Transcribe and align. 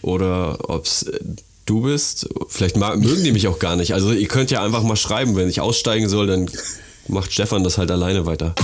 oder 0.00 0.58
ob 0.68 0.86
es 0.86 1.06
du 1.66 1.82
bist. 1.82 2.28
Vielleicht 2.48 2.76
mögen 2.76 3.24
die 3.24 3.32
mich 3.32 3.48
auch 3.48 3.58
gar 3.58 3.76
nicht. 3.76 3.94
Also 3.94 4.12
ihr 4.12 4.28
könnt 4.28 4.50
ja 4.50 4.62
einfach 4.62 4.82
mal 4.82 4.96
schreiben, 4.96 5.36
wenn 5.36 5.48
ich 5.48 5.60
aussteigen 5.60 6.08
soll, 6.08 6.26
dann 6.26 6.50
macht 7.08 7.32
Stefan 7.32 7.64
das 7.64 7.78
halt 7.78 7.90
alleine 7.90 8.26
weiter. 8.26 8.54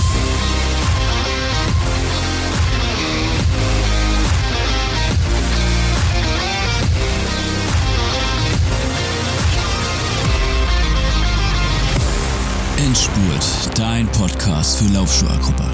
Endspurt, 12.77 13.77
dein 13.77 14.07
Podcast 14.11 14.79
für 14.79 14.91
Laufschuhakrobatik. 14.93 15.68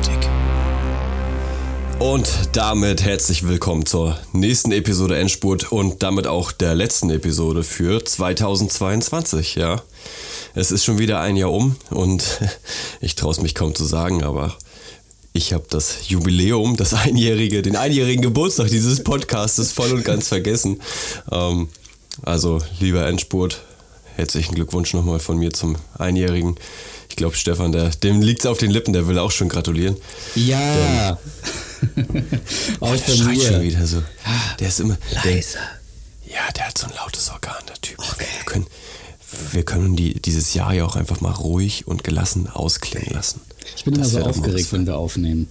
Und 2.06 2.30
damit 2.52 3.04
herzlich 3.04 3.48
willkommen 3.48 3.88
zur 3.88 4.16
nächsten 4.32 4.72
Episode 4.72 5.18
Endspurt 5.18 5.72
und 5.72 6.04
damit 6.04 6.28
auch 6.28 6.52
der 6.52 6.76
letzten 6.76 7.10
Episode 7.10 7.64
für 7.64 8.06
2022, 8.06 9.56
ja. 9.56 9.82
Es 10.54 10.70
ist 10.70 10.86
schon 10.86 11.00
wieder 11.00 11.20
ein 11.20 11.36
Jahr 11.36 11.52
um 11.52 11.76
und 11.90 12.24
ich 13.02 13.16
traue 13.16 13.32
es 13.32 13.42
mich 13.42 13.56
kaum 13.56 13.74
zu 13.74 13.86
sagen, 13.86 14.24
aber 14.24 14.56
ich 15.34 15.52
habe 15.52 15.66
das 15.68 16.08
Jubiläum, 16.08 16.78
das 16.78 16.94
einjährige, 16.94 17.64
den 17.64 17.76
einjährigen 17.76 18.22
Geburtstag 18.22 18.68
dieses 18.68 19.04
Podcastes 19.04 19.72
voll 19.72 19.92
und 19.92 20.06
ganz 20.06 20.28
vergessen. 20.28 20.82
Ähm, 21.32 21.70
also, 22.22 22.60
lieber 22.80 23.04
Endspurt, 23.08 23.64
herzlichen 24.16 24.54
Glückwunsch 24.54 24.94
nochmal 24.94 25.20
von 25.20 25.40
mir 25.40 25.54
zum 25.54 25.76
einjährigen. 25.98 26.56
Ich 27.10 27.16
glaube, 27.16 27.36
Stefan, 27.36 27.72
der, 27.72 27.90
dem 27.90 28.22
liegt 28.22 28.42
es 28.42 28.46
auf 28.46 28.60
den 28.60 28.70
Lippen, 28.70 28.94
der 28.94 29.08
will 29.08 29.18
auch 29.18 29.32
schon 29.32 29.50
gratulieren. 29.50 29.98
Ja. 30.36 31.18
Auch 32.80 32.96
der 32.96 33.14
schreit 33.14 33.42
schon 33.42 33.62
wieder 33.62 33.86
so. 33.86 34.04
Der 34.60 34.68
ist 34.68 34.80
immer. 34.80 34.98
Leiser. 35.24 35.60
ja, 36.28 36.52
der 36.56 36.68
hat 36.68 36.78
so 36.78 36.88
ein 36.88 36.94
lautes 36.96 37.30
Organ, 37.30 37.64
der 37.68 37.76
Typ. 37.82 38.00
Okay. 38.00 38.26
Wir 38.38 38.46
können, 38.46 38.68
wir 39.52 39.64
können 39.64 39.96
die, 39.96 40.20
dieses 40.20 40.54
Jahr 40.54 40.74
ja 40.74 40.86
auch 40.86 40.96
einfach 40.96 41.22
mal 41.22 41.32
ruhig 41.32 41.88
und 41.88 42.04
gelassen 42.04 42.48
ausklingen 42.48 43.14
lassen. 43.14 43.42
Ich 43.76 43.84
bin 43.84 43.96
immer 43.96 44.06
so 44.06 44.20
aufgeregt, 44.22 44.72
wenn 44.72 44.86
wir 44.86 44.98
aufnehmen. 44.98 45.48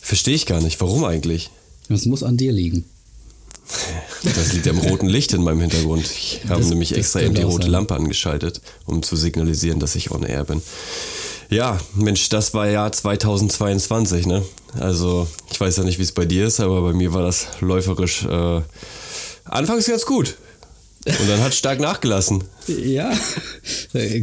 Verstehe 0.00 0.34
ich 0.34 0.46
gar 0.46 0.60
nicht. 0.60 0.80
Warum 0.80 1.04
eigentlich? 1.04 1.50
Das 1.88 2.06
muss 2.06 2.22
an 2.22 2.36
dir 2.36 2.52
liegen. 2.52 2.84
Das 4.22 4.52
liegt 4.52 4.68
am 4.68 4.78
roten 4.78 5.08
Licht 5.08 5.32
in 5.32 5.42
meinem 5.42 5.60
Hintergrund. 5.60 6.04
Ich 6.06 6.40
habe 6.48 6.60
das, 6.60 6.70
nämlich 6.70 6.96
extra 6.96 7.20
eben 7.20 7.34
die 7.34 7.42
rote 7.42 7.64
sein. 7.64 7.72
Lampe 7.72 7.94
angeschaltet, 7.94 8.60
um 8.84 9.02
zu 9.02 9.16
signalisieren, 9.16 9.80
dass 9.80 9.96
ich 9.96 10.10
on 10.12 10.22
air 10.22 10.44
bin. 10.44 10.62
Ja, 11.50 11.78
Mensch, 11.94 12.28
das 12.28 12.54
war 12.54 12.68
Jahr 12.68 12.90
2022, 12.90 14.26
ne? 14.26 14.42
Also, 14.78 15.26
ich 15.50 15.60
weiß 15.60 15.76
ja 15.76 15.84
nicht, 15.84 15.98
wie 15.98 16.02
es 16.02 16.12
bei 16.12 16.24
dir 16.24 16.46
ist, 16.46 16.60
aber 16.60 16.82
bei 16.82 16.92
mir 16.92 17.14
war 17.14 17.22
das 17.22 17.46
läuferisch 17.60 18.24
äh, 18.24 18.60
anfangs 19.44 19.86
ganz 19.86 20.04
gut. 20.04 20.36
Und 21.06 21.28
dann 21.28 21.40
hat 21.40 21.50
es 21.50 21.58
stark 21.58 21.80
nachgelassen. 21.80 22.44
Ja, 22.84 23.12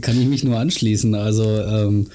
kann 0.02 0.20
ich 0.20 0.28
mich 0.28 0.44
nur 0.44 0.60
anschließen. 0.60 1.16
Also, 1.16 1.44
ähm, 1.44 2.08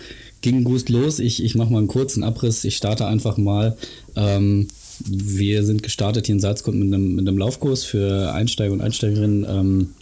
ging 0.42 0.62
gut 0.62 0.89
los. 0.91 1.19
Ich, 1.19 1.42
ich 1.42 1.55
mache 1.55 1.73
mal 1.73 1.79
einen 1.79 1.89
kurzen 1.89 2.23
Abriss. 2.23 2.64
Ich 2.64 2.77
starte 2.77 3.06
einfach 3.06 3.39
mal. 3.39 3.77
Ähm, 4.14 4.69
wir 5.06 5.64
sind 5.64 5.83
gestartet 5.83 6.27
hier 6.27 6.34
in 6.34 6.41
Salzburg 6.41 6.75
mit 6.75 6.92
einem, 6.92 7.14
mit 7.14 7.27
einem 7.27 7.39
Laufkurs 7.39 7.84
für 7.84 8.33
Einsteiger 8.33 8.73
und 8.73 8.81
Einsteigerinnen. 8.81 9.47
Ähm, 9.48 9.95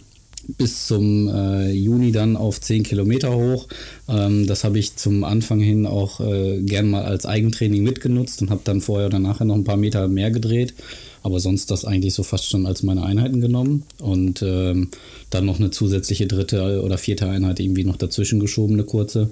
bis 0.47 0.87
zum 0.87 1.27
äh, 1.27 1.71
Juni 1.71 2.11
dann 2.11 2.37
auf 2.37 2.61
10 2.61 2.83
Kilometer 2.83 3.35
hoch. 3.35 3.67
Ähm, 4.07 4.47
das 4.47 4.63
habe 4.63 4.79
ich 4.79 4.95
zum 4.95 5.23
Anfang 5.23 5.59
hin 5.59 5.85
auch 5.85 6.19
äh, 6.19 6.61
gern 6.61 6.89
mal 6.89 7.03
als 7.03 7.25
Eigentraining 7.25 7.83
mitgenutzt 7.83 8.41
und 8.41 8.49
habe 8.49 8.61
dann 8.63 8.81
vorher 8.81 9.07
oder 9.07 9.19
nachher 9.19 9.45
noch 9.45 9.55
ein 9.55 9.63
paar 9.63 9.77
Meter 9.77 10.07
mehr 10.07 10.31
gedreht. 10.31 10.73
Aber 11.23 11.39
sonst 11.39 11.71
das 11.71 11.83
eigentlich 11.83 12.13
so 12.13 12.23
fast 12.23 12.49
schon 12.49 12.65
als 12.65 12.83
meine 12.83 13.03
Einheiten 13.03 13.41
genommen 13.41 13.83
und 13.99 14.41
ähm, 14.41 14.89
dann 15.29 15.45
noch 15.45 15.59
eine 15.59 15.71
zusätzliche 15.71 16.27
dritte 16.27 16.81
oder 16.81 16.97
vierte 16.97 17.27
Einheit 17.27 17.59
irgendwie 17.59 17.83
noch 17.83 17.97
dazwischen 17.97 18.39
geschoben, 18.39 18.75
eine 18.75 18.85
kurze. 18.85 19.29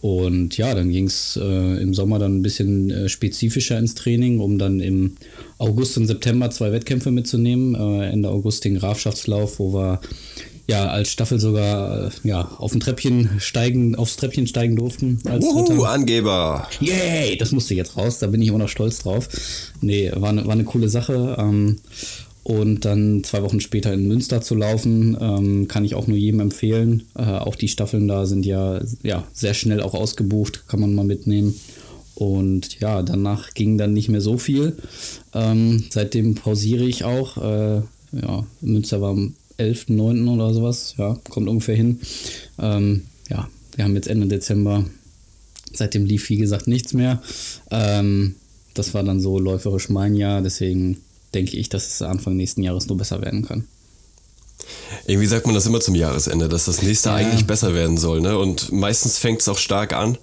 Und 0.00 0.56
ja, 0.56 0.74
dann 0.74 0.90
ging 0.90 1.06
es 1.06 1.38
äh, 1.40 1.82
im 1.82 1.92
Sommer 1.92 2.18
dann 2.18 2.36
ein 2.36 2.42
bisschen 2.42 2.90
äh, 2.90 3.08
spezifischer 3.08 3.78
ins 3.78 3.94
Training, 3.94 4.40
um 4.40 4.58
dann 4.58 4.80
im 4.80 5.16
August 5.58 5.98
und 5.98 6.06
September 6.06 6.50
zwei 6.50 6.72
Wettkämpfe 6.72 7.10
mitzunehmen. 7.10 7.74
Äh, 7.74 8.08
Ende 8.08 8.30
August 8.30 8.64
den 8.64 8.76
Grafschaftslauf, 8.76 9.58
wo 9.58 9.74
wir 9.74 10.00
ja 10.70 10.86
als 10.88 11.10
Staffel 11.10 11.38
sogar 11.38 12.06
äh, 12.06 12.10
ja, 12.22 12.50
auf 12.58 12.72
ein 12.72 12.80
Treppchen 12.80 13.28
steigen, 13.40 13.94
aufs 13.94 14.16
Treppchen 14.16 14.46
steigen 14.46 14.76
durften. 14.76 15.20
Als 15.26 15.44
Uhu, 15.44 15.82
Angeber! 15.82 16.66
Yay, 16.80 17.36
das 17.36 17.52
musste 17.52 17.74
jetzt 17.74 17.96
raus, 17.96 18.20
da 18.20 18.28
bin 18.28 18.40
ich 18.40 18.48
immer 18.48 18.58
noch 18.58 18.68
stolz 18.68 19.00
drauf. 19.00 19.28
Nee, 19.82 20.10
war, 20.14 20.32
ne, 20.32 20.46
war 20.46 20.52
eine 20.52 20.64
coole 20.64 20.88
Sache. 20.88 21.36
Ähm, 21.38 21.80
und 22.50 22.84
dann 22.84 23.22
zwei 23.22 23.44
Wochen 23.44 23.60
später 23.60 23.92
in 23.92 24.08
Münster 24.08 24.40
zu 24.40 24.56
laufen, 24.56 25.16
ähm, 25.20 25.68
kann 25.68 25.84
ich 25.84 25.94
auch 25.94 26.08
nur 26.08 26.16
jedem 26.16 26.40
empfehlen. 26.40 27.04
Äh, 27.16 27.22
auch 27.22 27.54
die 27.54 27.68
Staffeln 27.68 28.08
da 28.08 28.26
sind 28.26 28.44
ja, 28.44 28.80
ja 29.04 29.22
sehr 29.32 29.54
schnell 29.54 29.80
auch 29.80 29.94
ausgebucht, 29.94 30.64
kann 30.66 30.80
man 30.80 30.92
mal 30.92 31.04
mitnehmen. 31.04 31.54
Und 32.16 32.80
ja, 32.80 33.02
danach 33.04 33.54
ging 33.54 33.78
dann 33.78 33.92
nicht 33.92 34.08
mehr 34.08 34.20
so 34.20 34.36
viel. 34.36 34.76
Ähm, 35.32 35.84
seitdem 35.90 36.34
pausiere 36.34 36.82
ich 36.84 37.04
auch. 37.04 37.36
Äh, 37.36 37.82
ja, 38.20 38.44
Münster 38.62 39.00
war 39.00 39.10
am 39.10 39.34
11.9. 39.60 40.34
oder 40.34 40.52
sowas. 40.52 40.94
Ja, 40.98 41.20
kommt 41.30 41.48
ungefähr 41.48 41.76
hin. 41.76 42.00
Ähm, 42.58 43.04
ja, 43.28 43.48
wir 43.76 43.84
haben 43.84 43.94
jetzt 43.94 44.08
Ende 44.08 44.26
Dezember. 44.26 44.84
Seitdem 45.72 46.04
lief, 46.04 46.28
wie 46.28 46.36
gesagt, 46.36 46.66
nichts 46.66 46.94
mehr. 46.94 47.22
Ähm, 47.70 48.34
das 48.74 48.92
war 48.92 49.04
dann 49.04 49.20
so 49.20 49.38
läuferisch 49.38 49.88
mein 49.88 50.16
Jahr. 50.16 50.42
Deswegen 50.42 50.98
denke 51.34 51.56
ich, 51.56 51.68
dass 51.68 51.86
es 51.88 52.02
Anfang 52.02 52.36
nächsten 52.36 52.62
Jahres 52.62 52.86
nur 52.86 52.98
besser 52.98 53.22
werden 53.22 53.46
kann. 53.46 53.64
Irgendwie 55.06 55.26
sagt 55.26 55.46
man 55.46 55.54
das 55.54 55.66
immer 55.66 55.80
zum 55.80 55.94
Jahresende, 55.94 56.48
dass 56.48 56.66
das 56.66 56.82
nächste 56.82 57.08
ja. 57.08 57.16
eigentlich 57.16 57.46
besser 57.46 57.74
werden 57.74 57.96
soll. 57.96 58.20
Ne? 58.20 58.36
Und 58.38 58.72
meistens 58.72 59.18
fängt 59.18 59.40
es 59.40 59.48
auch 59.48 59.58
stark 59.58 59.92
an. 59.92 60.18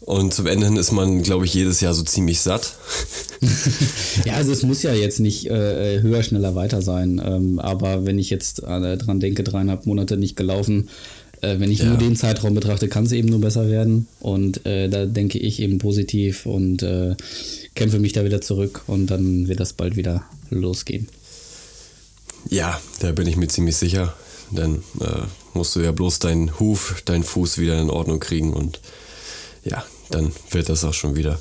Und 0.00 0.32
zum 0.32 0.46
Ende 0.46 0.66
hin 0.66 0.76
ist 0.76 0.92
man, 0.92 1.22
glaube 1.22 1.44
ich, 1.44 1.52
jedes 1.52 1.80
Jahr 1.80 1.92
so 1.92 2.02
ziemlich 2.02 2.40
satt. 2.40 2.74
ja, 4.24 4.34
also 4.34 4.52
es 4.52 4.62
muss 4.62 4.82
ja 4.82 4.94
jetzt 4.94 5.20
nicht 5.20 5.46
äh, 5.46 6.00
höher, 6.00 6.22
schneller, 6.22 6.54
weiter 6.54 6.82
sein. 6.82 7.20
Ähm, 7.24 7.58
aber 7.58 8.06
wenn 8.06 8.18
ich 8.18 8.30
jetzt 8.30 8.62
äh, 8.62 8.96
dran 8.96 9.20
denke, 9.20 9.44
dreieinhalb 9.44 9.86
Monate 9.86 10.16
nicht 10.16 10.36
gelaufen, 10.36 10.88
äh, 11.40 11.58
wenn 11.60 11.70
ich 11.70 11.80
ja. 11.80 11.86
nur 11.86 11.98
den 11.98 12.16
Zeitraum 12.16 12.54
betrachte, 12.54 12.88
kann 12.88 13.04
es 13.04 13.12
eben 13.12 13.28
nur 13.28 13.40
besser 13.40 13.68
werden. 13.68 14.08
Und 14.20 14.64
äh, 14.66 14.88
da 14.88 15.06
denke 15.06 15.38
ich 15.38 15.60
eben 15.60 15.78
positiv 15.78 16.46
und 16.46 16.82
äh, 16.82 17.14
kämpfe 17.78 18.00
mich 18.00 18.12
da 18.12 18.24
wieder 18.24 18.40
zurück 18.40 18.82
und 18.88 19.06
dann 19.06 19.46
wird 19.46 19.60
das 19.60 19.72
bald 19.72 19.94
wieder 19.94 20.24
losgehen. 20.50 21.08
Ja, 22.50 22.80
da 22.98 23.12
bin 23.12 23.28
ich 23.28 23.36
mir 23.36 23.46
ziemlich 23.46 23.76
sicher. 23.76 24.14
Dann 24.50 24.82
äh, 25.00 25.22
musst 25.54 25.76
du 25.76 25.80
ja 25.80 25.92
bloß 25.92 26.18
deinen 26.18 26.58
Huf, 26.58 27.02
deinen 27.04 27.22
Fuß 27.22 27.58
wieder 27.58 27.80
in 27.80 27.88
Ordnung 27.88 28.18
kriegen 28.18 28.52
und 28.52 28.80
ja, 29.62 29.84
dann 30.10 30.32
wird 30.50 30.68
das 30.68 30.82
auch 30.84 30.94
schon 30.94 31.14
wieder. 31.14 31.38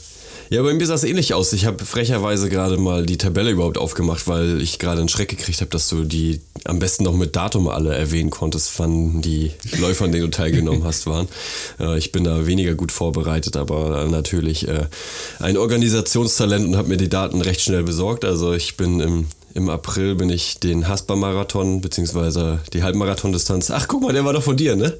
Ja, 0.49 0.61
bei 0.61 0.73
mir 0.73 0.85
sah 0.85 0.93
es 0.93 1.03
ähnlich 1.03 1.33
aus. 1.33 1.51
Ich 1.51 1.65
habe 1.65 1.83
frecherweise 1.83 2.47
gerade 2.47 2.77
mal 2.77 3.05
die 3.05 3.17
Tabelle 3.17 3.51
überhaupt 3.51 3.77
aufgemacht, 3.77 4.27
weil 4.27 4.61
ich 4.61 4.79
gerade 4.79 4.99
einen 4.99 5.09
Schreck 5.09 5.27
gekriegt 5.27 5.59
habe, 5.59 5.69
dass 5.71 5.89
du 5.89 6.05
die 6.05 6.39
am 6.63 6.79
besten 6.79 7.03
noch 7.03 7.13
mit 7.13 7.35
Datum 7.35 7.67
alle 7.67 7.93
erwähnen 7.93 8.29
konntest, 8.29 8.79
wann 8.79 9.21
die 9.21 9.51
Läufer, 9.79 10.05
an 10.05 10.13
denen 10.13 10.25
du 10.25 10.31
teilgenommen 10.31 10.83
hast, 10.83 11.05
waren. 11.05 11.27
Äh, 11.79 11.97
ich 11.97 12.11
bin 12.11 12.23
da 12.23 12.47
weniger 12.47 12.75
gut 12.75 12.91
vorbereitet, 12.91 13.55
aber 13.57 14.05
natürlich 14.05 14.67
äh, 14.67 14.85
ein 15.39 15.57
Organisationstalent 15.57 16.65
und 16.65 16.77
habe 16.77 16.87
mir 16.87 16.97
die 16.97 17.09
Daten 17.09 17.41
recht 17.41 17.61
schnell 17.61 17.83
besorgt. 17.83 18.25
Also 18.25 18.53
ich 18.53 18.77
bin 18.77 18.99
im 18.99 19.25
im 19.53 19.69
April 19.69 20.15
bin 20.15 20.29
ich 20.29 20.59
den 20.59 20.87
Haspa-Marathon, 20.87 21.81
beziehungsweise 21.81 22.59
die 22.73 22.83
Halbmarathon-Distanz. 22.83 23.71
Ach, 23.71 23.87
guck 23.87 24.03
mal, 24.03 24.13
der 24.13 24.23
war 24.23 24.33
doch 24.33 24.43
von 24.43 24.57
dir, 24.57 24.75
ne? 24.75 24.97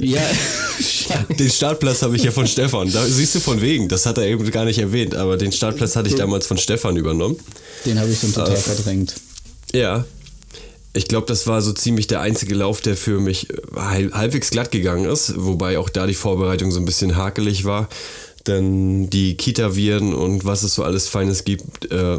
Ja. 0.00 0.22
den 1.38 1.50
Startplatz 1.50 2.02
habe 2.02 2.16
ich 2.16 2.22
ja 2.22 2.30
von 2.30 2.46
Stefan. 2.46 2.90
Da 2.92 3.04
siehst 3.04 3.34
du 3.34 3.40
von 3.40 3.60
wegen, 3.60 3.88
das 3.88 4.06
hat 4.06 4.18
er 4.18 4.26
eben 4.26 4.50
gar 4.50 4.64
nicht 4.64 4.78
erwähnt, 4.78 5.14
aber 5.14 5.36
den 5.36 5.52
Startplatz 5.52 5.96
hatte 5.96 6.08
ich 6.08 6.14
damals 6.14 6.46
von 6.46 6.58
Stefan 6.58 6.96
übernommen. 6.96 7.36
Den 7.84 7.98
habe 7.98 8.10
ich 8.10 8.18
schon 8.18 8.32
total 8.32 8.54
äh, 8.54 8.56
verdrängt. 8.56 9.14
Ja. 9.74 10.04
Ich 10.94 11.06
glaube, 11.06 11.26
das 11.26 11.46
war 11.46 11.62
so 11.62 11.72
ziemlich 11.72 12.06
der 12.06 12.20
einzige 12.20 12.54
Lauf, 12.54 12.80
der 12.80 12.96
für 12.96 13.20
mich 13.20 13.48
halbwegs 13.76 14.50
glatt 14.50 14.72
gegangen 14.72 15.04
ist, 15.04 15.34
wobei 15.36 15.78
auch 15.78 15.90
da 15.90 16.06
die 16.06 16.14
Vorbereitung 16.14 16.72
so 16.72 16.80
ein 16.80 16.86
bisschen 16.86 17.16
hakelig 17.16 17.64
war. 17.64 17.88
Denn 18.46 19.10
die 19.10 19.36
Kita-Viren 19.36 20.14
und 20.14 20.44
was 20.44 20.62
es 20.62 20.74
so 20.74 20.82
alles 20.82 21.06
Feines 21.06 21.44
gibt, 21.44 21.90
äh, 21.92 22.18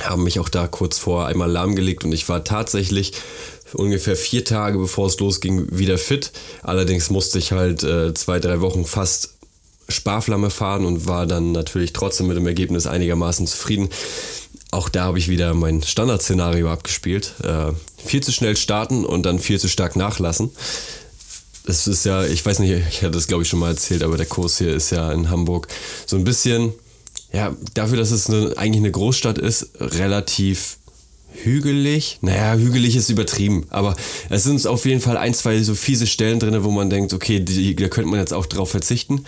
haben 0.00 0.24
mich 0.24 0.38
auch 0.40 0.48
da 0.48 0.66
kurz 0.66 0.98
vor 0.98 1.26
einmal 1.26 1.50
lahmgelegt 1.50 2.04
und 2.04 2.12
ich 2.12 2.28
war 2.28 2.44
tatsächlich 2.44 3.12
ungefähr 3.72 4.16
vier 4.16 4.44
Tage 4.44 4.78
bevor 4.78 5.06
es 5.06 5.18
losging 5.18 5.66
wieder 5.70 5.98
fit. 5.98 6.32
Allerdings 6.62 7.10
musste 7.10 7.38
ich 7.38 7.52
halt 7.52 7.82
äh, 7.82 8.14
zwei, 8.14 8.38
drei 8.38 8.60
Wochen 8.60 8.84
fast 8.84 9.34
Sparflamme 9.88 10.50
fahren 10.50 10.84
und 10.84 11.06
war 11.06 11.26
dann 11.26 11.52
natürlich 11.52 11.92
trotzdem 11.92 12.26
mit 12.26 12.36
dem 12.36 12.46
Ergebnis 12.46 12.86
einigermaßen 12.86 13.46
zufrieden. 13.46 13.88
Auch 14.72 14.88
da 14.88 15.04
habe 15.04 15.18
ich 15.18 15.28
wieder 15.28 15.54
mein 15.54 15.82
Standardszenario 15.82 16.70
abgespielt. 16.70 17.34
Äh, 17.42 17.72
viel 18.04 18.22
zu 18.22 18.32
schnell 18.32 18.56
starten 18.56 19.04
und 19.04 19.24
dann 19.24 19.38
viel 19.38 19.60
zu 19.60 19.68
stark 19.68 19.96
nachlassen. 19.96 20.50
Es 21.68 21.86
ist 21.86 22.04
ja, 22.04 22.24
ich 22.24 22.44
weiß 22.44 22.60
nicht, 22.60 22.72
ich 22.88 23.02
hatte 23.02 23.12
das 23.12 23.26
glaube 23.26 23.42
ich 23.42 23.48
schon 23.48 23.58
mal 23.58 23.70
erzählt, 23.70 24.02
aber 24.02 24.16
der 24.16 24.26
Kurs 24.26 24.58
hier 24.58 24.74
ist 24.74 24.90
ja 24.90 25.10
in 25.12 25.30
Hamburg 25.30 25.68
so 26.06 26.16
ein 26.16 26.24
bisschen 26.24 26.72
ja, 27.36 27.54
dafür, 27.74 27.98
dass 27.98 28.12
es 28.12 28.30
eine, 28.30 28.56
eigentlich 28.56 28.80
eine 28.80 28.90
Großstadt 28.90 29.36
ist, 29.36 29.68
relativ 29.78 30.78
hügelig. 31.42 32.16
Naja, 32.22 32.54
hügelig 32.54 32.96
ist 32.96 33.10
übertrieben, 33.10 33.66
aber 33.68 33.94
es 34.30 34.44
sind 34.44 34.66
auf 34.66 34.86
jeden 34.86 35.02
Fall 35.02 35.18
ein, 35.18 35.34
zwei 35.34 35.62
so 35.62 35.74
fiese 35.74 36.06
Stellen 36.06 36.40
drin, 36.40 36.64
wo 36.64 36.70
man 36.70 36.88
denkt, 36.88 37.12
okay, 37.12 37.40
die, 37.40 37.76
da 37.76 37.88
könnte 37.88 38.08
man 38.08 38.20
jetzt 38.20 38.32
auch 38.32 38.46
drauf 38.46 38.70
verzichten. 38.70 39.26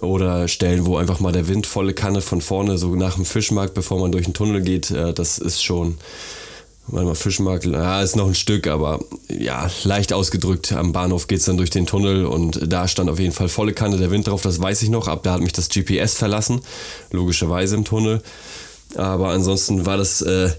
Oder 0.00 0.46
Stellen, 0.46 0.86
wo 0.86 0.96
einfach 0.96 1.18
mal 1.18 1.32
der 1.32 1.48
Wind 1.48 1.66
volle 1.66 1.92
Kanne 1.92 2.20
von 2.20 2.40
vorne, 2.40 2.78
so 2.78 2.94
nach 2.94 3.16
dem 3.16 3.24
Fischmarkt, 3.24 3.74
bevor 3.74 3.98
man 3.98 4.12
durch 4.12 4.26
den 4.26 4.34
Tunnel 4.34 4.60
geht, 4.60 4.92
äh, 4.92 5.12
das 5.12 5.38
ist 5.38 5.60
schon, 5.62 5.98
warte 6.86 7.06
mal, 7.06 7.14
Fischmarkt, 7.14 7.64
ja, 7.64 8.02
ist 8.02 8.16
noch 8.16 8.26
ein 8.26 8.34
Stück, 8.34 8.66
aber 8.66 9.00
ja, 9.28 9.70
leicht 9.84 10.12
ausgedrückt. 10.12 10.72
Am 10.72 10.92
Bahnhof 10.92 11.26
geht 11.26 11.38
es 11.38 11.46
dann 11.46 11.56
durch 11.56 11.70
den 11.70 11.86
Tunnel 11.86 12.26
und 12.26 12.60
da 12.72 12.88
stand 12.88 13.10
auf 13.10 13.18
jeden 13.18 13.32
Fall 13.32 13.48
volle 13.48 13.72
Kanne 13.72 13.96
der 13.96 14.10
Wind 14.10 14.26
drauf, 14.26 14.42
das 14.42 14.60
weiß 14.60 14.82
ich 14.82 14.90
noch. 14.90 15.08
Ab 15.08 15.22
da 15.22 15.32
hat 15.32 15.40
mich 15.40 15.52
das 15.52 15.68
GPS 15.68 16.14
verlassen, 16.14 16.60
logischerweise 17.10 17.76
im 17.76 17.84
Tunnel. 17.84 18.22
Aber 18.96 19.30
ansonsten 19.30 19.86
war 19.86 19.96
das 19.96 20.20
äh, 20.22 20.50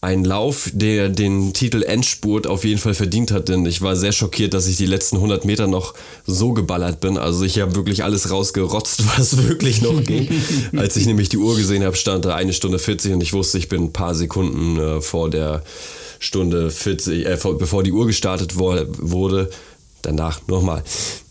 ein 0.00 0.24
Lauf, 0.24 0.70
der 0.72 1.08
den 1.08 1.52
Titel 1.52 1.82
Endspurt 1.82 2.46
auf 2.46 2.64
jeden 2.64 2.78
Fall 2.78 2.94
verdient 2.94 3.32
hat, 3.32 3.48
denn 3.48 3.66
ich 3.66 3.82
war 3.82 3.96
sehr 3.96 4.12
schockiert, 4.12 4.54
dass 4.54 4.68
ich 4.68 4.76
die 4.76 4.86
letzten 4.86 5.16
100 5.16 5.44
Meter 5.44 5.66
noch 5.66 5.94
so 6.24 6.52
geballert 6.52 7.00
bin. 7.00 7.18
Also 7.18 7.44
ich 7.44 7.58
habe 7.58 7.74
wirklich 7.74 8.04
alles 8.04 8.30
rausgerotzt, 8.30 9.02
was 9.18 9.48
wirklich 9.48 9.82
noch 9.82 10.02
ging. 10.04 10.28
Als 10.76 10.96
ich 10.96 11.06
nämlich 11.06 11.28
die 11.28 11.38
Uhr 11.38 11.56
gesehen 11.56 11.82
habe, 11.82 11.96
stand 11.96 12.24
da 12.24 12.36
eine 12.36 12.52
Stunde 12.52 12.78
40 12.78 13.14
und 13.14 13.22
ich 13.22 13.32
wusste, 13.32 13.58
ich 13.58 13.68
bin 13.68 13.84
ein 13.84 13.92
paar 13.92 14.14
Sekunden 14.14 14.78
äh, 14.78 15.00
vor 15.00 15.30
der 15.30 15.64
Stunde 16.20 16.70
40, 16.70 17.26
äh, 17.26 17.36
vor, 17.36 17.58
bevor 17.58 17.82
die 17.82 17.92
Uhr 17.92 18.06
gestartet 18.06 18.56
wurde. 18.56 19.50
Danach 20.02 20.46
nochmal 20.46 20.84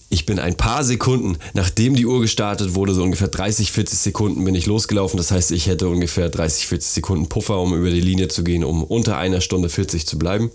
ich 0.09 0.25
bin 0.25 0.39
ein 0.39 0.55
paar 0.55 0.83
Sekunden, 0.83 1.37
nachdem 1.53 1.95
die 1.95 2.05
Uhr 2.05 2.21
gestartet 2.21 2.75
wurde, 2.75 2.93
so 2.93 3.03
ungefähr 3.03 3.27
30, 3.27 3.71
40 3.71 3.99
Sekunden 3.99 4.45
bin 4.45 4.55
ich 4.55 4.65
losgelaufen. 4.65 5.17
Das 5.17 5.31
heißt, 5.31 5.51
ich 5.51 5.67
hätte 5.67 5.89
ungefähr 5.89 6.29
30, 6.29 6.67
40 6.67 6.89
Sekunden 6.89 7.27
Puffer, 7.27 7.59
um 7.59 7.75
über 7.75 7.89
die 7.89 7.99
Linie 7.99 8.29
zu 8.29 8.43
gehen, 8.43 8.63
um 8.63 8.83
unter 8.83 9.17
einer 9.17 9.41
Stunde 9.41 9.67
40 9.69 10.07
zu 10.07 10.17
bleiben. 10.17 10.51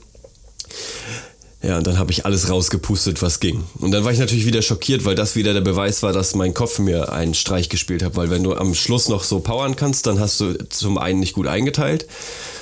Ja, 1.62 1.78
und 1.78 1.86
dann 1.86 1.98
habe 1.98 2.10
ich 2.10 2.26
alles 2.26 2.50
rausgepustet, 2.50 3.22
was 3.22 3.38
ging. 3.38 3.62
Und 3.78 3.92
dann 3.92 4.04
war 4.04 4.10
ich 4.10 4.18
natürlich 4.18 4.46
wieder 4.46 4.62
schockiert, 4.62 5.04
weil 5.04 5.14
das 5.14 5.36
wieder 5.36 5.52
der 5.52 5.60
Beweis 5.60 6.02
war, 6.02 6.12
dass 6.12 6.34
mein 6.34 6.54
Kopf 6.54 6.80
mir 6.80 7.12
einen 7.12 7.34
Streich 7.34 7.68
gespielt 7.68 8.02
hat. 8.02 8.16
Weil 8.16 8.30
wenn 8.30 8.42
du 8.42 8.54
am 8.54 8.74
Schluss 8.74 9.08
noch 9.08 9.22
so 9.22 9.38
powern 9.38 9.76
kannst, 9.76 10.06
dann 10.06 10.18
hast 10.18 10.40
du 10.40 10.54
zum 10.70 10.98
einen 10.98 11.20
nicht 11.20 11.34
gut 11.34 11.46
eingeteilt 11.46 12.08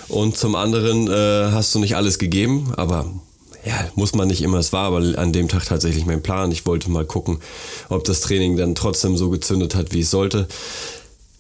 und 0.09 0.37
zum 0.37 0.55
anderen 0.55 1.09
äh, 1.09 1.51
hast 1.51 1.75
du 1.75 1.79
nicht 1.79 1.97
alles 1.97 2.19
gegeben. 2.19 2.75
Aber 2.77 3.11
ja, 3.65 3.91
muss 3.95 4.15
man 4.15 4.29
nicht 4.29 4.43
immer. 4.43 4.59
Es 4.59 4.73
war 4.73 4.87
aber 4.87 5.19
an 5.19 5.33
dem 5.33 5.49
Tag 5.49 5.67
tatsächlich 5.67 6.07
mein 6.07 6.23
Plan. 6.23 6.51
Ich 6.53 6.67
wollte 6.67 6.91
mal 6.91 7.05
gucken, 7.05 7.41
ob 7.89 8.05
das 8.05 8.21
Training 8.21 8.57
dann 8.57 8.75
trotzdem 8.75 9.17
so 9.17 9.31
gezündet 9.31 9.75
hat, 9.75 9.93
wie 9.93 10.01
es 10.01 10.11
sollte. 10.11 10.47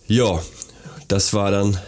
Ja, 0.06 0.42
das 1.08 1.32
war 1.32 1.50
dann 1.50 1.78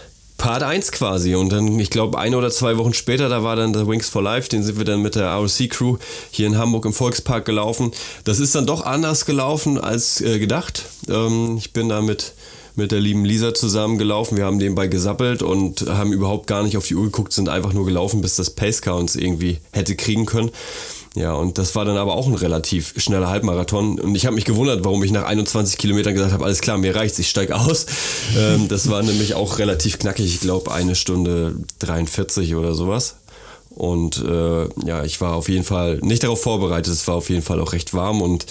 Part 0.43 0.65
1 0.65 0.91
quasi. 0.91 1.37
Und 1.37 1.51
dann, 1.51 1.79
ich 1.79 1.91
glaube, 1.91 2.19
eine 2.19 2.37
oder 2.37 2.51
zwei 2.51 2.77
Wochen 2.77 2.95
später, 2.95 3.29
da 3.29 3.45
war 3.45 3.55
dann 3.55 3.73
der 3.73 3.87
Wings 3.87 4.09
for 4.09 4.23
Life, 4.23 4.49
den 4.49 4.65
sind 4.65 4.77
wir 4.77 4.85
dann 4.85 5.01
mit 5.01 5.15
der 5.15 5.33
ROC-Crew 5.33 5.99
hier 6.33 6.49
in 6.49 6.59
Hamburg 6.59 6.85
im 6.85 6.93
Volkspark 6.93 7.45
gelaufen. 7.45 7.93
Das 8.25 8.41
ist 8.41 8.55
dann 8.55 8.67
doch 8.67 8.85
anders 8.85 9.25
gelaufen 9.25 9.79
als 9.79 10.21
äh, 10.21 10.41
gedacht. 10.41 10.87
Ähm, 11.09 11.57
ich 11.59 11.73
bin 11.73 11.89
da 11.89 12.03
mit 12.03 12.33
mit 12.75 12.93
der 12.93 13.01
lieben 13.01 13.25
Lisa 13.25 13.55
zusammengelaufen. 13.55 14.37
Wir 14.37 14.45
haben 14.45 14.57
nebenbei 14.57 14.87
gesappelt 14.87 15.43
und 15.43 15.87
haben 15.89 16.13
überhaupt 16.13 16.47
gar 16.47 16.63
nicht 16.63 16.77
auf 16.77 16.87
die 16.87 16.95
Uhr 16.95 17.05
geguckt, 17.05 17.33
sind 17.33 17.49
einfach 17.49 17.73
nur 17.73 17.85
gelaufen, 17.85 18.21
bis 18.21 18.37
das 18.37 18.51
Pacecar 18.51 18.97
uns 18.97 19.17
irgendwie 19.17 19.59
hätte 19.73 19.97
kriegen 19.97 20.27
können. 20.27 20.51
Ja, 21.15 21.35
und 21.35 21.59
das 21.59 21.75
war 21.75 21.85
dann 21.85 21.99
aber 21.99 22.15
auch 22.15 22.27
ein 22.27 22.35
relativ 22.35 22.95
schneller 22.97 23.29
Halbmarathon. 23.29 24.01
Und 24.01 24.15
ich 24.15 24.25
habe 24.25 24.35
mich 24.35 24.47
gewundert, 24.47 24.83
warum 24.85 25.05
ich 25.05 25.11
nach 25.11 25.25
21 25.25 25.77
Kilometern 25.77 26.15
gesagt 26.15 26.33
habe, 26.33 26.45
alles 26.45 26.61
klar, 26.61 26.79
mir 26.79 26.97
reicht's, 26.97 27.19
ich 27.19 27.29
steig 27.29 27.51
aus. 27.51 27.87
ähm, 28.39 28.69
das 28.69 28.89
war 28.89 29.03
nämlich 29.03 29.35
auch 29.35 29.59
relativ 29.59 29.99
knackig, 29.99 30.27
ich 30.27 30.41
glaube 30.41 30.73
eine 30.73 30.95
Stunde 30.95 31.57
43 31.81 32.55
oder 32.55 32.75
sowas. 32.75 33.17
Und 33.69 34.23
äh, 34.25 34.69
ja, 34.87 35.05
ich 35.05 35.21
war 35.21 35.35
auf 35.35 35.49
jeden 35.49 35.65
Fall 35.65 35.99
nicht 36.03 36.23
darauf 36.23 36.43
vorbereitet. 36.43 36.93
Es 36.93 37.07
war 37.09 37.17
auf 37.17 37.31
jeden 37.31 37.43
Fall 37.43 37.61
auch 37.61 37.73
recht 37.73 37.95
warm 37.95 38.23
und 38.23 38.47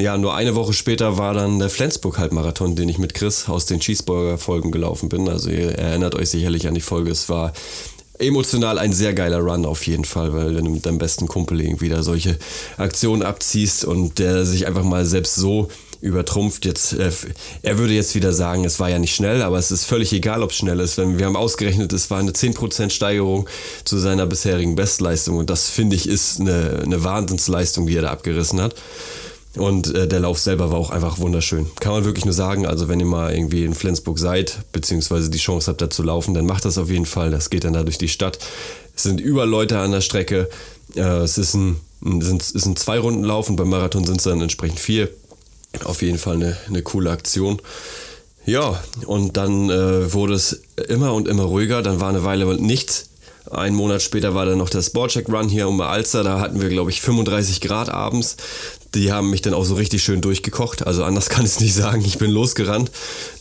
ja, 0.00 0.18
nur 0.18 0.34
eine 0.34 0.54
Woche 0.54 0.72
später 0.72 1.16
war 1.16 1.32
dann 1.32 1.58
der 1.58 1.70
Flensburg-Halbmarathon, 1.70 2.76
den 2.76 2.88
ich 2.88 2.98
mit 2.98 3.14
Chris 3.14 3.48
aus 3.48 3.66
den 3.66 3.80
Cheeseburger-Folgen 3.80 4.70
gelaufen 4.70 5.08
bin. 5.08 5.28
Also 5.28 5.50
ihr 5.50 5.78
erinnert 5.78 6.14
euch 6.14 6.30
sicherlich 6.30 6.68
an 6.68 6.74
die 6.74 6.82
Folge. 6.82 7.10
Es 7.10 7.28
war 7.28 7.52
emotional 8.18 8.78
ein 8.78 8.92
sehr 8.92 9.14
geiler 9.14 9.40
Run 9.40 9.64
auf 9.64 9.86
jeden 9.86 10.04
Fall, 10.04 10.32
weil 10.32 10.54
wenn 10.54 10.64
du 10.64 10.70
mit 10.70 10.86
deinem 10.86 10.98
besten 10.98 11.28
Kumpel 11.28 11.60
irgendwie 11.60 11.88
da 11.88 12.02
solche 12.02 12.38
Aktionen 12.76 13.22
abziehst 13.22 13.84
und 13.84 14.18
der 14.18 14.44
sich 14.44 14.66
einfach 14.66 14.84
mal 14.84 15.06
selbst 15.06 15.34
so 15.34 15.68
übertrumpft. 16.00 16.64
Jetzt, 16.64 16.92
äh, 16.94 17.10
er 17.62 17.78
würde 17.78 17.94
jetzt 17.94 18.14
wieder 18.14 18.32
sagen, 18.32 18.64
es 18.64 18.78
war 18.78 18.90
ja 18.90 18.98
nicht 18.98 19.14
schnell, 19.14 19.42
aber 19.42 19.58
es 19.58 19.70
ist 19.70 19.84
völlig 19.84 20.12
egal, 20.12 20.42
ob 20.42 20.50
es 20.50 20.56
schnell 20.56 20.80
ist. 20.80 20.98
Wenn 20.98 21.18
wir 21.18 21.26
haben 21.26 21.36
ausgerechnet, 21.36 21.92
es 21.92 22.10
war 22.10 22.18
eine 22.18 22.32
10% 22.32 22.90
Steigerung 22.90 23.48
zu 23.84 23.98
seiner 23.98 24.26
bisherigen 24.26 24.76
Bestleistung 24.76 25.38
und 25.38 25.50
das 25.50 25.68
finde 25.68 25.96
ich 25.96 26.08
ist 26.08 26.40
eine, 26.40 26.82
eine 26.84 27.02
Wahnsinnsleistung, 27.02 27.86
die 27.86 27.96
er 27.96 28.02
da 28.02 28.10
abgerissen 28.10 28.60
hat. 28.60 28.74
Und 29.56 29.94
äh, 29.94 30.06
der 30.06 30.20
Lauf 30.20 30.38
selber 30.38 30.70
war 30.70 30.78
auch 30.78 30.90
einfach 30.90 31.18
wunderschön. 31.18 31.66
Kann 31.80 31.92
man 31.92 32.04
wirklich 32.04 32.24
nur 32.24 32.34
sagen, 32.34 32.66
also 32.66 32.88
wenn 32.88 33.00
ihr 33.00 33.06
mal 33.06 33.34
irgendwie 33.34 33.64
in 33.64 33.74
Flensburg 33.74 34.18
seid, 34.18 34.58
beziehungsweise 34.72 35.30
die 35.30 35.38
Chance 35.38 35.70
habt, 35.70 35.80
da 35.80 35.88
zu 35.88 36.02
laufen, 36.02 36.34
dann 36.34 36.46
macht 36.46 36.64
das 36.64 36.76
auf 36.78 36.90
jeden 36.90 37.06
Fall. 37.06 37.30
Das 37.30 37.48
geht 37.48 37.64
dann 37.64 37.72
da 37.72 37.82
durch 37.82 37.98
die 37.98 38.08
Stadt. 38.08 38.38
Es 38.94 39.04
sind 39.04 39.20
über 39.20 39.46
Leute 39.46 39.78
an 39.78 39.92
der 39.92 40.02
Strecke. 40.02 40.48
Äh, 40.94 41.00
es 41.00 41.38
ist 41.38 41.54
ein, 41.54 41.80
sind, 42.02 42.42
ist 42.42 42.66
ein 42.66 42.76
Zwei-Runden-Lauf 42.76 43.48
und 43.48 43.56
beim 43.56 43.70
Marathon 43.70 44.04
sind 44.04 44.18
es 44.18 44.24
dann 44.24 44.40
entsprechend 44.40 44.78
vier. 44.78 45.08
Auf 45.84 46.02
jeden 46.02 46.18
Fall 46.18 46.36
eine, 46.36 46.56
eine 46.68 46.82
coole 46.82 47.10
Aktion. 47.10 47.60
Ja, 48.44 48.80
und 49.06 49.36
dann 49.36 49.70
äh, 49.70 50.12
wurde 50.12 50.34
es 50.34 50.62
immer 50.88 51.14
und 51.14 51.28
immer 51.28 51.44
ruhiger. 51.44 51.82
Dann 51.82 52.00
war 52.00 52.10
eine 52.10 52.24
Weile 52.24 52.60
nichts. 52.60 53.08
Ein 53.50 53.74
Monat 53.74 54.02
später 54.02 54.34
war 54.34 54.46
dann 54.46 54.58
noch 54.58 54.70
der 54.70 54.82
Sportcheck 54.82 55.28
Run 55.28 55.48
hier 55.48 55.68
um 55.68 55.80
Alster. 55.80 56.24
Da 56.24 56.40
hatten 56.40 56.60
wir, 56.60 56.68
glaube 56.68 56.90
ich, 56.90 57.00
35 57.00 57.60
Grad 57.60 57.88
abends 57.88 58.36
die 58.96 59.12
haben 59.12 59.30
mich 59.30 59.42
dann 59.42 59.54
auch 59.54 59.64
so 59.64 59.74
richtig 59.74 60.02
schön 60.02 60.20
durchgekocht. 60.20 60.86
Also 60.86 61.04
anders 61.04 61.28
kann 61.28 61.44
ich 61.44 61.52
es 61.52 61.60
nicht 61.60 61.74
sagen. 61.74 62.02
Ich 62.04 62.18
bin 62.18 62.30
losgerannt. 62.30 62.90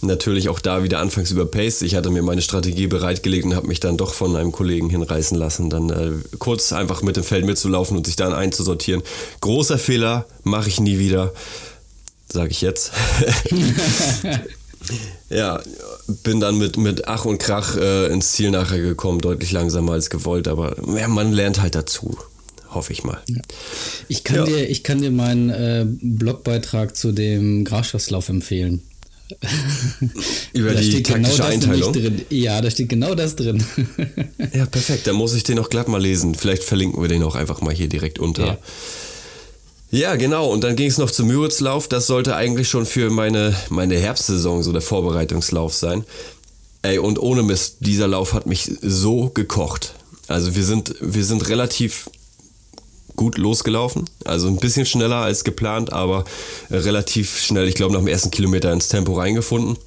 Natürlich 0.01 0.49
auch 0.49 0.59
da 0.59 0.83
wieder 0.83 0.99
anfangs 0.99 1.31
überpaced. 1.31 1.81
Ich 1.81 1.95
hatte 1.95 2.09
mir 2.09 2.21
meine 2.21 2.41
Strategie 2.41 2.87
bereitgelegt 2.87 3.45
und 3.45 3.55
habe 3.55 3.67
mich 3.67 3.79
dann 3.79 3.97
doch 3.97 4.13
von 4.13 4.35
einem 4.35 4.51
Kollegen 4.51 4.89
hinreißen 4.89 5.37
lassen, 5.37 5.69
dann 5.69 5.89
äh, 5.89 6.11
kurz 6.37 6.73
einfach 6.73 7.01
mit 7.01 7.15
dem 7.15 7.23
Feld 7.23 7.45
mitzulaufen 7.45 7.97
und 7.97 8.05
sich 8.05 8.15
dann 8.15 8.33
einzusortieren. 8.33 9.01
Großer 9.41 9.77
Fehler, 9.77 10.25
mache 10.43 10.69
ich 10.69 10.79
nie 10.79 10.99
wieder. 10.99 11.33
Sage 12.31 12.51
ich 12.51 12.61
jetzt. 12.61 12.91
ja, 15.29 15.61
bin 16.23 16.39
dann 16.39 16.57
mit, 16.57 16.77
mit 16.77 17.07
Ach 17.07 17.25
und 17.25 17.37
Krach 17.37 17.75
äh, 17.77 18.07
ins 18.07 18.31
Ziel 18.33 18.51
nachher 18.51 18.79
gekommen, 18.79 19.19
deutlich 19.19 19.51
langsamer 19.51 19.93
als 19.93 20.09
gewollt, 20.09 20.47
aber 20.47 20.75
ja, 20.97 21.07
man 21.07 21.31
lernt 21.31 21.61
halt 21.61 21.75
dazu 21.75 22.17
hoffe 22.75 22.93
ich 22.93 23.03
mal. 23.03 23.19
Ja. 23.27 23.41
Ich, 24.09 24.23
kann 24.23 24.35
ja. 24.35 24.43
dir, 24.43 24.69
ich 24.69 24.83
kann 24.83 25.01
dir 25.01 25.09
meinen 25.09 25.49
äh, 25.49 25.85
Blogbeitrag 25.87 26.95
zu 26.95 27.13
dem 27.13 27.63
Grafschaftslauf 27.63 28.29
empfehlen. 28.29 28.83
Über 30.53 30.73
da 30.73 30.79
die 30.79 31.01
genau 31.01 31.17
taktische 31.17 31.37
genau 31.37 31.47
Einteilung? 31.47 32.21
Ja, 32.29 32.61
da 32.61 32.69
steht 32.69 32.89
genau 32.89 33.15
das 33.15 33.35
drin. 33.35 33.63
ja, 34.53 34.67
perfekt. 34.67 35.07
Dann 35.07 35.15
muss 35.15 35.33
ich 35.33 35.43
den 35.43 35.57
auch 35.57 35.69
glatt 35.69 35.87
mal 35.87 36.01
lesen. 36.01 36.35
Vielleicht 36.35 36.63
verlinken 36.63 37.01
wir 37.01 37.09
den 37.09 37.23
auch 37.23 37.33
einfach 37.33 37.61
mal 37.61 37.73
hier 37.73 37.89
direkt 37.89 38.19
unter. 38.19 38.45
Ja. 38.45 38.57
Ja, 39.91 40.15
genau. 40.15 40.49
Und 40.49 40.63
dann 40.63 40.75
ging 40.75 40.87
es 40.87 40.97
noch 40.97 41.11
zum 41.11 41.27
Müritzlauf. 41.27 41.87
Das 41.87 42.07
sollte 42.07 42.35
eigentlich 42.35 42.69
schon 42.69 42.85
für 42.85 43.09
meine, 43.09 43.55
meine 43.69 43.97
Herbstsaison 43.97 44.63
so 44.63 44.71
der 44.71 44.81
Vorbereitungslauf 44.81 45.73
sein. 45.73 46.03
Ey, 46.81 46.97
und 46.97 47.19
ohne 47.19 47.43
Mist, 47.43 47.77
dieser 47.79 48.07
Lauf 48.07 48.33
hat 48.33 48.45
mich 48.45 48.71
so 48.81 49.29
gekocht. 49.29 49.93
Also 50.27 50.55
wir 50.55 50.63
sind, 50.63 50.95
wir 51.01 51.23
sind 51.23 51.47
relativ 51.49 52.09
gut 53.15 53.37
losgelaufen. 53.37 54.05
Also 54.25 54.47
ein 54.47 54.57
bisschen 54.57 54.85
schneller 54.85 55.17
als 55.17 55.43
geplant, 55.43 55.93
aber 55.93 56.25
relativ 56.69 57.39
schnell, 57.39 57.67
ich 57.67 57.75
glaube, 57.75 57.93
nach 57.93 58.01
dem 58.01 58.07
ersten 58.07 58.31
Kilometer 58.31 58.71
ins 58.73 58.87
Tempo 58.87 59.13
reingefunden. 59.13 59.77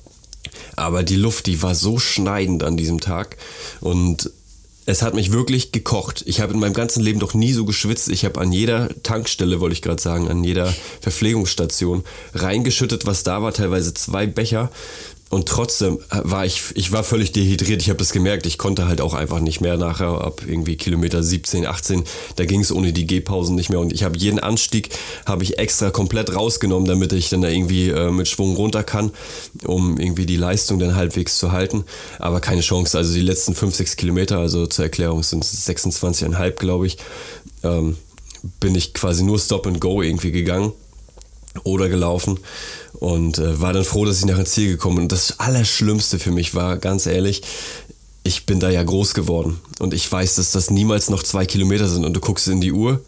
Aber 0.76 1.02
die 1.02 1.17
Luft, 1.17 1.47
die 1.47 1.61
war 1.62 1.75
so 1.75 1.99
schneidend 1.99 2.62
an 2.62 2.76
diesem 2.76 3.00
Tag. 3.00 3.37
Und 3.81 4.31
es 4.88 5.02
hat 5.02 5.12
mich 5.12 5.33
wirklich 5.33 5.71
gekocht. 5.71 6.23
Ich 6.25 6.40
habe 6.40 6.54
in 6.54 6.61
meinem 6.61 6.73
ganzen 6.73 7.02
Leben 7.02 7.21
doch 7.21 7.35
nie 7.35 7.52
so 7.52 7.66
geschwitzt. 7.66 8.09
Ich 8.09 8.25
habe 8.25 8.40
an 8.40 8.52
jeder 8.52 8.88
Tankstelle, 9.02 9.61
wollte 9.61 9.75
ich 9.75 9.83
gerade 9.83 10.00
sagen, 10.00 10.28
an 10.28 10.42
jeder 10.42 10.75
Verpflegungsstation 11.02 12.04
reingeschüttet, 12.33 13.04
was 13.04 13.23
da 13.23 13.42
war, 13.42 13.52
teilweise 13.52 13.92
zwei 13.92 14.26
Becher 14.26 14.71
und 15.30 15.47
trotzdem 15.47 15.99
war 16.11 16.47
ich, 16.47 16.62
ich 16.75 16.90
war 16.90 17.04
völlig 17.04 17.32
dehydriert. 17.32 17.82
Ich 17.82 17.90
habe 17.90 17.99
das 17.99 18.12
gemerkt. 18.12 18.47
Ich 18.47 18.56
konnte 18.56 18.88
halt 18.88 19.02
auch 19.02 19.12
einfach 19.12 19.40
nicht 19.40 19.61
mehr 19.61 19.76
nachher 19.76 20.23
ab 20.23 20.40
irgendwie 20.47 20.76
Kilometer 20.76 21.23
17, 21.23 21.66
18. 21.66 22.04
Da 22.37 22.47
ging 22.47 22.61
es 22.61 22.73
ohne 22.73 22.94
die 22.94 23.06
Gehpausen 23.06 23.54
nicht 23.54 23.68
mehr. 23.68 23.78
Und 23.78 23.92
ich 23.92 24.04
habe 24.04 24.16
jeden 24.16 24.38
Anstieg 24.38 24.88
habe 25.26 25.42
ich 25.42 25.58
extra 25.58 25.90
komplett 25.90 26.35
rausgenommen, 26.35 26.88
damit 26.88 27.12
ich 27.12 27.28
dann 27.28 27.42
da 27.42 27.49
irgendwie 27.49 27.90
äh, 27.90 28.11
mit 28.11 28.26
Schwung 28.26 28.56
runter 28.56 28.82
kann, 28.82 29.11
um 29.64 30.00
irgendwie 30.00 30.25
die 30.25 30.37
Leistung 30.37 30.78
dann 30.78 30.97
halbwegs 30.97 31.38
zu 31.38 31.52
halten. 31.52 31.85
Aber 32.18 32.40
keine 32.40 32.62
Chance. 32.62 32.97
Also 32.97 33.12
die 33.12 33.20
letzten 33.20 33.54
5, 33.54 33.75
6 33.75 33.97
Kilometer, 33.97 34.38
also 34.38 34.66
zur 34.66 34.87
Erklärung 34.87 35.23
sind 35.23 35.44
es 35.44 35.68
26,5, 35.68 36.52
glaube 36.52 36.87
ich, 36.87 36.97
ähm, 37.64 37.99
bin 38.61 38.75
ich 38.75 38.94
quasi 38.94 39.25
nur 39.25 39.38
Stop 39.38 39.66
and 39.66 39.78
Go 39.78 40.00
irgendwie 40.00 40.32
gegangen 40.32 40.73
oder 41.64 41.88
gelaufen 41.88 42.38
und 42.95 43.38
äh, 43.38 43.61
war 43.61 43.73
dann 43.73 43.85
froh, 43.85 44.05
dass 44.05 44.19
ich 44.19 44.26
nach 44.26 44.38
ins 44.38 44.52
Ziel 44.52 44.69
gekommen 44.69 44.97
bin. 44.97 45.05
Und 45.05 45.12
das 45.12 45.38
Allerschlimmste 45.38 46.19
für 46.19 46.31
mich 46.31 46.55
war, 46.55 46.76
ganz 46.76 47.07
ehrlich, 47.07 47.43
ich 48.25 48.47
bin 48.47 48.61
da 48.61 48.69
ja 48.71 48.83
groß 48.83 49.14
geworden 49.14 49.61
und 49.78 49.95
ich 49.95 50.11
weiß, 50.11 50.37
dass 50.37 50.52
das 50.52 50.71
niemals 50.71 51.09
noch 51.09 51.23
zwei 51.23 51.47
Kilometer 51.47 51.88
sind 51.88 52.05
und 52.05 52.14
du 52.14 52.21
guckst 52.21 52.49
in 52.49 52.61
die 52.61 52.73
Uhr 52.73 53.00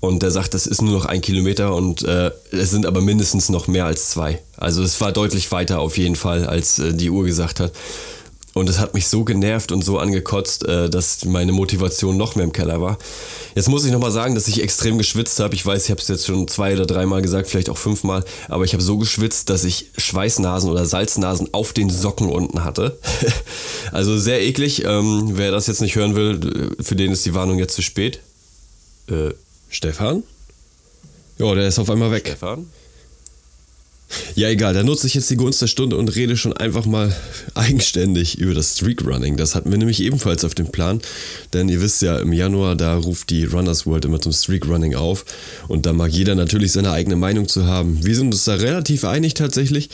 und 0.00 0.22
der 0.22 0.30
sagt, 0.30 0.54
das 0.54 0.66
ist 0.66 0.82
nur 0.82 0.92
noch 0.92 1.06
ein 1.06 1.20
Kilometer 1.20 1.74
und 1.74 2.02
äh, 2.02 2.30
es 2.50 2.70
sind 2.70 2.86
aber 2.86 3.00
mindestens 3.00 3.48
noch 3.48 3.68
mehr 3.68 3.86
als 3.86 4.10
zwei. 4.10 4.42
Also 4.56 4.82
es 4.82 5.00
war 5.00 5.12
deutlich 5.12 5.50
weiter 5.52 5.80
auf 5.80 5.96
jeden 5.96 6.16
Fall, 6.16 6.46
als 6.46 6.78
äh, 6.78 6.92
die 6.92 7.10
Uhr 7.10 7.24
gesagt 7.24 7.60
hat. 7.60 7.72
Und 8.54 8.68
es 8.68 8.78
hat 8.78 8.94
mich 8.94 9.08
so 9.08 9.24
genervt 9.24 9.72
und 9.72 9.84
so 9.84 9.98
angekotzt, 9.98 10.64
äh, 10.66 10.88
dass 10.88 11.24
meine 11.24 11.52
Motivation 11.52 12.16
noch 12.16 12.36
mehr 12.36 12.44
im 12.44 12.52
Keller 12.52 12.80
war. 12.80 12.98
Jetzt 13.56 13.68
muss 13.68 13.84
ich 13.84 13.90
nochmal 13.90 14.12
sagen, 14.12 14.36
dass 14.36 14.46
ich 14.46 14.62
extrem 14.62 14.96
geschwitzt 14.96 15.40
habe. 15.40 15.54
Ich 15.56 15.66
weiß, 15.66 15.84
ich 15.84 15.90
habe 15.90 16.00
es 16.00 16.06
jetzt 16.06 16.26
schon 16.26 16.46
zwei 16.46 16.74
oder 16.74 16.86
dreimal 16.86 17.20
gesagt, 17.20 17.48
vielleicht 17.48 17.68
auch 17.68 17.76
fünfmal. 17.76 18.24
Aber 18.48 18.64
ich 18.64 18.72
habe 18.72 18.82
so 18.82 18.96
geschwitzt, 18.96 19.50
dass 19.50 19.64
ich 19.64 19.90
Schweißnasen 19.98 20.70
oder 20.70 20.86
Salznasen 20.86 21.52
auf 21.52 21.72
den 21.72 21.90
Socken 21.90 22.28
unten 22.30 22.64
hatte. 22.64 22.98
also 23.92 24.16
sehr 24.16 24.40
eklig. 24.42 24.84
Ähm, 24.84 25.32
wer 25.34 25.50
das 25.50 25.66
jetzt 25.66 25.80
nicht 25.80 25.96
hören 25.96 26.14
will, 26.14 26.76
für 26.80 26.94
den 26.94 27.10
ist 27.10 27.26
die 27.26 27.34
Warnung 27.34 27.58
jetzt 27.58 27.74
zu 27.74 27.82
spät. 27.82 28.20
Äh, 29.08 29.30
Stefan? 29.68 30.22
Ja, 31.38 31.52
der 31.54 31.66
ist 31.66 31.80
auf 31.80 31.90
einmal 31.90 32.12
weg. 32.12 32.26
Stefan? 32.26 32.68
Ja, 34.34 34.48
egal, 34.48 34.74
da 34.74 34.82
nutze 34.82 35.06
ich 35.06 35.14
jetzt 35.14 35.30
die 35.30 35.36
Gunst 35.36 35.62
der 35.62 35.66
Stunde 35.66 35.96
und 35.96 36.14
rede 36.14 36.36
schon 36.36 36.52
einfach 36.52 36.86
mal 36.86 37.14
eigenständig 37.54 38.38
über 38.38 38.54
das 38.54 38.74
Streakrunning. 38.76 39.36
Das 39.36 39.54
hatten 39.54 39.70
wir 39.70 39.78
nämlich 39.78 40.02
ebenfalls 40.02 40.44
auf 40.44 40.54
dem 40.54 40.70
Plan, 40.72 41.00
denn 41.52 41.68
ihr 41.68 41.80
wisst 41.80 42.02
ja, 42.02 42.18
im 42.18 42.32
Januar, 42.32 42.76
da 42.76 42.96
ruft 42.96 43.30
die 43.30 43.44
Runners 43.44 43.86
World 43.86 44.04
immer 44.04 44.20
zum 44.20 44.32
Streakrunning 44.32 44.94
auf 44.94 45.24
und 45.68 45.86
da 45.86 45.92
mag 45.92 46.10
jeder 46.10 46.34
natürlich 46.34 46.72
seine 46.72 46.90
eigene 46.90 47.16
Meinung 47.16 47.48
zu 47.48 47.66
haben. 47.66 48.04
Wir 48.04 48.14
sind 48.14 48.32
uns 48.32 48.44
da 48.44 48.54
relativ 48.54 49.04
einig 49.04 49.34
tatsächlich. 49.34 49.90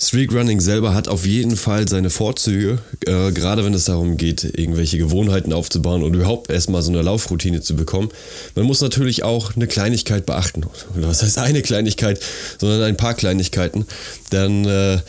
Streakrunning 0.00 0.60
selber 0.60 0.94
hat 0.94 1.08
auf 1.08 1.26
jeden 1.26 1.56
Fall 1.56 1.88
seine 1.88 2.08
Vorzüge, 2.10 2.78
äh, 3.04 3.32
gerade 3.32 3.64
wenn 3.64 3.74
es 3.74 3.86
darum 3.86 4.16
geht, 4.16 4.44
irgendwelche 4.44 4.96
Gewohnheiten 4.96 5.52
aufzubauen 5.52 6.04
und 6.04 6.14
überhaupt 6.14 6.50
erstmal 6.50 6.82
so 6.82 6.92
eine 6.92 7.02
Laufroutine 7.02 7.62
zu 7.62 7.74
bekommen. 7.74 8.10
Man 8.54 8.64
muss 8.64 8.80
natürlich 8.80 9.24
auch 9.24 9.56
eine 9.56 9.66
Kleinigkeit 9.66 10.24
beachten. 10.24 10.64
Was 10.94 11.24
heißt 11.24 11.38
eine 11.38 11.62
Kleinigkeit, 11.62 12.20
sondern 12.58 12.82
ein 12.82 12.96
paar 12.96 13.14
Kleinigkeiten. 13.14 13.86
Denn 14.30 14.64
äh, 14.66 15.00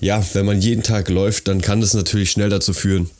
ja, 0.00 0.24
wenn 0.32 0.46
man 0.46 0.58
jeden 0.58 0.82
Tag 0.82 1.10
läuft, 1.10 1.46
dann 1.48 1.60
kann 1.60 1.82
das 1.82 1.92
natürlich 1.92 2.30
schnell 2.30 2.48
dazu 2.48 2.72
führen, 2.72 3.10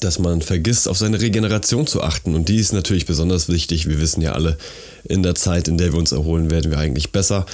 dass 0.00 0.18
man 0.18 0.42
vergisst, 0.42 0.88
auf 0.88 0.98
seine 0.98 1.20
Regeneration 1.20 1.86
zu 1.86 2.02
achten. 2.02 2.34
Und 2.34 2.48
die 2.48 2.56
ist 2.56 2.72
natürlich 2.72 3.06
besonders 3.06 3.48
wichtig. 3.48 3.88
Wir 3.88 4.00
wissen 4.00 4.20
ja 4.20 4.32
alle, 4.32 4.58
in 5.04 5.22
der 5.22 5.36
Zeit, 5.36 5.68
in 5.68 5.78
der 5.78 5.92
wir 5.92 5.98
uns 5.98 6.10
erholen, 6.10 6.50
werden 6.50 6.72
wir 6.72 6.78
eigentlich 6.78 7.12
besser. 7.12 7.46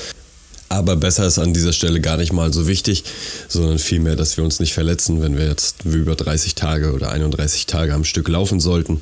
Aber 0.73 0.95
besser 0.95 1.27
ist 1.27 1.41
an 1.41 1.53
dieser 1.53 1.73
Stelle 1.73 2.01
gar 2.01 2.17
nicht 2.17 2.33
mal 2.33 2.53
so 2.53 2.69
wichtig, 2.69 3.03
sondern 3.49 3.81
vielmehr, 3.81 4.15
dass 4.15 4.37
wir 4.37 4.45
uns 4.45 4.61
nicht 4.61 4.73
verletzen, 4.73 5.21
wenn 5.21 5.37
wir 5.37 5.49
jetzt 5.49 5.85
über 5.85 6.15
30 6.15 6.55
Tage 6.55 6.93
oder 6.93 7.11
31 7.11 7.67
Tage 7.67 7.93
am 7.93 8.05
Stück 8.05 8.29
laufen 8.29 8.61
sollten. 8.61 9.01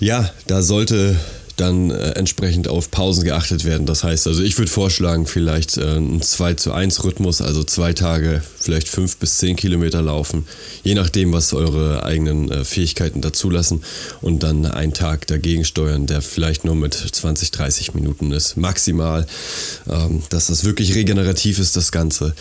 Ja, 0.00 0.32
da 0.46 0.62
sollte 0.62 1.14
dann 1.62 1.90
äh, 1.90 2.10
entsprechend 2.10 2.66
auf 2.66 2.90
Pausen 2.90 3.24
geachtet 3.24 3.64
werden. 3.64 3.86
Das 3.86 4.02
heißt, 4.02 4.26
also 4.26 4.42
ich 4.42 4.58
würde 4.58 4.70
vorschlagen, 4.70 5.26
vielleicht 5.26 5.78
äh, 5.78 5.96
ein 5.96 6.20
2 6.20 6.54
zu 6.54 6.72
1 6.72 7.04
Rhythmus, 7.04 7.40
also 7.40 7.62
zwei 7.62 7.92
Tage, 7.92 8.42
vielleicht 8.58 8.88
5 8.88 9.16
bis 9.18 9.38
10 9.38 9.56
Kilometer 9.56 10.02
laufen, 10.02 10.44
je 10.82 10.94
nachdem, 10.94 11.32
was 11.32 11.54
eure 11.54 12.04
eigenen 12.04 12.50
äh, 12.50 12.64
Fähigkeiten 12.64 13.20
dazulassen 13.20 13.84
und 14.20 14.42
dann 14.42 14.66
einen 14.66 14.92
Tag 14.92 15.26
dagegen 15.28 15.64
steuern, 15.64 16.06
der 16.06 16.20
vielleicht 16.20 16.64
nur 16.64 16.74
mit 16.74 16.94
20, 16.94 17.52
30 17.52 17.94
Minuten 17.94 18.32
ist, 18.32 18.56
maximal, 18.56 19.26
ähm, 19.88 20.22
dass 20.30 20.48
das 20.48 20.64
wirklich 20.64 20.94
regenerativ 20.96 21.60
ist, 21.60 21.76
das 21.76 21.92
Ganze. 21.92 22.34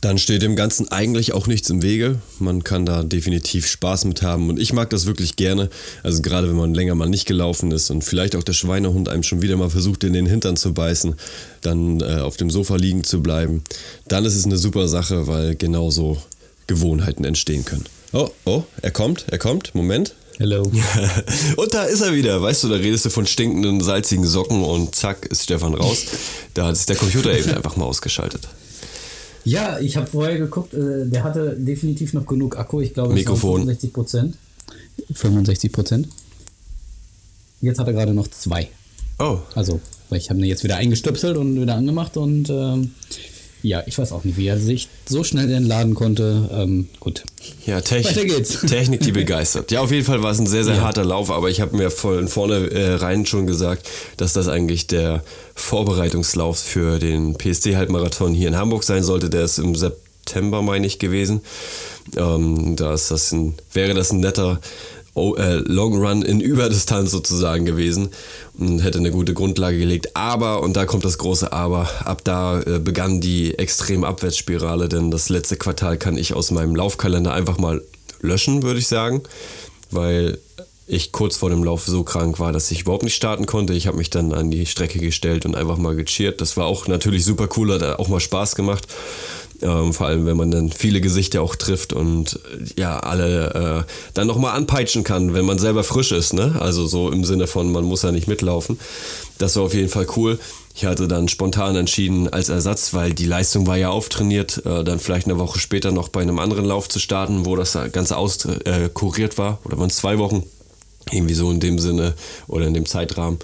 Dann 0.00 0.16
steht 0.16 0.40
dem 0.40 0.56
Ganzen 0.56 0.88
eigentlich 0.88 1.34
auch 1.34 1.46
nichts 1.46 1.68
im 1.68 1.82
Wege. 1.82 2.20
Man 2.38 2.64
kann 2.64 2.86
da 2.86 3.02
definitiv 3.02 3.66
Spaß 3.66 4.06
mit 4.06 4.22
haben 4.22 4.48
und 4.48 4.58
ich 4.58 4.72
mag 4.72 4.88
das 4.88 5.04
wirklich 5.04 5.36
gerne. 5.36 5.68
Also 6.02 6.22
gerade 6.22 6.48
wenn 6.48 6.56
man 6.56 6.72
länger 6.72 6.94
mal 6.94 7.08
nicht 7.08 7.26
gelaufen 7.26 7.70
ist 7.70 7.90
und 7.90 8.02
vielleicht 8.02 8.34
auch 8.34 8.42
der 8.42 8.54
Schweinehund 8.54 9.10
einem 9.10 9.22
schon 9.22 9.42
wieder 9.42 9.56
mal 9.56 9.68
versucht, 9.68 10.04
in 10.04 10.14
den 10.14 10.24
Hintern 10.24 10.56
zu 10.56 10.72
beißen, 10.72 11.16
dann 11.60 12.00
äh, 12.00 12.20
auf 12.20 12.38
dem 12.38 12.48
Sofa 12.48 12.76
liegen 12.76 13.04
zu 13.04 13.22
bleiben, 13.22 13.62
dann 14.08 14.24
ist 14.24 14.36
es 14.36 14.46
eine 14.46 14.56
super 14.56 14.88
Sache, 14.88 15.26
weil 15.26 15.54
genauso 15.54 16.16
Gewohnheiten 16.66 17.24
entstehen 17.24 17.66
können. 17.66 17.84
Oh, 18.12 18.30
oh, 18.46 18.62
er 18.80 18.92
kommt, 18.92 19.26
er 19.30 19.38
kommt. 19.38 19.74
Moment. 19.74 20.14
Hello. 20.38 20.62
und 21.56 21.74
da 21.74 21.84
ist 21.84 22.00
er 22.00 22.14
wieder. 22.14 22.40
Weißt 22.40 22.64
du, 22.64 22.68
da 22.68 22.76
redest 22.76 23.04
du 23.04 23.10
von 23.10 23.26
stinkenden, 23.26 23.82
salzigen 23.82 24.26
Socken 24.26 24.62
und 24.62 24.94
zack, 24.94 25.26
ist 25.26 25.42
Stefan 25.42 25.74
raus. 25.74 26.04
Da 26.54 26.68
hat 26.68 26.76
sich 26.78 26.86
der 26.86 26.96
Computer 26.96 27.36
eben 27.38 27.52
einfach 27.52 27.76
mal 27.76 27.84
ausgeschaltet. 27.84 28.48
Ja, 29.44 29.78
ich 29.78 29.96
habe 29.96 30.06
vorher 30.06 30.38
geguckt, 30.38 30.74
äh, 30.74 31.06
der 31.06 31.24
hatte 31.24 31.56
definitiv 31.56 32.12
noch 32.12 32.26
genug 32.26 32.58
Akku. 32.58 32.80
Ich 32.80 32.94
glaube, 32.94 33.14
Mikrofon. 33.14 33.60
65 33.60 33.92
Prozent. 33.92 34.36
65 35.12 35.72
Prozent. 35.72 36.08
Jetzt 37.60 37.78
hat 37.78 37.86
er 37.86 37.92
gerade 37.92 38.14
noch 38.14 38.28
zwei. 38.28 38.68
Oh. 39.18 39.38
Also, 39.54 39.80
ich 40.10 40.30
habe 40.30 40.40
ihn 40.40 40.46
jetzt 40.46 40.64
wieder 40.64 40.76
eingestöpselt 40.76 41.36
und 41.36 41.60
wieder 41.60 41.74
angemacht 41.74 42.16
und 42.16 42.48
ähm, 42.50 42.92
ja, 43.62 43.82
ich 43.86 43.98
weiß 43.98 44.12
auch 44.12 44.24
nicht, 44.24 44.36
wie 44.36 44.46
er 44.46 44.58
sich 44.58 44.88
so 45.06 45.24
schnell 45.24 45.52
entladen 45.52 45.94
konnte. 45.94 46.48
Ähm, 46.52 46.88
gut. 46.98 47.24
Ja, 47.66 47.80
Technik, 47.80 48.16
Weiter 48.16 48.26
geht's. 48.26 48.60
Technik, 48.66 49.00
die 49.00 49.12
begeistert. 49.12 49.70
Ja, 49.70 49.80
auf 49.80 49.90
jeden 49.90 50.04
Fall 50.04 50.22
war 50.22 50.30
es 50.30 50.38
ein 50.38 50.46
sehr, 50.46 50.64
sehr 50.64 50.76
ja. 50.76 50.82
harter 50.82 51.04
Lauf, 51.04 51.30
aber 51.30 51.50
ich 51.50 51.60
habe 51.60 51.76
mir 51.76 51.90
von 51.90 52.28
vorne 52.28 52.70
äh, 52.70 52.94
rein 52.94 53.26
schon 53.26 53.46
gesagt, 53.46 53.88
dass 54.16 54.32
das 54.32 54.48
eigentlich 54.48 54.86
der 54.86 55.22
Vorbereitungslauf 55.54 56.58
für 56.58 56.98
den 56.98 57.34
PSD-Halbmarathon 57.34 58.34
hier 58.34 58.48
in 58.48 58.56
Hamburg 58.56 58.84
sein 58.84 59.02
sollte. 59.02 59.30
Der 59.30 59.44
ist 59.44 59.58
im 59.58 59.74
September, 59.74 60.62
meine 60.62 60.86
ich, 60.86 60.98
gewesen. 60.98 61.42
Ähm, 62.16 62.76
da 62.76 62.94
ist 62.94 63.10
das 63.10 63.32
ein, 63.32 63.54
wäre 63.72 63.94
das 63.94 64.10
ein 64.12 64.20
netter 64.20 64.60
Long 65.14 65.98
Run 65.98 66.22
in 66.22 66.40
Überdistanz 66.40 67.10
sozusagen 67.10 67.64
gewesen 67.64 68.10
und 68.58 68.78
hätte 68.80 68.98
eine 68.98 69.10
gute 69.10 69.34
Grundlage 69.34 69.78
gelegt. 69.78 70.16
Aber, 70.16 70.62
und 70.62 70.76
da 70.76 70.86
kommt 70.86 71.04
das 71.04 71.18
große 71.18 71.52
Aber, 71.52 71.88
ab 72.04 72.22
da 72.24 72.60
äh, 72.60 72.78
begann 72.78 73.20
die 73.20 73.58
extreme 73.58 74.06
Abwärtsspirale, 74.06 74.88
denn 74.88 75.10
das 75.10 75.28
letzte 75.28 75.56
Quartal 75.56 75.98
kann 75.98 76.16
ich 76.16 76.34
aus 76.34 76.50
meinem 76.50 76.76
Laufkalender 76.76 77.32
einfach 77.32 77.58
mal 77.58 77.82
löschen, 78.20 78.62
würde 78.62 78.78
ich 78.78 78.86
sagen, 78.86 79.22
weil 79.90 80.38
ich 80.90 81.12
kurz 81.12 81.36
vor 81.36 81.50
dem 81.50 81.62
Lauf 81.62 81.86
so 81.86 82.02
krank 82.02 82.40
war, 82.40 82.52
dass 82.52 82.70
ich 82.70 82.82
überhaupt 82.82 83.04
nicht 83.04 83.14
starten 83.14 83.46
konnte. 83.46 83.74
Ich 83.74 83.86
habe 83.86 83.96
mich 83.96 84.10
dann 84.10 84.32
an 84.32 84.50
die 84.50 84.66
Strecke 84.66 84.98
gestellt 84.98 85.46
und 85.46 85.54
einfach 85.54 85.76
mal 85.76 85.94
gecheert. 85.94 86.40
Das 86.40 86.56
war 86.56 86.66
auch 86.66 86.88
natürlich 86.88 87.24
super 87.24 87.48
cool, 87.56 87.72
hat 87.72 87.98
auch 87.98 88.08
mal 88.08 88.20
Spaß 88.20 88.56
gemacht. 88.56 88.86
Ähm, 89.62 89.92
vor 89.92 90.06
allem, 90.06 90.24
wenn 90.26 90.36
man 90.36 90.50
dann 90.50 90.70
viele 90.72 91.00
Gesichter 91.00 91.42
auch 91.42 91.54
trifft 91.54 91.92
und 91.92 92.40
ja, 92.78 92.98
alle 92.98 93.84
äh, 93.86 93.92
dann 94.14 94.26
nochmal 94.26 94.56
anpeitschen 94.56 95.04
kann, 95.04 95.34
wenn 95.34 95.44
man 95.44 95.58
selber 95.58 95.84
frisch 95.84 96.12
ist. 96.12 96.32
Ne? 96.32 96.56
Also 96.58 96.86
so 96.86 97.10
im 97.10 97.24
Sinne 97.24 97.46
von, 97.46 97.70
man 97.70 97.84
muss 97.84 98.02
ja 98.02 98.12
nicht 98.12 98.26
mitlaufen. 98.26 98.78
Das 99.38 99.56
war 99.56 99.64
auf 99.64 99.74
jeden 99.74 99.88
Fall 99.88 100.06
cool. 100.16 100.38
Ich 100.74 100.84
hatte 100.86 101.08
dann 101.08 101.28
spontan 101.28 101.76
entschieden 101.76 102.28
als 102.28 102.48
Ersatz, 102.48 102.94
weil 102.94 103.12
die 103.12 103.26
Leistung 103.26 103.66
war 103.66 103.76
ja 103.76 103.90
auftrainiert, 103.90 104.64
äh, 104.64 104.82
dann 104.82 104.98
vielleicht 104.98 105.26
eine 105.26 105.38
Woche 105.38 105.58
später 105.58 105.90
noch 105.90 106.08
bei 106.08 106.22
einem 106.22 106.38
anderen 106.38 106.64
Lauf 106.64 106.88
zu 106.88 106.98
starten, 106.98 107.44
wo 107.44 107.56
das 107.56 107.76
Ganze 107.92 108.16
auskuriert 108.16 109.34
äh, 109.34 109.38
war. 109.38 109.58
Oder 109.64 109.78
waren 109.78 109.90
es 109.90 109.96
zwei 109.96 110.18
Wochen? 110.18 110.44
Irgendwie 111.10 111.34
so 111.34 111.50
in 111.50 111.60
dem 111.60 111.78
Sinne 111.78 112.14
oder 112.46 112.66
in 112.66 112.74
dem 112.74 112.86
Zeitrahmen. 112.86 113.38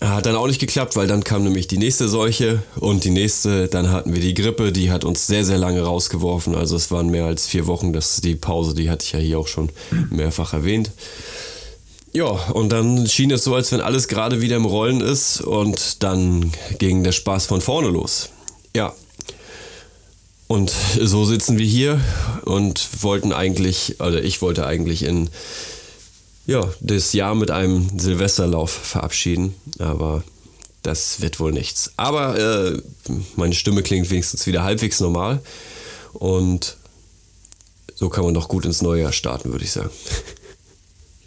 Hat 0.00 0.24
dann 0.26 0.36
auch 0.36 0.46
nicht 0.46 0.60
geklappt, 0.60 0.96
weil 0.96 1.06
dann 1.06 1.24
kam 1.24 1.44
nämlich 1.44 1.66
die 1.66 1.78
nächste 1.78 2.08
Seuche 2.08 2.62
und 2.76 3.04
die 3.04 3.10
nächste, 3.10 3.68
dann 3.68 3.90
hatten 3.90 4.14
wir 4.14 4.20
die 4.20 4.34
Grippe, 4.34 4.72
die 4.72 4.90
hat 4.90 5.04
uns 5.04 5.26
sehr, 5.26 5.44
sehr 5.44 5.58
lange 5.58 5.82
rausgeworfen. 5.82 6.54
Also 6.54 6.76
es 6.76 6.90
waren 6.90 7.10
mehr 7.10 7.26
als 7.26 7.46
vier 7.46 7.66
Wochen, 7.66 7.92
das 7.92 8.14
ist 8.14 8.24
die 8.24 8.36
Pause, 8.36 8.74
die 8.74 8.88
hatte 8.88 9.04
ich 9.04 9.12
ja 9.12 9.18
hier 9.18 9.38
auch 9.38 9.48
schon 9.48 9.70
mehrfach 10.10 10.54
erwähnt. 10.54 10.90
Ja, 12.12 12.24
und 12.26 12.70
dann 12.70 13.06
schien 13.06 13.30
es 13.30 13.44
so, 13.44 13.54
als 13.54 13.70
wenn 13.72 13.80
alles 13.80 14.08
gerade 14.08 14.40
wieder 14.40 14.56
im 14.56 14.64
Rollen 14.64 15.00
ist 15.00 15.40
und 15.40 16.02
dann 16.02 16.50
ging 16.78 17.04
der 17.04 17.12
Spaß 17.12 17.46
von 17.46 17.60
vorne 17.60 17.88
los. 17.88 18.30
Ja. 18.74 18.94
Und 20.48 20.72
so 21.00 21.24
sitzen 21.24 21.58
wir 21.58 21.66
hier 21.66 22.00
und 22.44 22.88
wollten 23.02 23.32
eigentlich, 23.32 23.96
also 24.00 24.18
ich 24.18 24.42
wollte 24.42 24.66
eigentlich 24.66 25.04
in 25.04 25.30
ja, 26.50 26.68
das 26.80 27.12
Jahr 27.12 27.36
mit 27.36 27.52
einem 27.52 27.96
Silvesterlauf 27.96 28.72
verabschieden. 28.72 29.54
Aber 29.78 30.24
das 30.82 31.20
wird 31.20 31.38
wohl 31.38 31.52
nichts. 31.52 31.92
Aber 31.96 32.36
äh, 32.36 32.82
meine 33.36 33.54
Stimme 33.54 33.84
klingt 33.84 34.10
wenigstens 34.10 34.48
wieder 34.48 34.64
halbwegs 34.64 34.98
normal. 34.98 35.40
Und 36.12 36.76
so 37.94 38.08
kann 38.08 38.24
man 38.24 38.34
doch 38.34 38.48
gut 38.48 38.64
ins 38.64 38.82
neue 38.82 39.02
Jahr 39.02 39.12
starten, 39.12 39.52
würde 39.52 39.64
ich 39.64 39.70
sagen. 39.70 39.90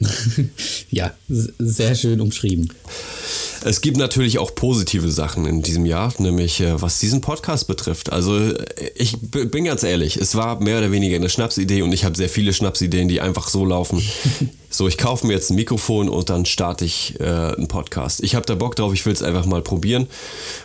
ja, 0.91 1.13
sehr 1.29 1.95
schön 1.95 2.19
umschrieben. 2.19 2.73
Es 3.65 3.79
gibt 3.79 3.95
natürlich 3.95 4.39
auch 4.39 4.55
positive 4.55 5.09
Sachen 5.09 5.45
in 5.45 5.61
diesem 5.61 5.85
Jahr, 5.85 6.13
nämlich 6.17 6.59
äh, 6.59 6.81
was 6.81 6.99
diesen 6.99 7.21
Podcast 7.21 7.65
betrifft. 7.67 8.11
Also 8.11 8.37
äh, 8.37 8.65
ich 8.95 9.17
bin 9.21 9.63
ganz 9.63 9.83
ehrlich, 9.83 10.17
es 10.17 10.35
war 10.35 10.59
mehr 10.59 10.79
oder 10.79 10.91
weniger 10.91 11.15
eine 11.15 11.29
Schnapsidee 11.29 11.81
und 11.81 11.93
ich 11.93 12.03
habe 12.03 12.17
sehr 12.17 12.29
viele 12.29 12.51
Schnapsideen, 12.53 13.07
die 13.07 13.21
einfach 13.21 13.47
so 13.47 13.65
laufen. 13.65 14.01
so, 14.69 14.87
ich 14.87 14.97
kaufe 14.97 15.27
mir 15.27 15.33
jetzt 15.33 15.49
ein 15.49 15.55
Mikrofon 15.55 16.09
und 16.09 16.29
dann 16.29 16.45
starte 16.45 16.83
ich 16.83 17.19
äh, 17.21 17.23
einen 17.23 17.69
Podcast. 17.69 18.21
Ich 18.21 18.35
habe 18.35 18.45
da 18.45 18.55
Bock 18.55 18.75
drauf, 18.75 18.93
ich 18.93 19.05
will 19.05 19.13
es 19.13 19.23
einfach 19.23 19.45
mal 19.45 19.61
probieren. 19.61 20.07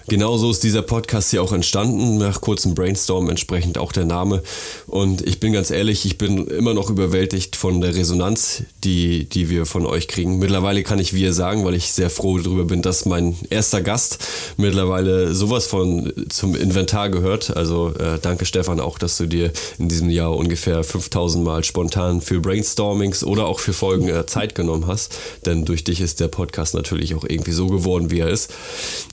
Genauso 0.08 0.50
ist 0.50 0.64
dieser 0.64 0.82
Podcast 0.82 1.30
hier 1.30 1.42
auch 1.42 1.52
entstanden, 1.52 2.18
nach 2.18 2.40
kurzem 2.40 2.74
Brainstorm 2.74 3.28
entsprechend 3.30 3.78
auch 3.78 3.92
der 3.92 4.06
Name. 4.06 4.42
Und 4.86 5.24
ich 5.26 5.38
bin 5.38 5.52
ganz 5.52 5.70
ehrlich, 5.70 6.04
ich 6.04 6.18
bin 6.18 6.48
immer 6.48 6.74
noch 6.74 6.90
überwältigt 6.90 7.54
von 7.54 7.80
der 7.80 7.94
Resonanz, 7.94 8.64
die, 8.82 9.28
die 9.28 9.50
wir 9.50 9.66
von 9.66 9.86
euch 9.86 10.08
kriegen. 10.08 10.38
Mittlerweile 10.38 10.82
kann 10.82 10.98
ich 10.98 11.12
wir 11.12 11.32
sagen, 11.32 11.64
weil 11.64 11.74
ich 11.74 11.92
sehr 11.92 12.10
froh 12.10 12.38
darüber 12.38 12.64
bin, 12.64 12.82
dass 12.88 13.04
mein 13.04 13.36
erster 13.50 13.82
Gast 13.82 14.18
mittlerweile 14.56 15.34
sowas 15.34 15.66
von 15.66 16.10
zum 16.30 16.56
Inventar 16.56 17.10
gehört. 17.10 17.54
Also 17.54 17.92
äh, 17.98 18.18
danke 18.20 18.46
Stefan 18.46 18.80
auch, 18.80 18.98
dass 18.98 19.18
du 19.18 19.26
dir 19.26 19.52
in 19.78 19.88
diesem 19.88 20.08
Jahr 20.08 20.34
ungefähr 20.34 20.82
5000 20.82 21.44
Mal 21.44 21.64
spontan 21.64 22.22
für 22.22 22.40
Brainstormings 22.40 23.22
oder 23.22 23.46
auch 23.46 23.60
für 23.60 23.74
Folgen 23.74 24.08
äh, 24.08 24.24
Zeit 24.24 24.54
genommen 24.54 24.86
hast. 24.86 25.14
Denn 25.44 25.66
durch 25.66 25.84
dich 25.84 26.00
ist 26.00 26.18
der 26.20 26.28
Podcast 26.28 26.74
natürlich 26.74 27.14
auch 27.14 27.24
irgendwie 27.28 27.52
so 27.52 27.66
geworden, 27.66 28.10
wie 28.10 28.20
er 28.20 28.30
ist. 28.30 28.50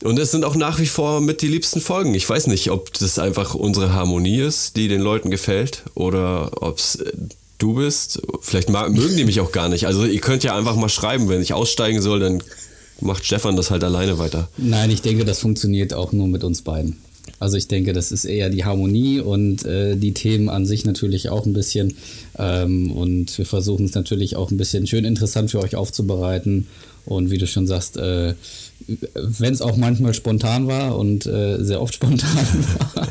Und 0.04 0.18
es 0.18 0.32
sind 0.32 0.46
auch 0.46 0.56
nach 0.56 0.80
wie 0.80 0.88
vor 0.88 1.20
mit 1.20 1.42
die 1.42 1.50
liebsten 1.50 1.82
Folgen. 1.82 2.16
Ich 2.16 2.30
weiß 2.30 2.48
nicht, 2.48 2.72
ob 2.72 2.94
das 2.94 3.20
einfach 3.20 3.56
unsere 3.56 3.94
Harmonie 3.94 4.40
ist, 4.40 4.78
die 4.78 4.88
den 4.88 5.02
Leuten 5.02 5.32
gefällt 5.32 5.84
oder 5.96 6.52
ob 6.62 6.78
es 6.78 6.96
äh, 6.96 7.12
du 7.58 7.76
bist. 7.76 8.22
Vielleicht 8.42 8.70
mögen 8.70 9.18
die 9.18 9.26
mich 9.26 9.40
auch 9.40 9.52
gar 9.52 9.70
nicht. 9.70 9.88
Also 9.88 10.06
ihr 10.06 10.22
könnt 10.22 10.44
ja 10.44 10.56
einfach 10.56 10.76
mal 10.76 10.90
schreiben, 10.90 11.30
wenn 11.30 11.42
ich 11.42 11.54
aussteigen 11.54 12.02
soll, 12.02 12.20
dann 12.20 12.44
macht 13.06 13.26
Stefan 13.26 13.56
das 13.56 13.72
halt 13.72 13.84
alleine 13.84 14.18
weiter. 14.20 14.50
Nein, 14.58 14.92
ich 14.92 15.02
denke, 15.02 15.26
das 15.26 15.40
funktioniert 15.40 15.94
auch 15.94 16.12
nur 16.12 16.28
mit 16.28 16.44
uns 16.44 16.62
beiden. 16.62 16.98
Also 17.40 17.58
ich 17.58 17.68
denke, 17.68 17.94
das 17.94 18.12
ist 18.12 18.26
eher 18.26 18.50
die 18.50 18.66
Harmonie 18.66 19.20
und 19.20 19.66
äh, 19.66 19.96
die 19.96 20.14
Themen 20.14 20.50
an 20.50 20.66
sich 20.66 20.86
natürlich 20.86 21.30
auch 21.30 21.46
ein 21.46 21.54
bisschen. 21.54 21.96
Ähm, 22.38 22.92
und 22.92 23.38
wir 23.38 23.46
versuchen 23.46 23.86
es 23.86 23.94
natürlich 23.94 24.36
auch 24.36 24.52
ein 24.52 24.58
bisschen 24.58 24.88
schön 24.88 25.06
interessant 25.06 25.52
für 25.52 25.60
euch 25.60 25.76
aufzubereiten. 25.76 26.68
Und 27.06 27.30
wie 27.30 27.38
du 27.38 27.46
schon 27.46 27.68
sagst, 27.68 27.98
äh, 27.98 28.34
wenn 29.14 29.54
es 29.54 29.62
auch 29.62 29.78
manchmal 29.78 30.14
spontan 30.14 30.68
war 30.68 30.98
und 30.98 31.26
äh, 31.26 31.64
sehr 31.64 31.82
oft 31.82 31.94
spontan 31.94 32.30
war. 32.96 33.08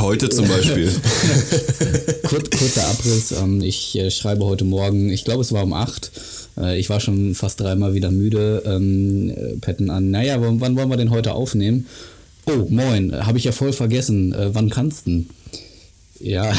Heute 0.00 0.28
zum 0.28 0.48
Beispiel. 0.48 0.90
Kur 2.22 2.42
kurzer 2.58 2.86
Abriss. 2.88 3.32
Ähm, 3.32 3.62
ich 3.62 3.96
äh, 3.98 4.10
schreibe 4.10 4.44
heute 4.44 4.64
Morgen, 4.64 5.10
ich 5.10 5.24
glaube 5.24 5.42
es 5.42 5.52
war 5.52 5.64
um 5.64 5.72
8. 5.72 6.10
Äh, 6.58 6.78
ich 6.78 6.90
war 6.90 7.00
schon 7.00 7.34
fast 7.34 7.60
dreimal 7.60 7.94
wieder 7.94 8.10
müde. 8.10 8.62
Ähm, 8.66 9.30
äh, 9.30 9.56
Petten 9.56 9.90
an, 9.90 10.10
naja, 10.10 10.40
wann 10.40 10.60
wollen 10.60 10.88
wir 10.88 10.96
denn 10.96 11.10
heute 11.10 11.32
aufnehmen? 11.32 11.86
Oh, 12.46 12.66
moin, 12.68 13.12
habe 13.26 13.38
ich 13.38 13.44
ja 13.44 13.52
voll 13.52 13.72
vergessen. 13.72 14.32
Äh, 14.32 14.54
wann 14.54 14.70
kannst 14.70 15.06
du? 15.06 15.24
Ja. 16.20 16.52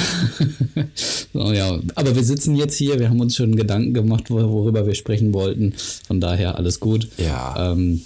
so, 1.33 1.51
ja. 1.51 1.79
Aber 1.95 2.15
wir 2.15 2.23
sitzen 2.23 2.55
jetzt 2.55 2.75
hier, 2.75 2.99
wir 2.99 3.09
haben 3.09 3.19
uns 3.19 3.35
schon 3.35 3.55
Gedanken 3.55 3.93
gemacht, 3.93 4.29
worüber 4.29 4.85
wir 4.85 4.95
sprechen 4.95 5.33
wollten. 5.33 5.73
Von 6.05 6.19
daher 6.19 6.55
alles 6.55 6.79
gut. 6.79 7.09
Ja. 7.17 7.71
Ähm, 7.71 8.01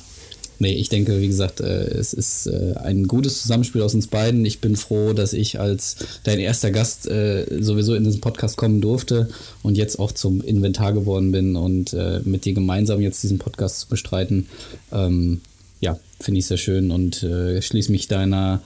nee, 0.61 0.73
ich 0.73 0.89
denke, 0.89 1.19
wie 1.19 1.27
gesagt, 1.27 1.59
äh, 1.59 1.85
es 1.85 2.13
ist 2.13 2.45
äh, 2.45 2.75
ein 2.75 3.07
gutes 3.07 3.41
Zusammenspiel 3.41 3.81
aus 3.81 3.95
uns 3.95 4.07
beiden. 4.07 4.45
Ich 4.45 4.61
bin 4.61 4.75
froh, 4.75 5.13
dass 5.13 5.33
ich 5.33 5.59
als 5.59 5.95
dein 6.23 6.39
erster 6.39 6.69
Gast 6.69 7.07
äh, 7.07 7.45
sowieso 7.59 7.95
in 7.95 8.03
diesen 8.03 8.21
Podcast 8.21 8.57
kommen 8.57 8.79
durfte 8.79 9.27
und 9.63 9.75
jetzt 9.75 9.97
auch 9.97 10.11
zum 10.11 10.39
Inventar 10.41 10.93
geworden 10.93 11.31
bin 11.31 11.55
und 11.55 11.95
mit 12.23 12.45
dir 12.45 12.53
gemeinsam 12.53 13.01
jetzt 13.01 13.23
diesen 13.23 13.39
Podcast 13.39 13.81
zu 13.81 13.87
bestreiten. 13.87 14.47
Ähm, 14.91 15.41
ja, 15.79 15.99
finde 16.19 16.39
ich 16.39 16.45
sehr 16.45 16.57
schön 16.57 16.91
und 16.91 17.25
schließe 17.59 17.91
mich 17.91 18.07
deiner, 18.07 18.61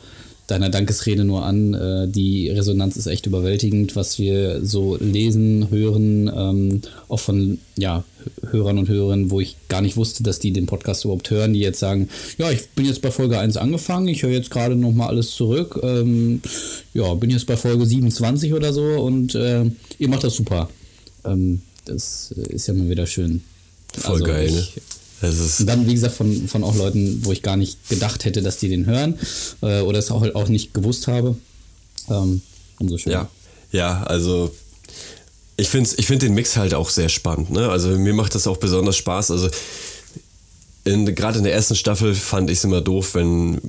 deiner 0.47 0.69
Dankesrede 0.69 1.23
nur 1.23 1.43
an. 1.43 1.73
Äh, 1.73 2.07
die 2.07 2.49
Resonanz 2.49 2.97
ist 2.97 3.07
echt 3.07 3.25
überwältigend, 3.25 3.95
was 3.95 4.19
wir 4.19 4.63
so 4.63 4.97
lesen, 4.99 5.69
hören, 5.69 6.31
ähm, 6.35 6.81
auch 7.07 7.19
von 7.19 7.59
ja, 7.77 8.03
Hörern 8.51 8.77
und 8.77 8.87
Hörerinnen, 8.87 9.31
wo 9.31 9.39
ich 9.39 9.55
gar 9.67 9.81
nicht 9.81 9.97
wusste, 9.97 10.23
dass 10.23 10.39
die 10.39 10.51
den 10.51 10.65
Podcast 10.65 11.03
überhaupt 11.05 11.29
hören, 11.29 11.53
die 11.53 11.59
jetzt 11.59 11.79
sagen, 11.79 12.09
ja, 12.37 12.51
ich 12.51 12.69
bin 12.69 12.85
jetzt 12.85 13.01
bei 13.01 13.11
Folge 13.11 13.39
1 13.39 13.57
angefangen, 13.57 14.07
ich 14.07 14.23
höre 14.23 14.31
jetzt 14.31 14.51
gerade 14.51 14.75
nochmal 14.75 15.09
alles 15.09 15.31
zurück, 15.31 15.79
ähm, 15.83 16.41
ja, 16.93 17.13
bin 17.15 17.29
jetzt 17.29 17.47
bei 17.47 17.57
Folge 17.57 17.85
27 17.85 18.53
oder 18.53 18.71
so 18.71 18.83
und 18.83 19.35
äh, 19.35 19.65
ihr 19.97 20.09
macht 20.09 20.23
das 20.23 20.35
super. 20.35 20.69
Ähm, 21.23 21.61
das 21.85 22.31
ist 22.31 22.67
ja 22.67 22.73
mal 22.73 22.89
wieder 22.89 23.07
schön. 23.07 23.43
Voll 23.93 24.13
also 24.13 24.25
geil, 24.25 24.47
ich, 24.47 24.75
ne? 24.75 24.81
Und 25.21 25.65
dann, 25.65 25.87
wie 25.87 25.93
gesagt, 25.93 26.15
von, 26.15 26.47
von 26.47 26.63
auch 26.63 26.75
Leuten, 26.75 27.23
wo 27.23 27.31
ich 27.31 27.41
gar 27.41 27.57
nicht 27.57 27.89
gedacht 27.89 28.25
hätte, 28.25 28.41
dass 28.41 28.57
die 28.57 28.69
den 28.69 28.85
hören 28.85 29.17
äh, 29.61 29.81
oder 29.81 29.99
es 29.99 30.11
auch, 30.11 30.23
auch 30.35 30.49
nicht 30.49 30.73
gewusst 30.73 31.07
habe. 31.07 31.37
Ähm, 32.09 32.41
umso 32.79 32.97
schöner. 32.97 33.29
Ja, 33.71 33.79
ja 33.79 34.03
also 34.03 34.53
ich 35.57 35.69
finde 35.69 35.89
ich 35.97 36.05
find 36.05 36.21
den 36.21 36.33
Mix 36.33 36.57
halt 36.57 36.73
auch 36.73 36.89
sehr 36.89 37.09
spannend. 37.09 37.51
Ne? 37.51 37.69
Also 37.69 37.89
mir 37.89 38.13
macht 38.13 38.35
das 38.35 38.45
auch 38.45 38.57
besonders 38.57 38.97
Spaß. 38.97 39.31
Also 39.31 39.49
gerade 40.83 41.37
in 41.37 41.43
der 41.43 41.53
ersten 41.53 41.75
Staffel 41.75 42.13
fand 42.13 42.49
ich 42.49 42.59
es 42.59 42.63
immer 42.63 42.81
doof, 42.81 43.15
wenn 43.15 43.59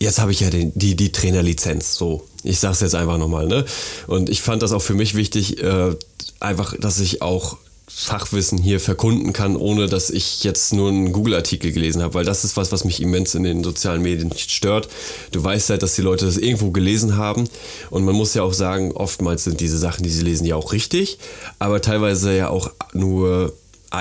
jetzt 0.00 0.18
habe 0.18 0.32
ich 0.32 0.40
ja 0.40 0.50
den, 0.50 0.72
die, 0.74 0.96
die 0.96 1.12
Trainerlizenz. 1.12 1.94
So, 1.94 2.26
ich 2.42 2.58
sage 2.58 2.74
es 2.74 2.80
jetzt 2.80 2.94
einfach 2.94 3.18
nochmal. 3.18 3.46
Ne? 3.46 3.64
Und 4.06 4.28
ich 4.28 4.42
fand 4.42 4.62
das 4.62 4.72
auch 4.72 4.82
für 4.82 4.94
mich 4.94 5.14
wichtig, 5.14 5.62
äh, 5.62 5.96
einfach, 6.40 6.76
dass 6.78 6.98
ich 7.00 7.22
auch 7.22 7.56
Fachwissen 7.96 8.58
hier 8.58 8.80
verkunden 8.80 9.32
kann, 9.32 9.56
ohne 9.56 9.86
dass 9.86 10.10
ich 10.10 10.42
jetzt 10.42 10.72
nur 10.72 10.88
einen 10.88 11.12
Google-Artikel 11.12 11.70
gelesen 11.70 12.02
habe, 12.02 12.14
weil 12.14 12.24
das 12.24 12.44
ist 12.44 12.56
was, 12.56 12.72
was 12.72 12.84
mich 12.84 13.00
immens 13.00 13.36
in 13.36 13.44
den 13.44 13.62
sozialen 13.62 14.02
Medien 14.02 14.32
stört. 14.36 14.88
Du 15.30 15.42
weißt 15.42 15.70
halt, 15.70 15.82
dass 15.82 15.94
die 15.94 16.02
Leute 16.02 16.26
das 16.26 16.36
irgendwo 16.36 16.72
gelesen 16.72 17.16
haben 17.16 17.48
und 17.90 18.04
man 18.04 18.16
muss 18.16 18.34
ja 18.34 18.42
auch 18.42 18.52
sagen, 18.52 18.90
oftmals 18.92 19.44
sind 19.44 19.60
diese 19.60 19.78
Sachen, 19.78 20.02
die 20.02 20.10
sie 20.10 20.22
lesen, 20.22 20.44
ja 20.44 20.56
auch 20.56 20.72
richtig, 20.72 21.18
aber 21.60 21.80
teilweise 21.80 22.36
ja 22.36 22.48
auch 22.48 22.72
nur 22.92 23.52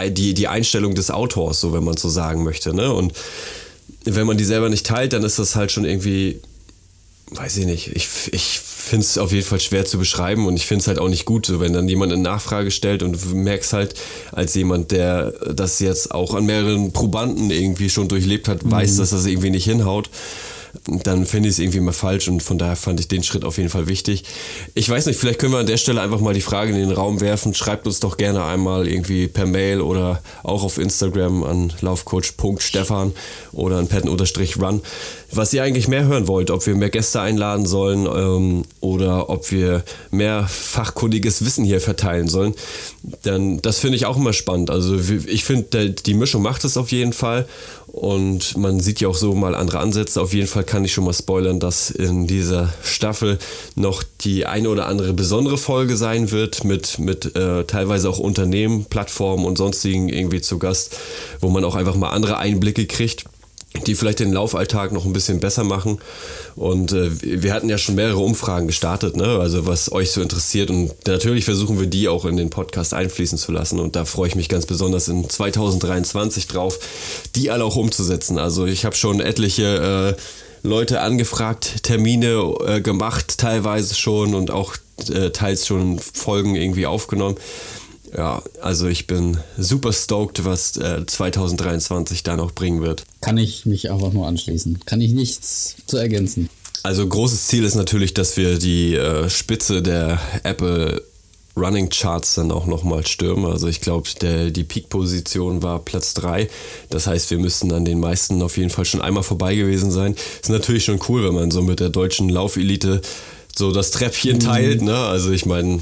die, 0.09 0.33
die 0.33 0.47
Einstellung 0.47 0.95
des 0.95 1.11
Autors, 1.11 1.61
so 1.61 1.71
wenn 1.71 1.83
man 1.83 1.95
so 1.95 2.09
sagen 2.09 2.43
möchte. 2.43 2.73
Ne? 2.73 2.91
Und 2.91 3.13
wenn 4.05 4.25
man 4.25 4.37
die 4.37 4.43
selber 4.43 4.69
nicht 4.69 4.87
teilt, 4.87 5.13
dann 5.13 5.23
ist 5.23 5.37
das 5.37 5.55
halt 5.55 5.71
schon 5.71 5.85
irgendwie, 5.85 6.41
weiß 7.29 7.57
ich 7.57 7.67
nicht, 7.67 7.95
ich, 7.95 8.07
ich 8.31 8.59
finde 8.83 9.05
es 9.05 9.17
auf 9.17 9.31
jeden 9.31 9.45
Fall 9.45 9.59
schwer 9.59 9.85
zu 9.85 9.97
beschreiben 9.97 10.45
und 10.45 10.55
ich 10.55 10.65
finde 10.65 10.81
es 10.81 10.87
halt 10.87 10.99
auch 10.99 11.09
nicht 11.09 11.25
gut, 11.25 11.45
so 11.45 11.59
wenn 11.59 11.73
dann 11.73 11.87
jemand 11.87 12.11
eine 12.11 12.21
Nachfrage 12.21 12.71
stellt 12.71 13.01
und 13.01 13.13
du 13.13 13.35
merkst 13.35 13.73
halt 13.73 13.95
als 14.31 14.53
jemand, 14.53 14.91
der 14.91 15.31
das 15.53 15.79
jetzt 15.79 16.11
auch 16.11 16.33
an 16.33 16.45
mehreren 16.45 16.91
Probanden 16.91 17.49
irgendwie 17.49 17.89
schon 17.89 18.07
durchlebt 18.07 18.47
hat, 18.47 18.59
weiß, 18.69 18.93
mhm. 18.93 18.97
dass 18.97 19.09
das 19.11 19.25
irgendwie 19.25 19.49
nicht 19.49 19.65
hinhaut 19.65 20.09
dann 21.03 21.25
finde 21.25 21.49
ich 21.49 21.55
es 21.55 21.59
irgendwie 21.59 21.79
mal 21.79 21.93
falsch 21.93 22.27
und 22.27 22.41
von 22.41 22.57
daher 22.57 22.75
fand 22.75 22.99
ich 22.99 23.07
den 23.07 23.23
Schritt 23.23 23.45
auf 23.45 23.57
jeden 23.57 23.69
Fall 23.69 23.87
wichtig. 23.87 24.23
Ich 24.73 24.89
weiß 24.89 25.05
nicht, 25.05 25.19
vielleicht 25.19 25.39
können 25.39 25.53
wir 25.53 25.59
an 25.59 25.67
der 25.67 25.77
Stelle 25.77 26.01
einfach 26.01 26.19
mal 26.19 26.33
die 26.33 26.41
Frage 26.41 26.71
in 26.71 26.77
den 26.77 26.91
Raum 26.91 27.21
werfen. 27.21 27.53
Schreibt 27.53 27.85
uns 27.85 27.99
doch 27.99 28.17
gerne 28.17 28.43
einmal 28.43 28.87
irgendwie 28.87 29.27
per 29.27 29.45
Mail 29.45 29.81
oder 29.81 30.21
auch 30.41 30.63
auf 30.63 30.77
Instagram 30.79 31.43
an 31.43 31.73
laufcoach.stefan 31.81 33.13
oder 33.51 33.77
an 33.77 33.87
patten-run, 33.87 34.81
was 35.31 35.53
ihr 35.53 35.63
eigentlich 35.63 35.87
mehr 35.87 36.05
hören 36.05 36.27
wollt, 36.27 36.49
ob 36.49 36.65
wir 36.65 36.75
mehr 36.75 36.89
Gäste 36.89 37.21
einladen 37.21 37.65
sollen 37.65 38.07
ähm, 38.07 38.63
oder 38.79 39.29
ob 39.29 39.51
wir 39.51 39.83
mehr 40.11 40.47
fachkundiges 40.47 41.45
Wissen 41.45 41.65
hier 41.65 41.81
verteilen 41.81 42.27
sollen. 42.27 42.55
Denn 43.25 43.61
das 43.61 43.79
finde 43.79 43.97
ich 43.97 44.05
auch 44.05 44.17
immer 44.17 44.33
spannend. 44.33 44.69
Also 44.69 44.97
ich 45.27 45.43
finde, 45.43 45.91
die 45.91 46.13
Mischung 46.13 46.41
macht 46.41 46.63
es 46.65 46.77
auf 46.77 46.91
jeden 46.91 47.13
Fall 47.13 47.47
und 47.93 48.57
man 48.57 48.79
sieht 48.79 49.01
ja 49.01 49.07
auch 49.07 49.15
so 49.15 49.35
mal 49.35 49.53
andere 49.53 49.79
Ansätze. 49.79 50.19
Auf 50.19 50.33
jeden 50.33 50.47
Fall 50.47 50.62
kann 50.63 50.85
ich 50.85 50.93
schon 50.93 51.05
mal 51.05 51.13
spoilern, 51.13 51.59
dass 51.59 51.89
in 51.91 52.27
dieser 52.27 52.73
Staffel 52.83 53.39
noch 53.75 54.03
die 54.21 54.45
eine 54.45 54.69
oder 54.69 54.87
andere 54.87 55.13
besondere 55.13 55.57
Folge 55.57 55.95
sein 55.97 56.31
wird 56.31 56.63
mit, 56.63 56.99
mit 56.99 57.35
äh, 57.35 57.65
teilweise 57.65 58.09
auch 58.09 58.19
Unternehmen, 58.19 58.85
Plattformen 58.85 59.45
und 59.45 59.57
sonstigen 59.57 60.09
irgendwie 60.09 60.41
zu 60.41 60.59
Gast, 60.59 60.97
wo 61.39 61.49
man 61.49 61.63
auch 61.63 61.75
einfach 61.75 61.95
mal 61.95 62.09
andere 62.09 62.37
Einblicke 62.37 62.85
kriegt 62.85 63.25
die 63.87 63.95
vielleicht 63.95 64.19
den 64.19 64.31
Laufalltag 64.31 64.91
noch 64.91 65.05
ein 65.05 65.13
bisschen 65.13 65.39
besser 65.39 65.63
machen. 65.63 65.99
Und 66.55 66.91
äh, 66.91 67.09
wir 67.41 67.53
hatten 67.53 67.69
ja 67.69 67.77
schon 67.77 67.95
mehrere 67.95 68.19
Umfragen 68.19 68.67
gestartet, 68.67 69.17
ne? 69.17 69.39
also 69.39 69.65
was 69.65 69.91
euch 69.91 70.11
so 70.11 70.21
interessiert. 70.21 70.69
Und 70.69 70.93
natürlich 71.07 71.45
versuchen 71.45 71.79
wir 71.79 71.87
die 71.87 72.07
auch 72.07 72.25
in 72.25 72.37
den 72.37 72.49
Podcast 72.49 72.93
einfließen 72.93 73.37
zu 73.37 73.51
lassen. 73.51 73.79
Und 73.79 73.95
da 73.95 74.05
freue 74.05 74.27
ich 74.27 74.35
mich 74.35 74.49
ganz 74.49 74.65
besonders 74.65 75.07
in 75.07 75.27
2023 75.27 76.47
drauf, 76.47 76.79
die 77.35 77.49
alle 77.49 77.63
auch 77.63 77.75
umzusetzen. 77.75 78.37
Also 78.37 78.65
ich 78.65 78.85
habe 78.85 78.95
schon 78.95 79.19
etliche 79.19 80.15
äh, 80.17 80.21
Leute 80.63 81.01
angefragt, 81.01 81.83
Termine 81.83 82.55
äh, 82.65 82.81
gemacht, 82.81 83.37
teilweise 83.37 83.95
schon 83.95 84.33
und 84.33 84.49
auch 84.49 84.75
äh, 85.09 85.29
teils 85.31 85.67
schon 85.67 85.99
Folgen 85.99 86.55
irgendwie 86.55 86.85
aufgenommen. 86.85 87.37
Ja, 88.15 88.41
also 88.61 88.87
ich 88.87 89.07
bin 89.07 89.37
super 89.57 89.91
stoked, 89.91 90.45
was 90.45 90.77
äh, 90.77 91.05
2023 91.05 92.23
da 92.23 92.37
noch 92.37 92.51
bringen 92.51 92.81
wird. 92.81 93.05
Kann 93.21 93.37
ich 93.37 93.65
mich 93.65 93.91
einfach 93.91 94.13
nur 94.13 94.27
anschließen. 94.27 94.79
Kann 94.85 95.01
ich 95.01 95.11
nichts 95.11 95.75
zu 95.87 95.97
ergänzen. 95.97 96.49
Also 96.83 97.07
großes 97.07 97.47
Ziel 97.47 97.63
ist 97.63 97.75
natürlich, 97.75 98.13
dass 98.13 98.37
wir 98.37 98.59
die 98.59 98.95
äh, 98.95 99.29
Spitze 99.29 99.81
der 99.81 100.19
Apple 100.43 101.01
Running 101.55 101.89
Charts 101.89 102.35
dann 102.35 102.51
auch 102.51 102.65
nochmal 102.65 103.05
stürmen. 103.05 103.45
Also 103.45 103.67
ich 103.67 103.79
glaube, 103.79 104.09
die 104.21 104.63
Peak-Position 104.63 105.61
war 105.61 105.79
Platz 105.79 106.13
3. 106.15 106.49
Das 106.89 107.05
heißt, 107.07 107.29
wir 107.29 107.37
müssten 107.37 107.71
an 107.71 107.85
den 107.85 107.99
meisten 107.99 108.41
auf 108.41 108.57
jeden 108.57 108.69
Fall 108.71 108.85
schon 108.85 109.01
einmal 109.01 109.23
vorbei 109.23 109.55
gewesen 109.55 109.91
sein. 109.91 110.15
Ist 110.41 110.49
natürlich 110.49 110.85
schon 110.85 110.99
cool, 111.09 111.23
wenn 111.23 111.35
man 111.35 111.51
so 111.51 111.61
mit 111.61 111.79
der 111.79 111.89
deutschen 111.89 112.29
Laufelite 112.29 113.01
so 113.55 113.71
das 113.71 113.91
Treppchen 113.91 114.37
mhm. 114.37 114.41
teilt. 114.41 114.81
Ne? 114.81 114.97
Also 114.97 115.31
ich 115.31 115.45
meine, 115.45 115.79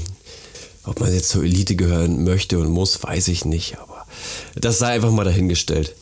Ob 0.84 0.98
man 0.98 1.14
jetzt 1.14 1.28
zur 1.28 1.44
Elite 1.44 1.76
gehören 1.76 2.24
möchte 2.24 2.58
und 2.58 2.68
muss, 2.68 3.02
weiß 3.02 3.28
ich 3.28 3.44
nicht, 3.44 3.78
aber 3.78 4.04
das 4.56 4.78
sei 4.78 4.88
einfach 4.88 5.12
mal 5.12 5.24
dahingestellt. 5.24 5.94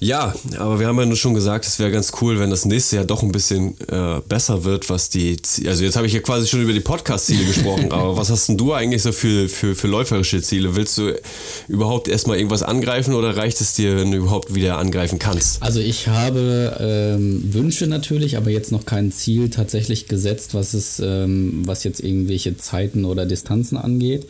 Ja, 0.00 0.34
aber 0.58 0.78
wir 0.78 0.86
haben 0.86 0.98
ja 0.98 1.06
nur 1.06 1.16
schon 1.16 1.34
gesagt, 1.34 1.66
es 1.66 1.78
wäre 1.78 1.90
ganz 1.90 2.12
cool, 2.20 2.38
wenn 2.38 2.50
das 2.50 2.64
nächste 2.64 2.96
Jahr 2.96 3.04
doch 3.04 3.22
ein 3.22 3.32
bisschen 3.32 3.76
äh, 3.88 4.20
besser 4.28 4.64
wird, 4.64 4.88
was 4.90 5.08
die, 5.08 5.36
also 5.66 5.84
jetzt 5.84 5.96
habe 5.96 6.06
ich 6.06 6.12
ja 6.12 6.20
quasi 6.20 6.46
schon 6.46 6.62
über 6.62 6.72
die 6.72 6.80
Podcast-Ziele 6.80 7.44
gesprochen, 7.46 7.90
aber 7.90 8.16
was 8.16 8.30
hast 8.30 8.48
denn 8.48 8.56
du 8.56 8.72
eigentlich 8.72 9.02
so 9.02 9.12
für, 9.12 9.48
für, 9.48 9.74
für 9.74 9.88
läuferische 9.88 10.40
Ziele? 10.40 10.76
Willst 10.76 10.98
du 10.98 11.14
überhaupt 11.66 12.06
erstmal 12.06 12.36
irgendwas 12.36 12.62
angreifen 12.62 13.14
oder 13.14 13.36
reicht 13.36 13.60
es 13.60 13.74
dir, 13.74 13.96
wenn 13.96 14.12
du 14.12 14.18
überhaupt 14.18 14.54
wieder 14.54 14.78
angreifen 14.78 15.18
kannst? 15.18 15.62
Also 15.62 15.80
ich 15.80 16.06
habe 16.06 16.76
ähm, 16.78 17.52
Wünsche 17.52 17.88
natürlich, 17.88 18.36
aber 18.36 18.50
jetzt 18.50 18.70
noch 18.70 18.86
kein 18.86 19.10
Ziel 19.10 19.50
tatsächlich 19.50 20.06
gesetzt, 20.06 20.54
was 20.54 20.74
es, 20.74 21.00
ähm, 21.04 21.62
was 21.64 21.82
jetzt 21.82 22.00
irgendwelche 22.00 22.56
Zeiten 22.56 23.04
oder 23.04 23.26
Distanzen 23.26 23.76
angeht. 23.76 24.26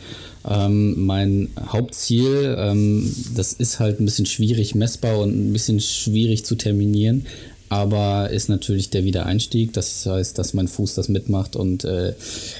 Ähm, 0.47 1.05
mein 1.05 1.49
Hauptziel, 1.67 2.55
ähm, 2.57 3.13
das 3.35 3.53
ist 3.53 3.79
halt 3.79 3.99
ein 3.99 4.05
bisschen 4.05 4.25
schwierig 4.25 4.73
messbar 4.73 5.19
und 5.19 5.31
ein 5.31 5.53
bisschen 5.53 5.79
schwierig 5.81 6.45
zu 6.45 6.55
terminieren, 6.55 7.25
aber 7.69 8.31
ist 8.31 8.49
natürlich 8.49 8.89
der 8.89 9.03
Wiedereinstieg. 9.03 9.73
Das 9.73 10.05
heißt, 10.05 10.37
dass 10.37 10.53
mein 10.53 10.67
Fuß 10.67 10.95
das 10.95 11.07
mitmacht 11.07 11.55
und 11.55 11.83
äh, 11.83 12.13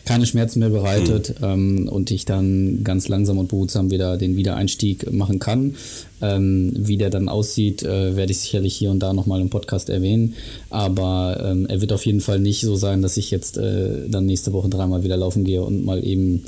keine 0.06 0.26
Schmerzen 0.26 0.60
mehr 0.60 0.70
bereitet 0.70 1.40
mhm. 1.40 1.46
ähm, 1.48 1.90
und 1.90 2.12
ich 2.12 2.26
dann 2.26 2.84
ganz 2.84 3.08
langsam 3.08 3.40
und 3.40 3.48
behutsam 3.48 3.90
wieder 3.92 4.18
den 4.18 4.36
Wiedereinstieg 4.36 5.12
machen 5.12 5.40
kann. 5.40 5.76
Ähm, 6.22 6.74
wie 6.76 6.98
der 6.98 7.10
dann 7.10 7.30
aussieht, 7.30 7.82
äh, 7.82 8.18
werde 8.18 8.34
ich 8.34 8.40
sicherlich 8.40 8.76
hier 8.76 8.92
und 8.92 9.00
da 9.00 9.14
nochmal 9.14 9.40
im 9.40 9.50
Podcast 9.50 9.90
erwähnen. 9.90 10.36
Aber 10.70 11.42
ähm, 11.44 11.66
er 11.66 11.80
wird 11.80 11.94
auf 11.94 12.06
jeden 12.06 12.20
Fall 12.20 12.40
nicht 12.40 12.60
so 12.60 12.76
sein, 12.76 13.02
dass 13.02 13.16
ich 13.16 13.32
jetzt 13.32 13.58
äh, 13.58 14.08
dann 14.10 14.26
nächste 14.26 14.52
Woche 14.52 14.68
dreimal 14.68 15.04
wieder 15.04 15.16
laufen 15.16 15.46
gehe 15.46 15.64
und 15.64 15.86
mal 15.86 16.06
eben 16.06 16.44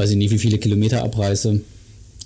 weiß 0.00 0.10
ich 0.10 0.16
nicht, 0.16 0.30
wie 0.30 0.38
viele 0.38 0.56
Kilometer 0.56 1.02
abreiße, 1.02 1.60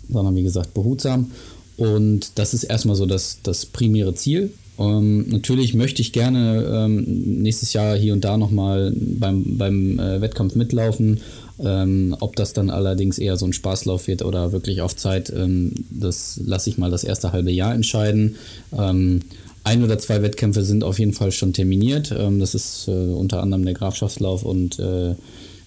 sondern 0.08 0.36
wie 0.36 0.44
gesagt 0.44 0.74
behutsam. 0.74 1.32
Und 1.76 2.38
das 2.38 2.54
ist 2.54 2.62
erstmal 2.64 2.94
so 2.94 3.04
das, 3.04 3.38
das 3.42 3.66
primäre 3.66 4.14
Ziel. 4.14 4.52
Ähm, 4.78 5.28
natürlich 5.28 5.74
möchte 5.74 6.00
ich 6.00 6.12
gerne 6.12 6.64
ähm, 6.72 7.04
nächstes 7.42 7.72
Jahr 7.72 7.96
hier 7.96 8.12
und 8.12 8.24
da 8.24 8.36
nochmal 8.36 8.92
beim, 8.94 9.58
beim 9.58 9.98
äh, 9.98 10.20
Wettkampf 10.20 10.54
mitlaufen. 10.54 11.20
Ähm, 11.58 12.16
ob 12.20 12.36
das 12.36 12.52
dann 12.52 12.70
allerdings 12.70 13.18
eher 13.18 13.36
so 13.36 13.46
ein 13.46 13.52
Spaßlauf 13.52 14.06
wird 14.06 14.22
oder 14.22 14.52
wirklich 14.52 14.80
auf 14.80 14.94
Zeit, 14.94 15.32
ähm, 15.34 15.72
das 15.90 16.40
lasse 16.44 16.70
ich 16.70 16.78
mal 16.78 16.90
das 16.90 17.04
erste 17.04 17.32
halbe 17.32 17.50
Jahr 17.50 17.74
entscheiden. 17.74 18.36
Ähm, 18.76 19.22
ein 19.64 19.82
oder 19.82 19.98
zwei 19.98 20.22
Wettkämpfe 20.22 20.62
sind 20.62 20.84
auf 20.84 20.98
jeden 20.98 21.12
Fall 21.12 21.32
schon 21.32 21.52
terminiert. 21.52 22.14
Ähm, 22.16 22.38
das 22.38 22.54
ist 22.54 22.86
äh, 22.86 22.92
unter 22.92 23.42
anderem 23.42 23.64
der 23.64 23.74
Grafschaftslauf 23.74 24.44
und 24.44 24.78
äh, 24.78 25.14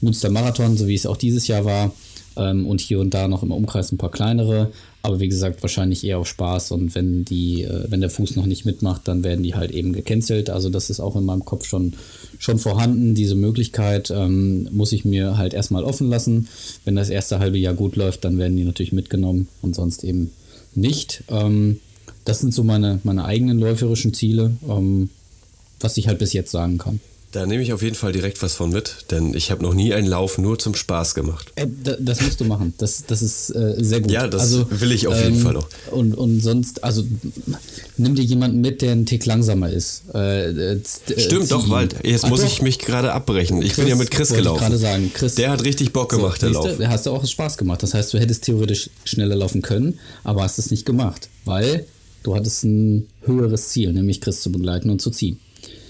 Münster 0.02 0.30
Marathon, 0.30 0.78
so 0.78 0.88
wie 0.88 0.96
es 0.96 1.06
auch 1.06 1.18
dieses 1.18 1.48
Jahr 1.48 1.66
war. 1.66 1.92
Ähm, 2.36 2.68
und 2.68 2.82
hier 2.82 3.00
und 3.00 3.14
da 3.14 3.28
noch 3.28 3.44
im 3.44 3.52
Umkreis 3.52 3.92
ein 3.92 3.98
paar 3.98 4.12
kleinere. 4.12 4.72
Aber 5.02 5.20
wie 5.20 5.28
gesagt, 5.28 5.62
wahrscheinlich 5.64 6.04
eher 6.04 6.20
auf 6.20 6.28
Spaß. 6.28 6.72
Und 6.72 6.94
wenn 6.94 7.26
die, 7.26 7.64
äh, 7.64 7.86
wenn 7.90 8.02
der 8.02 8.10
Fuß 8.10 8.36
noch 8.36 8.46
nicht 8.46 8.66
mitmacht, 8.66 9.08
dann 9.08 9.24
werden 9.24 9.44
die 9.44 9.56
halt 9.56 9.72
eben 9.72 9.94
gecancelt. 9.94 10.50
Also 10.50 10.70
das 10.70 10.90
ist 10.90 11.00
auch 11.00 11.16
in 11.16 11.26
meinem 11.26 11.46
Kopf 11.46 11.66
schon, 11.66 11.94
schon 12.38 12.60
vorhanden. 12.60 13.16
Diese 13.16 13.36
Möglichkeit 13.36 14.12
ähm, 14.12 14.70
muss 14.72 14.92
ich 14.92 15.06
mir 15.06 15.38
halt 15.38 15.54
erstmal 15.54 15.84
offen 15.84 16.10
lassen. 16.10 16.48
Wenn 16.86 16.96
das 16.96 17.10
erste 17.10 17.40
halbe 17.40 17.58
Jahr 17.58 17.74
gut 17.74 17.96
läuft, 17.96 18.24
dann 18.26 18.38
werden 18.38 18.58
die 18.58 18.66
natürlich 18.66 18.94
mitgenommen 18.94 19.48
und 19.62 19.76
sonst 19.76 20.04
eben 20.04 20.32
nicht. 20.76 21.24
Ähm, 21.30 21.80
das 22.26 22.40
sind 22.40 22.54
so 22.54 22.64
meine, 22.64 23.00
meine 23.04 23.26
eigenen 23.26 23.58
läuferischen 23.60 24.14
Ziele, 24.14 24.58
ähm, 24.68 25.10
was 25.80 25.98
ich 25.98 26.08
halt 26.08 26.20
bis 26.20 26.34
jetzt 26.34 26.52
sagen 26.52 26.78
kann. 26.78 27.00
Da 27.34 27.46
nehme 27.46 27.62
ich 27.62 27.74
auf 27.74 27.82
jeden 27.82 27.96
Fall 27.96 28.14
direkt 28.14 28.42
was 28.42 28.56
von 28.56 28.72
mit, 28.72 29.06
denn 29.12 29.34
ich 29.34 29.52
habe 29.52 29.62
noch 29.62 29.74
nie 29.74 29.94
einen 29.94 30.08
Lauf 30.08 30.38
nur 30.38 30.58
zum 30.58 30.76
Spaß 30.76 31.14
gemacht. 31.14 31.52
Äh, 31.56 31.68
das 32.00 32.22
musst 32.22 32.40
du 32.40 32.46
machen. 32.46 32.74
Das, 32.78 33.04
das 33.06 33.22
ist 33.22 33.50
äh, 33.50 33.76
sehr 33.80 34.00
gut. 34.00 34.12
Ja, 34.12 34.28
das 34.28 34.44
also, 34.44 34.68
will 34.70 34.94
ich 34.94 35.08
auf 35.08 35.22
jeden 35.22 35.36
ähm, 35.36 35.42
Fall 35.42 35.58
auch. 35.58 35.68
Und, 35.92 36.14
und 36.14 36.40
sonst, 36.40 36.86
also 36.86 37.04
nimm 37.98 38.16
dir 38.16 38.24
jemanden 38.24 38.62
mit, 38.62 38.82
der 38.82 38.94
einen 38.94 39.06
Tick 39.06 39.26
langsamer 39.26 39.70
ist. 39.70 40.04
Äh, 40.14 40.52
äh 40.52 40.82
Stimmt, 41.18 41.52
doch, 41.52 41.70
weil 41.70 41.90
jetzt 42.04 42.24
Ach, 42.24 42.30
muss 42.30 42.42
doch. 42.42 42.48
ich 42.48 42.62
mich 42.62 42.80
gerade 42.80 43.12
abbrechen. 43.12 43.62
Ich 43.62 43.74
Chris, 43.74 43.84
bin 43.84 43.88
ja 43.90 43.96
mit 43.98 44.10
Chris 44.10 44.30
gelaufen. 44.30 44.56
Ich 44.56 44.62
gerade 44.62 44.78
sagen, 44.78 45.12
Chris, 45.14 45.36
der 45.36 45.52
hat 45.52 45.66
richtig 45.66 45.92
Bock 45.92 46.10
gemacht, 46.10 46.40
so, 46.40 46.48
der 46.48 46.54
Lauf. 46.54 46.78
Der 46.78 46.90
hast 46.90 47.08
du 47.08 47.12
auch 47.12 47.26
Spaß 47.26 47.58
gemacht. 47.58 47.84
Das 47.84 47.94
heißt, 47.94 48.14
du 48.14 48.20
hättest 48.20 48.46
theoretisch 48.46 48.90
schneller 49.04 49.36
laufen 49.36 49.62
können, 49.62 50.00
aber 50.24 50.44
hast 50.44 50.60
es 50.60 50.72
nicht 50.72 50.86
gemacht, 50.86 51.28
weil 51.44 51.86
du 52.24 52.36
hattest 52.36 52.64
ein 52.64 53.08
höheres 53.26 53.68
Ziel, 53.68 53.92
nämlich 53.92 54.22
Chris 54.22 54.42
zu 54.42 54.50
begleiten 54.50 54.90
und 54.90 55.02
zu 55.02 55.12
ziehen. 55.12 55.40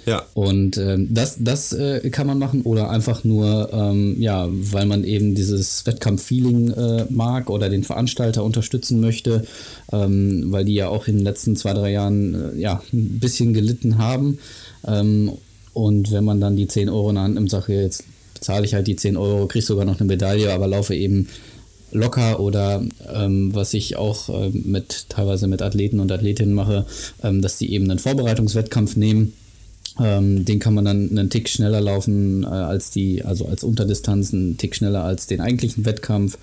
Ja. 0.08 0.26
Und 0.34 0.78
ähm, 0.78 1.13
das, 1.13 1.36
das 1.38 1.74
äh, 1.74 2.10
kann 2.12 2.28
man 2.28 2.39
machen 2.39 2.62
oder 2.62 2.89
einfach 2.89 3.26
nur, 3.26 3.70
ähm, 3.74 4.15
ja, 4.17 4.48
weil 4.50 4.86
man 4.86 5.04
eben 5.04 5.36
dieses 5.36 5.86
Wettkampf-Feeling 5.86 6.72
äh, 6.72 7.06
mag 7.10 7.50
oder 7.50 7.70
den 7.70 7.84
Veranstalter 7.84 8.46
unterstützen 8.46 9.02
möchte, 9.02 9.43
ähm, 9.91 10.46
weil 10.48 10.63
die 10.63 10.76
ja 10.76 10.88
auch 10.88 11.08
in 11.08 11.17
den 11.17 11.26
letzten 11.26 11.58
zwei, 11.58 11.74
drei 11.74 11.91
Jahren 11.91 12.36
äh, 12.36 12.58
ja, 12.58 12.82
ein 12.93 13.20
bisschen 13.20 13.54
gelitten 13.54 13.98
haben. 13.98 14.39
Ähm, 14.88 15.34
und 15.74 16.13
wenn 16.13 16.24
man 16.24 16.39
dann 16.39 16.56
die 16.56 16.67
10 16.67 16.88
Euro 16.88 17.10
in 17.10 17.15
der 17.15 17.26
Hand 17.26 17.36
nimmt, 17.36 17.52
sage 17.52 17.74
jetzt 17.74 18.06
bezahle 18.34 18.65
ich 18.65 18.74
halt 18.74 18.88
die 18.88 18.96
10 18.96 19.17
Euro, 19.17 19.48
kriege 19.48 19.65
sogar 19.65 19.84
noch 19.84 20.00
eine 20.00 20.08
Medaille, 20.08 20.54
aber 20.54 20.67
laufe 20.67 20.96
eben 20.96 21.28
locker 21.91 22.39
oder 22.39 22.82
ähm, 23.13 23.54
was 23.54 23.74
ich 23.74 23.98
auch 23.98 24.30
äh, 24.30 24.50
mit 24.54 25.10
teilweise 25.10 25.48
mit 25.48 25.62
Athleten 25.62 26.00
und 26.00 26.12
Athletinnen 26.12 26.54
mache, 26.54 26.86
ähm, 27.24 27.41
dass 27.41 27.58
die 27.58 27.74
eben 27.74 27.89
einen 27.89 28.00
Vorbereitungswettkampf 28.00 28.96
nehmen 28.96 29.34
ähm, 29.99 30.45
den 30.45 30.60
kann 30.60 30.73
man 30.73 30.86
dann 30.86 31.10
einen 31.10 31.29
Tick 31.29 31.49
schneller 31.49 31.81
laufen 31.81 32.43
äh, 32.43 32.47
als 32.47 32.89
die, 32.89 33.23
also 33.23 33.45
als 33.47 33.63
Unterdistanz, 33.63 34.33
einen 34.33 34.57
Tick 34.57 34.75
schneller 34.75 35.03
als 35.03 35.27
den 35.27 35.41
eigentlichen 35.41 35.86
Wettkampf. 35.86 36.38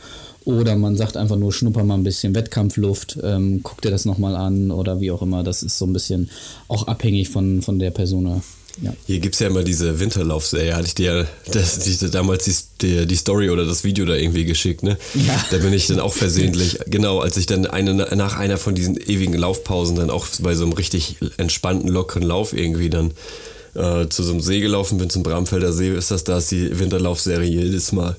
Oder 0.45 0.77
man 0.77 0.97
sagt 0.97 1.17
einfach 1.17 1.37
nur, 1.37 1.53
schnupper 1.53 1.85
mal 1.85 1.95
ein 1.95 2.05
bisschen 2.05 2.35
Wettkampfluft, 2.35 3.19
ähm, 3.23 3.61
guck 3.63 3.81
dir 3.81 3.91
das 3.91 4.05
nochmal 4.05 4.37
an 4.37 4.71
oder 4.71 5.01
wie 5.01 5.11
auch 5.11 5.23
immer. 5.23 5.43
Das 5.43 5.63
ist 5.63 5.79
so 5.79 5.87
ein 5.87 5.93
bisschen 5.93 6.29
auch 6.69 6.87
abhängig 6.87 7.31
von, 7.31 7.63
von 7.63 7.79
der 7.79 7.91
Person. 7.91 8.43
Ja. 8.83 8.93
Hier 9.07 9.21
gibt 9.21 9.35
es 9.35 9.41
ja 9.41 9.47
immer 9.47 9.63
diese 9.63 10.01
Winterlaufserie, 10.01 10.75
hatte 10.75 10.87
ich 10.87 10.95
dir 10.95 11.29
das, 11.53 11.79
die, 11.79 12.11
damals 12.11 12.45
die, 12.81 13.07
die, 13.07 13.17
Story 13.17 13.51
oder 13.51 13.65
das 13.65 13.85
Video 13.85 14.05
da 14.05 14.15
irgendwie 14.15 14.45
geschickt, 14.45 14.83
ne? 14.83 14.99
Ja. 15.15 15.45
Da 15.51 15.59
bin 15.59 15.73
ich 15.73 15.87
dann 15.87 16.01
auch 16.01 16.13
versehentlich, 16.13 16.79
genau, 16.87 17.21
als 17.21 17.37
ich 17.37 17.47
dann 17.47 17.67
eine, 17.67 17.95
nach 17.95 18.37
einer 18.37 18.59
von 18.59 18.75
diesen 18.75 18.97
ewigen 18.97 19.35
Laufpausen 19.35 19.97
dann 19.97 20.11
auch 20.11 20.27
bei 20.41 20.55
so 20.55 20.65
einem 20.65 20.73
richtig 20.73 21.17
entspannten, 21.37 21.89
lockeren 21.89 22.25
Lauf 22.25 22.53
irgendwie 22.53 22.91
dann 22.91 23.13
äh, 23.75 24.09
zu 24.09 24.25
so 24.25 24.33
einem 24.33 24.41
See 24.41 24.61
gelaufen 24.61 24.99
bin, 24.99 25.09
zum 25.09 25.23
Bramfelder 25.23 25.73
See, 25.73 25.95
ist 25.95 26.11
das 26.11 26.25
da, 26.25 26.39
ist 26.39 26.51
die 26.51 26.77
Winterlaufserie 26.79 27.49
jedes 27.49 27.93
Mal. 27.93 28.17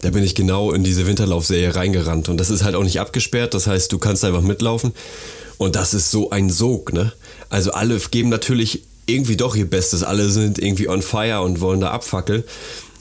Da 0.00 0.10
bin 0.10 0.24
ich 0.24 0.34
genau 0.34 0.72
in 0.72 0.82
diese 0.82 1.06
Winterlaufserie 1.06 1.76
reingerannt 1.76 2.28
und 2.28 2.38
das 2.38 2.50
ist 2.50 2.64
halt 2.64 2.74
auch 2.74 2.82
nicht 2.82 2.98
abgesperrt, 2.98 3.54
das 3.54 3.66
heißt, 3.68 3.92
du 3.92 3.98
kannst 3.98 4.24
einfach 4.24 4.42
mitlaufen 4.42 4.92
und 5.58 5.76
das 5.76 5.94
ist 5.94 6.10
so 6.10 6.30
ein 6.30 6.50
Sog, 6.50 6.92
ne? 6.92 7.12
Also 7.50 7.72
alle 7.72 7.98
geben 8.10 8.30
natürlich 8.30 8.82
irgendwie 9.12 9.36
doch 9.36 9.56
ihr 9.56 9.68
Bestes. 9.68 10.02
Alle 10.02 10.28
sind 10.28 10.58
irgendwie 10.58 10.88
on 10.88 11.02
fire 11.02 11.42
und 11.42 11.60
wollen 11.60 11.80
da 11.80 11.90
abfackeln. 11.90 12.44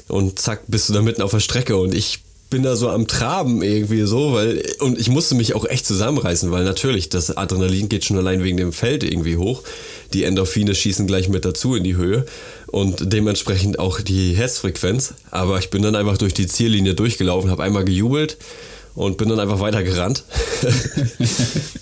Und 0.07 0.39
zack, 0.39 0.63
bist 0.67 0.89
du 0.89 0.93
da 0.93 1.01
mitten 1.01 1.21
auf 1.21 1.31
der 1.31 1.39
Strecke. 1.39 1.77
Und 1.77 1.93
ich 1.93 2.19
bin 2.49 2.63
da 2.63 2.75
so 2.75 2.89
am 2.89 3.07
Traben 3.07 3.61
irgendwie 3.61 4.01
so, 4.03 4.33
weil, 4.33 4.63
und 4.79 4.99
ich 4.99 5.09
musste 5.09 5.35
mich 5.35 5.53
auch 5.53 5.65
echt 5.65 5.85
zusammenreißen, 5.85 6.51
weil 6.51 6.63
natürlich, 6.63 7.09
das 7.09 7.37
Adrenalin 7.37 7.89
geht 7.89 8.05
schon 8.05 8.17
allein 8.17 8.43
wegen 8.43 8.57
dem 8.57 8.73
Feld 8.73 9.03
irgendwie 9.03 9.37
hoch. 9.37 9.61
Die 10.13 10.23
Endorphine 10.23 10.73
schießen 10.73 11.05
gleich 11.05 11.29
mit 11.29 11.45
dazu 11.45 11.75
in 11.75 11.83
die 11.83 11.95
Höhe 11.95 12.25
und 12.65 13.13
dementsprechend 13.13 13.77
auch 13.77 14.01
die 14.01 14.33
Herzfrequenz. 14.33 15.13
Aber 15.29 15.59
ich 15.59 15.69
bin 15.69 15.83
dann 15.83 15.95
einfach 15.95 16.17
durch 16.17 16.33
die 16.33 16.47
Ziellinie 16.47 16.95
durchgelaufen, 16.95 17.51
habe 17.51 17.63
einmal 17.63 17.85
gejubelt 17.85 18.37
und 18.99 19.17
bin 19.17 19.29
dann 19.29 19.39
einfach 19.39 19.61
weiter 19.61 19.81
gerannt. 19.81 20.25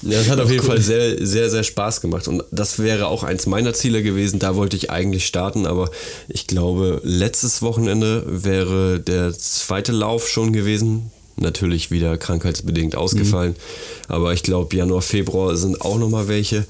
ja, 0.03 0.19
das 0.19 0.29
hat 0.29 0.39
auf 0.39 0.51
jeden 0.51 0.61
cool. 0.61 0.69
Fall 0.69 0.81
sehr, 0.81 1.25
sehr, 1.25 1.49
sehr 1.49 1.63
Spaß 1.63 2.01
gemacht. 2.01 2.27
Und 2.27 2.43
das 2.51 2.77
wäre 2.77 3.07
auch 3.07 3.23
eins 3.23 3.47
meiner 3.47 3.73
Ziele 3.73 4.03
gewesen. 4.03 4.37
Da 4.37 4.55
wollte 4.55 4.77
ich 4.77 4.91
eigentlich 4.91 5.25
starten, 5.25 5.65
aber 5.65 5.89
ich 6.27 6.45
glaube, 6.45 7.01
letztes 7.03 7.63
Wochenende 7.63 8.23
wäre 8.27 8.99
der 8.99 9.35
zweite 9.35 9.93
Lauf 9.93 10.29
schon 10.29 10.53
gewesen. 10.53 11.09
Natürlich 11.37 11.89
wieder 11.89 12.17
krankheitsbedingt 12.17 12.95
ausgefallen. 12.95 13.53
Mhm. 13.53 14.13
Aber 14.13 14.33
ich 14.33 14.43
glaube, 14.43 14.75
Januar, 14.75 15.01
Februar 15.01 15.57
sind 15.57 15.81
auch 15.81 15.97
nochmal 15.97 16.27
welche 16.27 16.67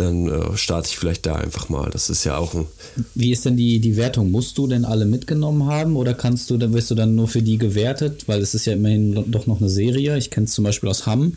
dann 0.00 0.28
äh, 0.28 0.56
starte 0.56 0.88
ich 0.88 0.96
vielleicht 0.96 1.26
da 1.26 1.34
einfach 1.34 1.68
mal. 1.68 1.90
Das 1.90 2.10
ist 2.10 2.24
ja 2.24 2.36
auch 2.38 2.54
ein. 2.54 2.66
Wie 3.14 3.32
ist 3.32 3.44
denn 3.44 3.56
die, 3.56 3.80
die 3.80 3.96
Wertung? 3.96 4.30
Musst 4.30 4.58
du 4.58 4.66
denn 4.66 4.84
alle 4.84 5.06
mitgenommen 5.06 5.66
haben 5.66 5.96
oder 5.96 6.14
kannst 6.14 6.50
du, 6.50 6.56
dann 6.56 6.72
wirst 6.72 6.90
du 6.90 6.94
dann 6.94 7.14
nur 7.14 7.28
für 7.28 7.42
die 7.42 7.58
gewertet? 7.58 8.28
Weil 8.28 8.40
es 8.40 8.54
ist 8.54 8.66
ja 8.66 8.74
immerhin 8.74 9.30
doch 9.30 9.46
noch 9.46 9.60
eine 9.60 9.70
Serie. 9.70 10.16
Ich 10.16 10.30
kenne 10.30 10.44
es 10.44 10.52
zum 10.52 10.64
Beispiel 10.64 10.88
aus 10.88 11.06
Hamm. 11.06 11.36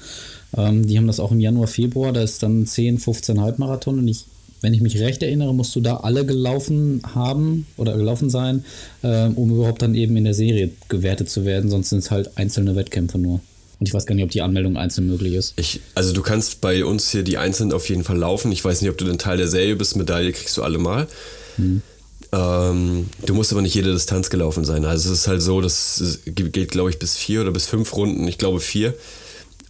Ähm, 0.55 0.87
die 0.87 0.97
haben 0.97 1.07
das 1.07 1.19
auch 1.19 1.31
im 1.31 1.39
Januar, 1.39 1.67
Februar. 1.67 2.13
Da 2.13 2.21
ist 2.21 2.43
dann 2.43 2.65
10, 2.65 2.99
15 2.99 3.41
Halbmarathon 3.41 3.99
und 3.99 4.07
ich 4.07 4.25
wenn 4.61 4.73
ich 4.73 4.81
mich 4.81 4.99
recht 4.99 5.23
erinnere, 5.23 5.53
musst 5.53 5.75
du 5.75 5.81
da 5.81 5.97
alle 5.97 6.25
gelaufen 6.25 7.01
haben 7.15 7.65
oder 7.77 7.95
gelaufen 7.95 8.29
sein, 8.29 8.65
äh, 9.03 9.27
um 9.27 9.51
überhaupt 9.51 9.81
dann 9.81 9.95
eben 9.95 10.17
in 10.17 10.25
der 10.25 10.33
Serie 10.33 10.71
gewertet 10.89 11.29
zu 11.29 11.45
werden. 11.45 11.69
Sonst 11.69 11.89
sind 11.89 11.99
es 11.99 12.11
halt 12.11 12.37
einzelne 12.37 12.75
Wettkämpfe 12.75 13.17
nur. 13.17 13.39
Und 13.79 13.87
ich 13.87 13.93
weiß 13.93 14.05
gar 14.05 14.13
nicht, 14.13 14.25
ob 14.25 14.31
die 14.31 14.41
Anmeldung 14.41 14.75
einzeln 14.75 15.07
möglich 15.07 15.33
ist. 15.33 15.53
Ich, 15.55 15.79
also 15.95 16.13
du 16.13 16.21
kannst 16.21 16.59
bei 16.59 16.83
uns 16.83 17.11
hier 17.11 17.23
die 17.23 17.37
einzelnen 17.37 17.71
auf 17.71 17.87
jeden 17.87 18.03
Fall 18.03 18.17
laufen. 18.17 18.51
Ich 18.51 18.63
weiß 18.63 18.81
nicht, 18.81 18.91
ob 18.91 18.97
du 18.97 19.05
dann 19.05 19.17
Teil 19.17 19.37
der 19.37 19.47
Serie 19.47 19.75
bist. 19.77 19.95
Medaille 19.95 20.33
kriegst 20.33 20.57
du 20.57 20.63
alle 20.63 20.77
mal. 20.77 21.07
Hm. 21.55 21.81
Ähm, 22.31 23.09
du 23.25 23.33
musst 23.33 23.53
aber 23.53 23.61
nicht 23.61 23.73
jede 23.73 23.93
Distanz 23.93 24.29
gelaufen 24.29 24.65
sein. 24.65 24.83
Also 24.83 25.11
es 25.11 25.19
ist 25.19 25.27
halt 25.27 25.41
so, 25.41 25.61
das 25.61 26.19
geht, 26.25 26.71
glaube 26.71 26.89
ich, 26.89 26.99
bis 26.99 27.15
vier 27.15 27.41
oder 27.41 27.51
bis 27.51 27.67
fünf 27.67 27.95
Runden. 27.95 28.27
Ich 28.27 28.37
glaube 28.37 28.59
vier. 28.59 28.93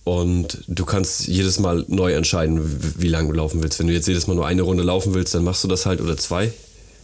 Und 0.04 0.64
du 0.68 0.86
kannst 0.86 1.28
jedes 1.28 1.60
Mal 1.60 1.86
neu 1.88 2.14
entscheiden, 2.14 2.62
wie 2.98 3.10
lange 3.10 3.30
du 3.30 3.36
laufen 3.36 3.62
willst. 3.62 3.78
Wenn 3.78 3.86
du 3.86 3.94
jetzt 3.94 4.08
jedes 4.08 4.26
Mal 4.26 4.34
nur 4.34 4.48
eine 4.48 4.64
Runde 4.64 4.82
laufen 4.82 5.14
willst, 5.14 5.36
dann 5.36 5.44
machst 5.44 5.64
du 5.64 5.68
das 5.68 5.86
halt 5.86 6.02
oder 6.02 6.18
zwei. 6.18 6.52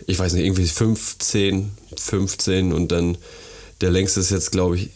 Ich 0.08 0.18
weiß 0.18 0.34
nicht, 0.34 0.44
irgendwie 0.44 0.66
15, 0.66 1.70
15 1.96 2.74
und 2.74 2.92
dann 2.92 3.18
der 3.82 3.92
längste 3.92 4.22
ist 4.22 4.32
jetzt, 4.32 4.52
glaube 4.52 4.78
ich, 4.78 4.90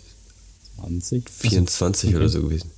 20? 0.80 1.30
24 1.30 2.10
okay. 2.10 2.18
oder 2.18 2.30
so 2.30 2.42
gewesen. 2.42 2.72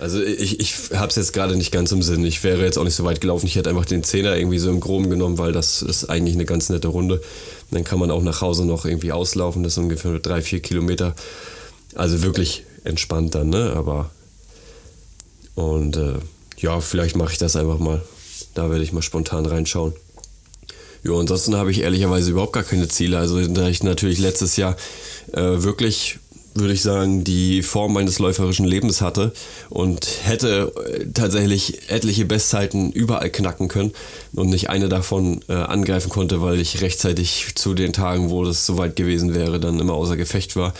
Also 0.00 0.22
ich, 0.22 0.60
ich 0.60 0.74
habe 0.94 1.08
es 1.08 1.16
jetzt 1.16 1.34
gerade 1.34 1.56
nicht 1.56 1.72
ganz 1.72 1.92
im 1.92 2.02
Sinn. 2.02 2.24
Ich 2.24 2.42
wäre 2.42 2.64
jetzt 2.64 2.78
auch 2.78 2.84
nicht 2.84 2.94
so 2.94 3.04
weit 3.04 3.20
gelaufen. 3.20 3.46
Ich 3.46 3.56
hätte 3.56 3.68
einfach 3.68 3.84
den 3.84 4.02
Zehner 4.02 4.34
irgendwie 4.34 4.58
so 4.58 4.70
im 4.70 4.80
Groben 4.80 5.10
genommen, 5.10 5.36
weil 5.36 5.52
das 5.52 5.82
ist 5.82 6.06
eigentlich 6.06 6.34
eine 6.34 6.46
ganz 6.46 6.70
nette 6.70 6.88
Runde. 6.88 7.20
Dann 7.70 7.84
kann 7.84 7.98
man 7.98 8.10
auch 8.10 8.22
nach 8.22 8.40
Hause 8.40 8.64
noch 8.64 8.86
irgendwie 8.86 9.12
auslaufen. 9.12 9.62
Das 9.62 9.74
sind 9.74 9.84
ungefähr 9.84 10.18
drei, 10.18 10.40
vier 10.40 10.60
Kilometer. 10.60 11.14
Also 11.94 12.22
wirklich 12.22 12.64
entspannt 12.84 13.34
dann, 13.34 13.50
ne? 13.50 13.74
Aber 13.76 14.10
und 15.54 15.96
äh, 15.96 16.14
ja, 16.56 16.80
vielleicht 16.80 17.16
mache 17.16 17.32
ich 17.32 17.38
das 17.38 17.56
einfach 17.56 17.78
mal. 17.78 18.00
Da 18.54 18.70
werde 18.70 18.82
ich 18.82 18.92
mal 18.92 19.02
spontan 19.02 19.44
reinschauen. 19.44 19.92
Ja, 21.02 21.12
ansonsten 21.12 21.56
habe 21.56 21.70
ich 21.70 21.80
ehrlicherweise 21.80 22.30
überhaupt 22.30 22.54
gar 22.54 22.62
keine 22.62 22.88
Ziele. 22.88 23.18
Also 23.18 23.46
da 23.46 23.68
ich 23.68 23.82
natürlich 23.82 24.18
letztes 24.18 24.56
Jahr 24.56 24.76
äh, 25.32 25.62
wirklich 25.62 26.19
würde 26.54 26.72
ich 26.72 26.82
sagen, 26.82 27.24
die 27.24 27.62
Form 27.62 27.92
meines 27.92 28.18
läuferischen 28.18 28.66
Lebens 28.66 29.00
hatte 29.00 29.32
und 29.68 30.06
hätte 30.24 30.72
äh, 30.86 31.06
tatsächlich 31.12 31.90
etliche 31.90 32.24
Bestzeiten 32.24 32.92
überall 32.92 33.30
knacken 33.30 33.68
können 33.68 33.92
und 34.32 34.50
nicht 34.50 34.68
eine 34.68 34.88
davon 34.88 35.40
äh, 35.48 35.54
angreifen 35.54 36.10
konnte, 36.10 36.42
weil 36.42 36.60
ich 36.60 36.80
rechtzeitig 36.80 37.52
zu 37.54 37.74
den 37.74 37.92
Tagen, 37.92 38.30
wo 38.30 38.44
das 38.44 38.66
soweit 38.66 38.96
gewesen 38.96 39.34
wäre, 39.34 39.60
dann 39.60 39.78
immer 39.78 39.94
außer 39.94 40.16
Gefecht 40.16 40.56
war 40.56 40.74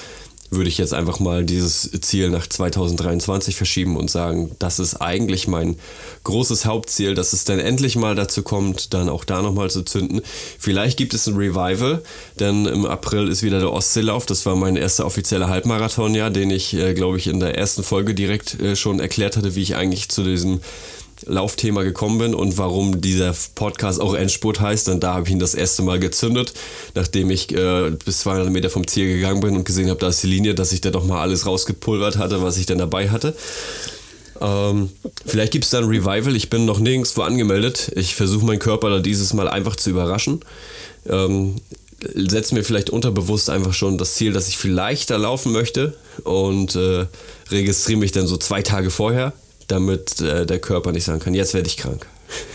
würde 0.50 0.68
ich 0.68 0.78
jetzt 0.78 0.94
einfach 0.94 1.20
mal 1.20 1.44
dieses 1.44 1.90
Ziel 2.00 2.28
nach 2.30 2.46
2023 2.46 3.54
verschieben 3.54 3.96
und 3.96 4.10
sagen, 4.10 4.50
das 4.58 4.78
ist 4.80 4.96
eigentlich 4.96 5.46
mein 5.46 5.76
großes 6.24 6.66
Hauptziel, 6.66 7.14
dass 7.14 7.32
es 7.32 7.44
dann 7.44 7.60
endlich 7.60 7.96
mal 7.96 8.14
dazu 8.14 8.42
kommt, 8.42 8.92
dann 8.92 9.08
auch 9.08 9.24
da 9.24 9.42
nochmal 9.42 9.70
zu 9.70 9.82
zünden. 9.82 10.20
Vielleicht 10.58 10.96
gibt 10.96 11.14
es 11.14 11.26
ein 11.28 11.36
Revival, 11.36 12.02
denn 12.38 12.66
im 12.66 12.84
April 12.84 13.28
ist 13.28 13.42
wieder 13.42 13.60
der 13.60 13.72
Ostseelauf. 13.72 14.26
Das 14.26 14.44
war 14.44 14.56
mein 14.56 14.76
erster 14.76 15.06
offizieller 15.06 15.48
Halbmarathon, 15.48 16.14
ja, 16.14 16.30
den 16.30 16.50
ich, 16.50 16.74
äh, 16.74 16.94
glaube 16.94 17.18
ich, 17.18 17.28
in 17.28 17.38
der 17.38 17.56
ersten 17.56 17.84
Folge 17.84 18.14
direkt 18.14 18.60
äh, 18.60 18.74
schon 18.74 18.98
erklärt 18.98 19.36
hatte, 19.36 19.54
wie 19.54 19.62
ich 19.62 19.76
eigentlich 19.76 20.08
zu 20.08 20.24
diesem 20.24 20.60
Laufthema 21.26 21.82
gekommen 21.82 22.18
bin 22.18 22.34
und 22.34 22.58
warum 22.58 23.00
dieser 23.00 23.34
Podcast 23.54 24.00
auch 24.00 24.14
Endspurt 24.14 24.60
heißt, 24.60 24.88
denn 24.88 25.00
da 25.00 25.14
habe 25.14 25.26
ich 25.26 25.32
ihn 25.32 25.38
das 25.38 25.54
erste 25.54 25.82
Mal 25.82 25.98
gezündet, 25.98 26.52
nachdem 26.94 27.30
ich 27.30 27.54
äh, 27.54 27.90
bis 28.04 28.20
200 28.20 28.50
Meter 28.50 28.70
vom 28.70 28.86
Ziel 28.86 29.14
gegangen 29.14 29.40
bin 29.40 29.56
und 29.56 29.64
gesehen 29.64 29.90
habe, 29.90 30.00
da 30.00 30.08
ist 30.08 30.22
die 30.22 30.28
Linie, 30.28 30.54
dass 30.54 30.72
ich 30.72 30.80
da 30.80 30.90
doch 30.90 31.04
mal 31.04 31.20
alles 31.20 31.46
rausgepulvert 31.46 32.18
hatte, 32.18 32.42
was 32.42 32.56
ich 32.56 32.66
dann 32.66 32.78
dabei 32.78 33.10
hatte. 33.10 33.34
Ähm, 34.40 34.90
vielleicht 35.26 35.52
gibt 35.52 35.64
es 35.64 35.70
da 35.70 35.78
ein 35.78 35.84
Revival, 35.84 36.34
ich 36.34 36.48
bin 36.50 36.64
noch 36.64 36.80
nirgendwo 36.80 37.22
angemeldet. 37.22 37.92
Ich 37.94 38.14
versuche 38.14 38.44
meinen 38.44 38.58
Körper 38.58 38.90
da 38.90 38.98
dieses 39.00 39.34
Mal 39.34 39.48
einfach 39.48 39.76
zu 39.76 39.90
überraschen. 39.90 40.40
Ähm, 41.06 41.56
setze 42.14 42.54
mir 42.54 42.64
vielleicht 42.64 42.90
unterbewusst 42.90 43.50
einfach 43.50 43.74
schon 43.74 43.98
das 43.98 44.14
Ziel, 44.14 44.32
dass 44.32 44.48
ich 44.48 44.56
vielleicht 44.56 45.10
da 45.10 45.16
laufen 45.16 45.52
möchte 45.52 45.96
und 46.24 46.74
äh, 46.74 47.06
registriere 47.50 48.00
mich 48.00 48.12
dann 48.12 48.26
so 48.26 48.36
zwei 48.36 48.62
Tage 48.62 48.90
vorher 48.90 49.34
damit 49.70 50.20
äh, 50.20 50.46
der 50.46 50.58
Körper 50.58 50.92
nicht 50.92 51.04
sagen 51.04 51.20
kann, 51.20 51.34
jetzt 51.34 51.54
werde 51.54 51.68
ich 51.68 51.76
krank. 51.76 52.06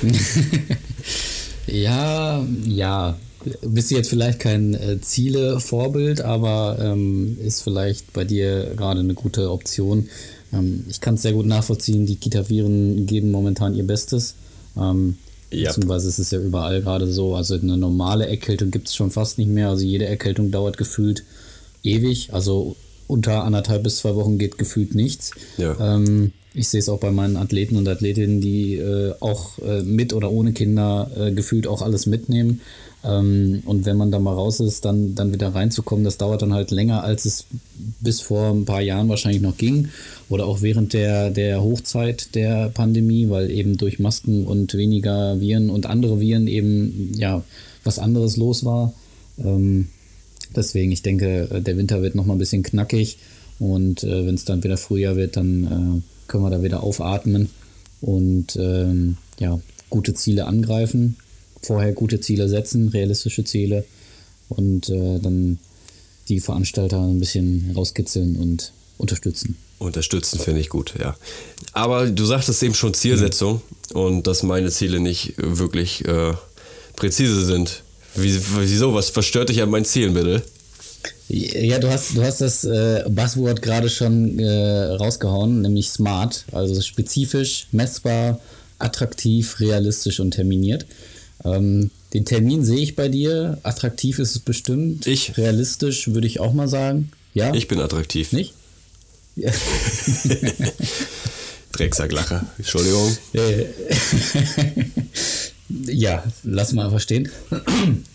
ja, 1.68 2.46
ja. 2.66 3.18
Bist 3.62 3.92
du 3.92 3.96
jetzt 3.96 4.10
vielleicht 4.10 4.40
kein 4.40 4.74
äh, 4.74 5.00
Ziele-Vorbild, 5.00 6.22
aber 6.22 6.78
ähm, 6.82 7.38
ist 7.40 7.62
vielleicht 7.62 8.12
bei 8.12 8.24
dir 8.24 8.74
gerade 8.76 9.02
eine 9.02 9.14
gute 9.14 9.52
Option. 9.52 10.10
Ähm, 10.52 10.86
ich 10.90 11.00
kann 11.00 11.16
es 11.16 11.22
sehr 11.22 11.34
gut 11.34 11.46
nachvollziehen, 11.46 12.08
die 12.08 12.16
Kita-Viren 12.16 13.06
geben 13.06 13.30
momentan 13.32 13.76
ihr 13.76 13.86
Bestes. 13.86 14.36
Ähm, 14.76 15.18
ja. 15.52 15.70
Beziehungsweise 15.70 16.10
ist 16.10 16.20
es 16.20 16.32
ja 16.32 16.40
überall 16.40 16.82
gerade 16.82 17.08
so. 17.08 17.36
Also 17.36 17.56
eine 17.56 17.78
normale 17.78 18.28
Erkältung 18.28 18.72
gibt 18.72 18.88
es 18.88 18.96
schon 18.96 19.12
fast 19.12 19.38
nicht 19.38 19.50
mehr. 19.50 19.70
Also 19.70 19.86
jede 19.86 20.06
Erkältung 20.06 20.52
dauert 20.52 20.78
gefühlt 20.78 21.24
ewig. 21.84 22.34
Also 22.34 22.76
unter 23.08 23.44
anderthalb 23.44 23.84
bis 23.84 23.98
zwei 23.98 24.16
Wochen 24.16 24.38
geht 24.38 24.58
gefühlt 24.58 24.96
nichts. 24.96 25.32
Ja. 25.58 25.78
Ähm, 25.80 26.34
ich 26.56 26.70
sehe 26.70 26.80
es 26.80 26.90
auch 26.90 27.00
bei 27.00 27.12
meinen 27.12 27.38
Athleten 27.38 27.76
und 27.76 27.88
Athletinnen, 27.88 28.42
die 28.42 28.76
äh, 28.76 29.14
auch 29.20 29.60
äh, 29.60 29.84
mit 29.84 30.14
oder 30.14 30.32
ohne 30.32 30.54
Kinder 30.54 31.12
äh, 31.18 31.32
gefühlt 31.32 31.68
auch 31.68 31.82
alles 31.82 32.06
mitnehmen. 32.06 32.62
Ähm, 33.04 33.62
und 33.66 33.86
wenn 33.86 33.98
man 33.98 34.12
da 34.12 34.20
mal 34.20 34.34
raus 34.34 34.60
ist, 34.60 34.86
dann, 34.86 35.16
dann 35.16 35.34
wieder 35.34 35.54
reinzukommen, 35.54 36.06
das 36.06 36.18
dauert 36.18 36.42
dann 36.42 36.54
halt 36.54 36.72
länger, 36.72 37.04
als 37.04 37.26
es 37.26 37.46
bis 38.00 38.22
vor 38.22 38.52
ein 38.52 38.66
paar 38.66 38.82
Jahren 38.82 39.10
wahrscheinlich 39.10 39.42
noch 39.42 39.58
ging. 39.58 39.90
Oder 40.30 40.46
auch 40.46 40.62
während 40.62 40.94
der, 40.94 41.30
der 41.30 41.62
Hochzeit 41.62 42.34
der 42.36 42.70
Pandemie, 42.70 43.30
weil 43.30 43.52
eben 43.52 43.78
durch 43.78 44.00
Masken 44.00 44.48
und 44.48 44.74
weniger 44.74 45.40
Viren 45.40 45.70
und 45.70 45.86
andere 45.86 46.20
Viren 46.20 46.48
eben 46.48 47.12
ja 47.16 47.44
was 47.84 48.00
anderes 48.00 48.38
los 48.38 48.66
war. 48.66 48.94
Ähm, 49.38 49.90
deswegen, 50.56 50.92
ich 50.92 51.04
denke, 51.04 51.62
der 51.62 51.78
Winter 51.78 52.02
wird 52.02 52.16
noch 52.16 52.26
mal 52.26 52.34
ein 52.34 52.40
bisschen 52.40 52.64
knackig. 52.64 53.18
Und 53.60 54.04
äh, 54.04 54.26
wenn 54.26 54.36
es 54.36 54.46
dann 54.46 54.64
wieder 54.64 54.78
Frühjahr 54.78 55.16
wird, 55.16 55.38
dann 55.38 56.04
äh, 56.04 56.15
können 56.28 56.44
wir 56.44 56.50
da 56.50 56.64
wieder 56.64 56.84
aufatmen 56.84 57.50
und 58.02 58.56
ähm, 58.56 59.18
ja, 59.40 59.60
gute 59.90 60.14
Ziele 60.14 60.46
angreifen, 60.46 61.18
vorher 61.62 61.94
gute 61.94 62.20
Ziele 62.20 62.50
setzen, 62.50 62.90
realistische 62.90 63.44
Ziele 63.44 63.86
und 64.50 64.90
äh, 64.90 65.20
dann 65.20 65.60
die 66.28 66.40
Veranstalter 66.40 67.02
ein 67.02 67.20
bisschen 67.20 67.72
rauskitzeln 67.76 68.36
und 68.38 68.72
unterstützen. 68.98 69.58
Unterstützen 69.78 70.40
finde 70.40 70.62
ich 70.62 70.70
gut, 70.70 70.94
ja. 71.00 71.16
Aber 71.74 72.08
du 72.08 72.26
sagtest 72.26 72.64
eben 72.64 72.74
schon 72.74 72.94
Zielsetzung 72.94 73.62
mhm. 73.92 74.00
und 74.00 74.28
dass 74.28 74.44
meine 74.44 74.72
Ziele 74.72 75.00
nicht 75.00 75.34
wirklich 75.38 76.06
äh, 76.06 76.34
präzise 76.96 77.46
sind. 77.46 77.84
Wieso? 78.16 78.94
Was 78.94 79.10
verstört 79.10 79.50
dich 79.50 79.62
an 79.62 79.70
meinen 79.70 79.84
Zielen, 79.84 80.14
bitte? 80.14 80.42
Ja, 81.28 81.80
du 81.80 81.90
hast, 81.90 82.16
du 82.16 82.24
hast 82.24 82.42
das 82.42 82.64
äh, 82.66 83.04
Buzzword 83.10 83.62
gerade 83.62 83.90
schon 83.90 84.38
äh, 84.38 84.84
rausgehauen, 84.84 85.62
nämlich 85.62 85.90
smart, 85.90 86.46
also 86.52 86.80
spezifisch, 86.82 87.68
messbar, 87.72 88.40
attraktiv, 88.78 89.60
realistisch 89.60 90.20
und 90.20 90.32
terminiert. 90.32 90.86
Ähm, 91.44 91.90
den 92.14 92.26
Termin 92.26 92.64
sehe 92.64 92.80
ich 92.80 92.96
bei 92.96 93.10
dir. 93.10 93.58
Attraktiv 93.64 94.20
ist 94.20 94.32
es 94.32 94.40
bestimmt. 94.40 95.08
Ich. 95.08 95.38
Realistisch 95.38 96.08
würde 96.08 96.28
ich 96.28 96.40
auch 96.40 96.54
mal 96.54 96.68
sagen. 96.68 97.12
Ja. 97.34 97.54
Ich 97.54 97.68
bin 97.68 97.80
attraktiv. 97.80 98.32
Nicht? 98.32 98.54
Ja. 99.36 99.52
Drecksacklacher. 101.74 102.46
Entschuldigung. 102.58 103.18
ja, 105.88 106.24
lass 106.44 106.72
mal 106.72 106.90
verstehen. 106.90 107.30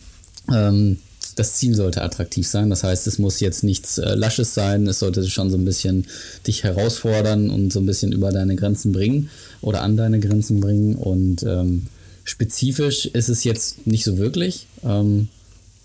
ähm, 0.55 0.99
das 1.41 1.55
Ziel 1.55 1.75
sollte 1.75 2.03
attraktiv 2.03 2.47
sein. 2.47 2.71
Das 2.71 2.85
heißt, 2.85 3.07
es 3.07 3.19
muss 3.19 3.41
jetzt 3.41 3.65
nichts 3.65 3.99
äh, 3.99 4.15
Lasches 4.15 4.55
sein. 4.55 4.87
Es 4.87 4.99
sollte 4.99 5.27
schon 5.29 5.51
so 5.51 5.57
ein 5.57 5.65
bisschen 5.65 6.07
dich 6.47 6.65
herausfordern 6.65 7.51
und 7.51 7.73
so 7.73 7.81
ein 7.81 7.87
bisschen 7.87 8.13
über 8.13 8.31
deine 8.31 8.57
Grenzen 8.57 8.93
bringen 8.93 9.31
oder 9.61 9.83
an 9.83 9.97
deine 9.97 10.21
Grenzen 10.21 10.61
bringen. 10.61 10.95
Und 10.95 11.43
ähm, 11.43 11.87
spezifisch 12.25 13.07
ist 13.07 13.29
es 13.29 13.45
jetzt 13.45 13.87
nicht 13.87 14.05
so 14.05 14.19
wirklich. 14.19 14.67
Ähm, 14.85 15.29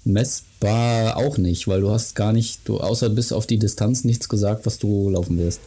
messbar 0.04 1.18
auch 1.18 1.38
nicht, 1.38 1.68
weil 1.68 1.82
du 1.82 1.90
hast 1.90 2.16
gar 2.16 2.34
nicht, 2.34 2.60
du 2.66 2.80
außer 2.80 3.10
bis 3.10 3.32
auf 3.32 3.48
die 3.48 3.58
Distanz 3.58 4.04
nichts 4.04 4.30
gesagt, 4.30 4.66
was 4.66 4.78
du 4.78 5.10
laufen 5.10 5.38
wirst. 5.40 5.62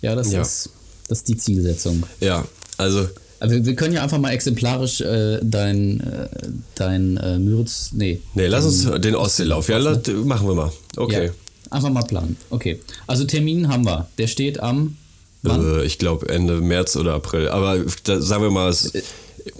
Ja, 0.00 0.14
das 0.14 0.32
ja. 0.32 0.40
ist 0.40 0.70
das 1.08 1.18
ist 1.18 1.28
die 1.28 1.36
Zielsetzung. 1.36 2.04
Ja, 2.20 2.46
also 2.76 3.06
wir, 3.40 3.64
wir 3.64 3.74
können 3.74 3.94
ja 3.94 4.02
einfach 4.02 4.18
mal 4.18 4.30
exemplarisch 4.30 5.00
äh, 5.00 5.38
dein, 5.42 6.00
äh, 6.00 6.28
dein 6.74 7.16
äh, 7.16 7.38
Müritz. 7.38 7.90
Nee. 7.92 8.20
Nee, 8.34 8.46
lass 8.46 8.64
uns 8.64 9.00
den 9.00 9.14
Ostseelauf. 9.14 9.68
Ja, 9.68 9.78
lass, 9.78 10.06
machen 10.24 10.46
wir 10.48 10.54
mal. 10.54 10.72
Okay. 10.96 11.26
Ja, 11.26 11.32
einfach 11.70 11.90
mal 11.90 12.02
planen. 12.02 12.36
Okay. 12.50 12.80
Also 13.06 13.24
Termin 13.24 13.68
haben 13.68 13.84
wir. 13.84 14.08
Der 14.18 14.26
steht 14.26 14.60
am. 14.60 14.96
Wann? 15.42 15.82
ich 15.84 15.98
glaube 15.98 16.28
Ende 16.28 16.60
März 16.60 16.96
oder 16.96 17.14
April. 17.14 17.48
Aber 17.48 17.82
da, 18.04 18.20
sagen 18.20 18.42
wir 18.42 18.50
mal, 18.50 18.68
es, 18.68 18.94
äh, 18.94 19.02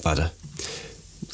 warte. 0.02 0.30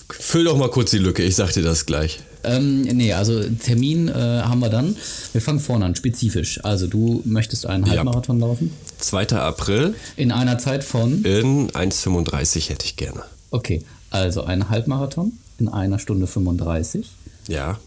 Füll 0.09 0.45
doch 0.45 0.57
mal 0.57 0.71
kurz 0.71 0.93
die 0.93 0.99
Lücke, 0.99 1.23
ich 1.25 1.35
sag 1.35 1.53
dir 1.53 1.63
das 1.63 1.85
gleich. 1.85 2.21
Ähm, 2.47 2.83
nee, 2.83 3.13
also 3.13 3.43
Termin 3.43 4.09
äh, 4.09 4.13
haben 4.13 4.61
wir 4.61 4.71
dann. 4.71 4.97
Wir 5.33 5.41
fangen 5.41 5.61
vorne 5.61 5.85
an, 5.85 5.95
spezifisch. 5.97 6.65
Also 6.65 6.87
du 6.87 7.23
möchtest 7.25 7.67
einen 7.67 7.89
Halbmarathon 7.89 8.41
ja. 8.41 8.47
laufen? 8.47 8.73
2. 8.99 9.29
April. 9.33 9.95
In 10.17 10.33
einer 10.33 10.59
Zeit 10.59 10.85
von? 10.85 11.25
In 11.25 11.71
1,35 11.71 12.69
hätte 12.71 12.85
ich 12.85 12.97
gerne. 12.97 13.23
Okay, 13.51 13.85
also 14.11 14.45
ein 14.45 14.69
Halbmarathon 14.71 15.33
in 15.59 15.69
einer 15.69 15.99
Stunde 15.99 16.27
35. 16.27 17.11
Ja. 17.49 17.79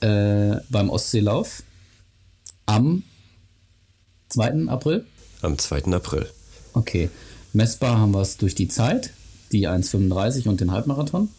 Äh, 0.00 0.56
beim 0.68 0.90
Ostseelauf 0.90 1.62
am 2.66 3.02
2. 4.28 4.68
April? 4.68 5.04
Am 5.42 5.58
2. 5.58 5.84
April. 5.92 6.26
Okay. 6.74 7.10
Messbar 7.52 7.98
haben 7.98 8.12
wir 8.12 8.20
es 8.20 8.36
durch 8.36 8.54
die 8.54 8.68
Zeit, 8.68 9.10
die 9.52 9.68
1,35 9.68 10.48
und 10.48 10.60
den 10.60 10.70
Halbmarathon. 10.70 11.30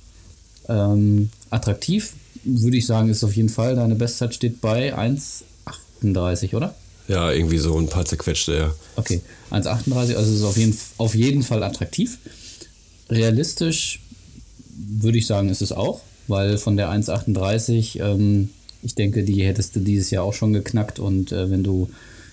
Ähm, 0.68 1.30
attraktiv, 1.50 2.14
würde 2.44 2.78
ich 2.78 2.86
sagen, 2.86 3.10
ist 3.10 3.24
auf 3.24 3.36
jeden 3.36 3.50
Fall. 3.50 3.76
Deine 3.76 3.96
Bestzeit 3.96 4.34
steht 4.34 4.62
bei 4.62 4.96
1,38, 4.96 6.56
oder? 6.56 6.76
Ja, 7.08 7.32
irgendwie 7.32 7.58
so 7.58 7.78
ein 7.78 7.88
paar 7.88 8.06
zerquetschte, 8.06 8.56
ja. 8.56 8.74
Okay, 8.96 9.22
1,38, 9.52 10.16
also 10.16 10.34
ist 10.34 10.44
auf 10.44 10.58
jeden, 10.58 10.78
auf 10.98 11.16
jeden 11.16 11.44
Fall 11.44 11.64
attraktiv. 11.64 12.20
Realistisch 13.10 14.02
würde 14.78 15.18
ich 15.18 15.26
sagen, 15.26 15.50
ist 15.50 15.62
es 15.62 15.72
auch, 15.72 16.02
weil 16.28 16.58
von 16.58 16.78
der 16.78 16.90
1,38, 16.90 18.00
ähm, 18.02 18.50
ich 18.84 18.96
denke, 18.96 19.24
die 19.24 19.44
hättest 19.44 19.76
du 19.76 19.80
dieses 19.80 20.12
Jahr 20.12 20.24
auch 20.24 20.34
schon 20.34 20.54
geknackt 20.54 21.00
und 21.00 21.32
äh, 21.32 21.50
wenn 21.50 21.64
du 21.64 21.90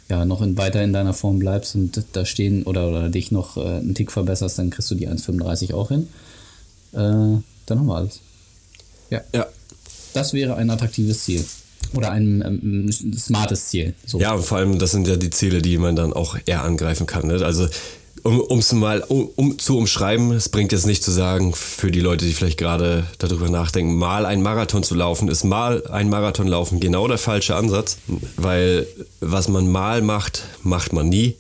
ja 0.09 0.25
noch 0.25 0.43
in, 0.43 0.57
weiter 0.57 0.83
in 0.83 0.93
deiner 0.93 1.15
Form 1.15 1.39
bleibst 1.39 1.75
und 1.75 2.05
da 2.13 2.25
stehen 2.25 2.63
oder, 2.63 2.89
oder 2.89 3.09
dich 3.09 3.33
noch 3.33 3.57
äh, 3.57 3.79
einen 3.79 3.95
Tick 3.95 4.13
verbesserst, 4.13 4.59
dann 4.59 4.71
kriegst 4.71 4.91
du 4.91 4.95
die 4.95 5.09
1,35 5.09 5.75
auch 5.75 5.89
hin. 5.89 6.09
Äh, 6.93 7.41
dann 7.67 7.79
haben 7.79 7.87
wir 7.87 7.97
alles. 7.97 8.21
Ja. 9.11 9.23
Ja. 9.35 9.47
Das 10.17 10.33
wäre 10.33 10.57
ein 10.57 10.71
attraktives 10.71 11.25
Ziel. 11.25 11.45
Oder 11.95 12.11
ein 12.11 12.43
ähm, 12.43 12.91
smartes 12.91 13.69
Ziel. 13.69 13.95
So. 14.07 14.19
Ja, 14.19 14.33
und 14.33 14.45
vor 14.45 14.59
allem, 14.59 14.79
das 14.79 14.91
sind 14.91 15.07
ja 15.07 15.17
die 15.17 15.31
Ziele, 15.31 15.61
die 15.61 15.79
man 15.79 15.95
dann 15.95 16.13
auch 16.13 16.37
eher 16.47 16.65
angreifen 16.65 17.07
kann. 17.07 17.27
Ne? 17.27 17.45
Also, 17.45 17.69
um 18.23 18.59
es 18.59 18.73
mal 18.73 19.03
um, 19.03 19.29
um, 19.37 19.59
zu 19.59 19.77
umschreiben, 19.77 20.33
es 20.33 20.49
bringt 20.49 20.73
jetzt 20.73 20.87
nicht 20.87 21.05
zu 21.05 21.13
sagen, 21.13 21.53
für 21.55 21.91
die 21.91 22.01
Leute, 22.01 22.25
die 22.25 22.33
vielleicht 22.33 22.59
gerade 22.59 23.05
darüber 23.19 23.49
nachdenken, 23.51 23.95
mal 23.95 24.27
einen 24.27 24.43
Marathon 24.43 24.83
zu 24.83 24.95
laufen, 24.95 25.29
ist 25.29 25.45
mal 25.45 25.87
ein 25.87 26.09
Marathon 26.09 26.49
laufen 26.49 26.81
genau 26.81 27.07
der 27.07 27.19
falsche 27.19 27.55
Ansatz, 27.55 27.99
weil 28.37 28.87
was 29.21 29.49
man 29.49 29.71
mal 29.71 30.03
macht, 30.03 30.43
macht 30.63 30.93
man 30.93 31.09
nie. 31.09 31.37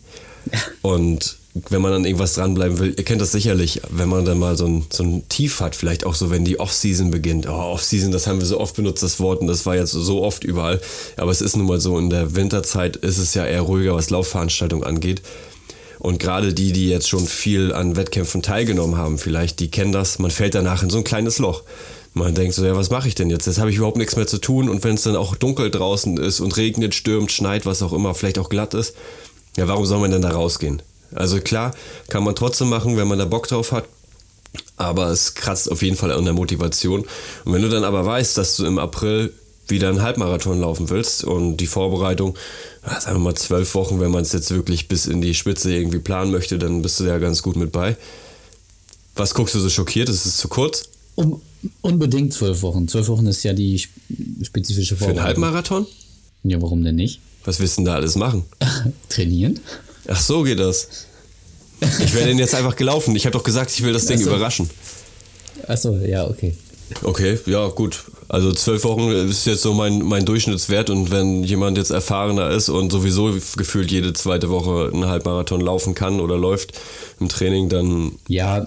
Und 0.82 1.38
wenn 1.70 1.80
man 1.80 1.92
an 1.92 2.04
irgendwas 2.04 2.34
dranbleiben 2.34 2.78
will, 2.78 2.94
ihr 2.96 3.04
kennt 3.04 3.20
das 3.20 3.32
sicherlich, 3.32 3.80
wenn 3.90 4.08
man 4.08 4.24
dann 4.24 4.38
mal 4.38 4.56
so 4.56 4.66
ein, 4.66 4.86
so 4.90 5.04
ein 5.04 5.28
Tief 5.28 5.60
hat, 5.60 5.74
vielleicht 5.74 6.04
auch 6.04 6.14
so, 6.14 6.30
wenn 6.30 6.44
die 6.44 6.58
Off-Season 6.58 7.10
beginnt. 7.10 7.48
Oh, 7.48 7.52
Off-Season, 7.52 8.12
das 8.12 8.26
haben 8.26 8.40
wir 8.40 8.46
so 8.46 8.60
oft 8.60 8.76
benutzt, 8.76 9.02
das 9.02 9.20
Wort, 9.20 9.40
und 9.40 9.46
das 9.46 9.66
war 9.66 9.76
jetzt 9.76 9.92
so 9.92 10.22
oft 10.22 10.44
überall. 10.44 10.80
Aber 11.16 11.30
es 11.30 11.40
ist 11.40 11.56
nun 11.56 11.66
mal 11.66 11.80
so, 11.80 11.98
in 11.98 12.10
der 12.10 12.34
Winterzeit 12.34 12.96
ist 12.96 13.18
es 13.18 13.34
ja 13.34 13.46
eher 13.46 13.62
ruhiger, 13.62 13.94
was 13.94 14.10
Laufveranstaltungen 14.10 14.84
angeht. 14.84 15.22
Und 15.98 16.18
gerade 16.18 16.52
die, 16.52 16.72
die 16.72 16.88
jetzt 16.88 17.08
schon 17.08 17.26
viel 17.26 17.72
an 17.72 17.96
Wettkämpfen 17.96 18.42
teilgenommen 18.42 18.96
haben, 18.96 19.18
vielleicht, 19.18 19.60
die 19.60 19.70
kennen 19.70 19.92
das, 19.92 20.18
man 20.18 20.30
fällt 20.30 20.54
danach 20.54 20.82
in 20.82 20.90
so 20.90 20.98
ein 20.98 21.04
kleines 21.04 21.38
Loch. 21.38 21.62
Man 22.12 22.34
denkt 22.34 22.54
so, 22.54 22.64
ja, 22.64 22.76
was 22.76 22.90
mache 22.90 23.08
ich 23.08 23.14
denn 23.14 23.30
jetzt? 23.30 23.46
Jetzt 23.46 23.58
habe 23.58 23.70
ich 23.70 23.76
überhaupt 23.76 23.98
nichts 23.98 24.16
mehr 24.16 24.26
zu 24.26 24.38
tun 24.38 24.68
und 24.68 24.84
wenn 24.84 24.94
es 24.94 25.02
dann 25.02 25.16
auch 25.16 25.36
dunkel 25.36 25.70
draußen 25.70 26.16
ist 26.16 26.40
und 26.40 26.56
regnet, 26.56 26.94
stürmt, 26.94 27.30
schneit, 27.30 27.66
was 27.66 27.82
auch 27.82 27.92
immer, 27.92 28.14
vielleicht 28.14 28.38
auch 28.38 28.48
glatt 28.48 28.72
ist, 28.74 28.94
ja, 29.56 29.68
warum 29.68 29.84
soll 29.86 29.98
man 30.00 30.10
denn 30.10 30.22
da 30.22 30.30
rausgehen? 30.30 30.80
Also 31.14 31.40
klar, 31.40 31.74
kann 32.08 32.24
man 32.24 32.34
trotzdem 32.34 32.68
machen, 32.68 32.96
wenn 32.96 33.08
man 33.08 33.18
da 33.18 33.24
Bock 33.24 33.48
drauf 33.48 33.72
hat. 33.72 33.84
Aber 34.76 35.08
es 35.08 35.34
kratzt 35.34 35.70
auf 35.70 35.82
jeden 35.82 35.96
Fall 35.96 36.12
an 36.12 36.24
der 36.24 36.34
Motivation. 36.34 37.04
Und 37.44 37.52
wenn 37.52 37.62
du 37.62 37.68
dann 37.68 37.84
aber 37.84 38.04
weißt, 38.04 38.36
dass 38.38 38.56
du 38.56 38.66
im 38.66 38.78
April 38.78 39.32
wieder 39.68 39.88
einen 39.88 40.02
Halbmarathon 40.02 40.60
laufen 40.60 40.88
willst 40.90 41.24
und 41.24 41.56
die 41.56 41.66
Vorbereitung, 41.66 42.36
sagen 42.82 43.16
wir 43.16 43.18
mal 43.18 43.34
zwölf 43.34 43.74
Wochen, 43.74 44.00
wenn 44.00 44.10
man 44.10 44.22
es 44.22 44.32
jetzt 44.32 44.50
wirklich 44.50 44.88
bis 44.88 45.06
in 45.06 45.20
die 45.20 45.34
Spitze 45.34 45.72
irgendwie 45.72 45.98
planen 45.98 46.30
möchte, 46.30 46.58
dann 46.58 46.82
bist 46.82 47.00
du 47.00 47.04
ja 47.04 47.18
ganz 47.18 47.42
gut 47.42 47.56
mit 47.56 47.72
bei. 47.72 47.96
Was 49.16 49.34
guckst 49.34 49.54
du 49.54 49.60
so 49.60 49.68
schockiert? 49.70 50.08
Ist 50.08 50.26
es 50.26 50.36
zu 50.36 50.48
kurz? 50.48 50.88
Um, 51.14 51.40
unbedingt 51.80 52.32
zwölf 52.32 52.62
Wochen. 52.62 52.86
Zwölf 52.86 53.08
Wochen 53.08 53.26
ist 53.26 53.42
ja 53.42 53.54
die 53.54 53.82
spezifische 54.42 54.96
Vorbereitung. 54.96 55.16
Für 55.16 55.20
einen 55.20 55.26
Halbmarathon? 55.26 55.86
Ja, 56.44 56.60
warum 56.62 56.84
denn 56.84 56.96
nicht? 56.96 57.20
Was 57.44 57.58
willst 57.58 57.76
du 57.76 57.80
denn 57.80 57.86
da 57.86 57.94
alles 57.94 58.14
machen? 58.16 58.44
Trainieren. 59.08 59.58
Ach 60.08 60.20
so 60.20 60.42
geht 60.42 60.58
das. 60.58 60.88
Ich 61.80 62.14
wäre 62.14 62.26
denn 62.26 62.38
jetzt 62.38 62.54
einfach 62.54 62.76
gelaufen. 62.76 63.14
Ich 63.16 63.26
habe 63.26 63.36
doch 63.36 63.44
gesagt, 63.44 63.70
ich 63.70 63.82
will 63.82 63.92
das 63.92 64.06
Ding 64.06 64.18
so. 64.18 64.30
überraschen. 64.30 64.70
Achso, 65.66 65.96
ja, 65.96 66.26
okay. 66.26 66.54
Okay, 67.02 67.38
ja, 67.46 67.66
gut. 67.68 68.04
Also 68.28 68.52
zwölf 68.52 68.84
Wochen 68.84 69.10
ist 69.10 69.46
jetzt 69.46 69.62
so 69.62 69.72
mein, 69.74 70.00
mein 70.02 70.24
Durchschnittswert 70.24 70.90
und 70.90 71.10
wenn 71.10 71.42
jemand 71.42 71.78
jetzt 71.78 71.90
erfahrener 71.90 72.50
ist 72.50 72.68
und 72.68 72.90
sowieso 72.90 73.32
gefühlt 73.56 73.90
jede 73.90 74.12
zweite 74.12 74.50
Woche 74.50 74.90
einen 74.92 75.06
Halbmarathon 75.06 75.60
laufen 75.60 75.94
kann 75.94 76.20
oder 76.20 76.36
läuft 76.36 76.72
im 77.20 77.28
Training, 77.28 77.68
dann. 77.68 78.12
Ja, 78.28 78.66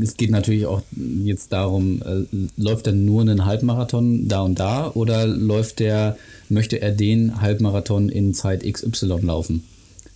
es 0.00 0.16
geht 0.16 0.30
natürlich 0.30 0.66
auch 0.66 0.82
jetzt 1.24 1.52
darum, 1.52 2.02
äh, 2.02 2.24
läuft 2.56 2.86
er 2.86 2.92
nur 2.92 3.20
einen 3.20 3.44
Halbmarathon 3.44 4.28
da 4.28 4.42
und 4.42 4.58
da 4.58 4.90
oder 4.94 5.26
läuft 5.26 5.78
der, 5.80 6.16
möchte 6.48 6.80
er 6.80 6.92
den 6.92 7.40
Halbmarathon 7.40 8.08
in 8.08 8.34
Zeit 8.34 8.64
XY 8.64 9.18
laufen? 9.22 9.64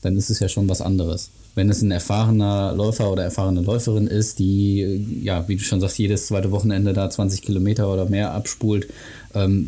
Dann 0.03 0.17
ist 0.17 0.31
es 0.31 0.41
ja 0.41 0.49
schon 0.49 0.69
was 0.69 0.81
anderes 0.81 1.31
wenn 1.59 1.69
es 1.71 1.83
ein 1.83 1.91
erfahrener 1.91 2.73
Läufer 2.73 3.11
oder 3.11 3.25
erfahrene 3.25 3.63
Läuferin 3.63 4.07
ist, 4.07 4.39
die, 4.39 5.21
ja, 5.25 5.49
wie 5.49 5.57
du 5.57 5.63
schon 5.63 5.81
sagst, 5.81 5.99
jedes 5.99 6.29
zweite 6.29 6.53
Wochenende 6.53 6.93
da 6.93 7.11
20 7.11 7.43
Kilometer 7.43 7.93
oder 7.93 8.07
mehr 8.07 8.33
abspult, 8.33 8.87
ähm, 9.35 9.67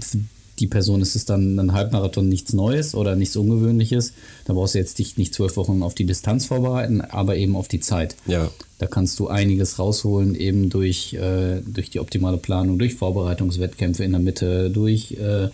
die 0.60 0.68
Person 0.68 1.00
ist 1.00 1.16
es 1.16 1.24
dann 1.24 1.58
ein 1.58 1.72
Halbmarathon 1.72 2.28
nichts 2.28 2.52
Neues 2.52 2.94
oder 2.94 3.16
nichts 3.16 3.34
Ungewöhnliches. 3.34 4.12
Da 4.44 4.52
brauchst 4.52 4.74
du 4.74 4.78
jetzt 4.78 4.98
dich 4.98 5.16
nicht 5.16 5.34
zwölf 5.34 5.56
Wochen 5.56 5.82
auf 5.82 5.94
die 5.94 6.04
Distanz 6.04 6.46
vorbereiten, 6.46 7.00
aber 7.00 7.36
eben 7.36 7.56
auf 7.56 7.66
die 7.66 7.80
Zeit. 7.80 8.14
Ja. 8.26 8.50
Da 8.78 8.86
kannst 8.86 9.18
du 9.18 9.28
einiges 9.28 9.78
rausholen, 9.78 10.34
eben 10.34 10.68
durch, 10.68 11.14
äh, 11.14 11.60
durch 11.66 11.90
die 11.90 11.98
optimale 11.98 12.36
Planung, 12.36 12.78
durch 12.78 12.94
Vorbereitungswettkämpfe 12.94 14.04
in 14.04 14.12
der 14.12 14.20
Mitte, 14.20 14.70
durch 14.70 15.12
äh, 15.12 15.48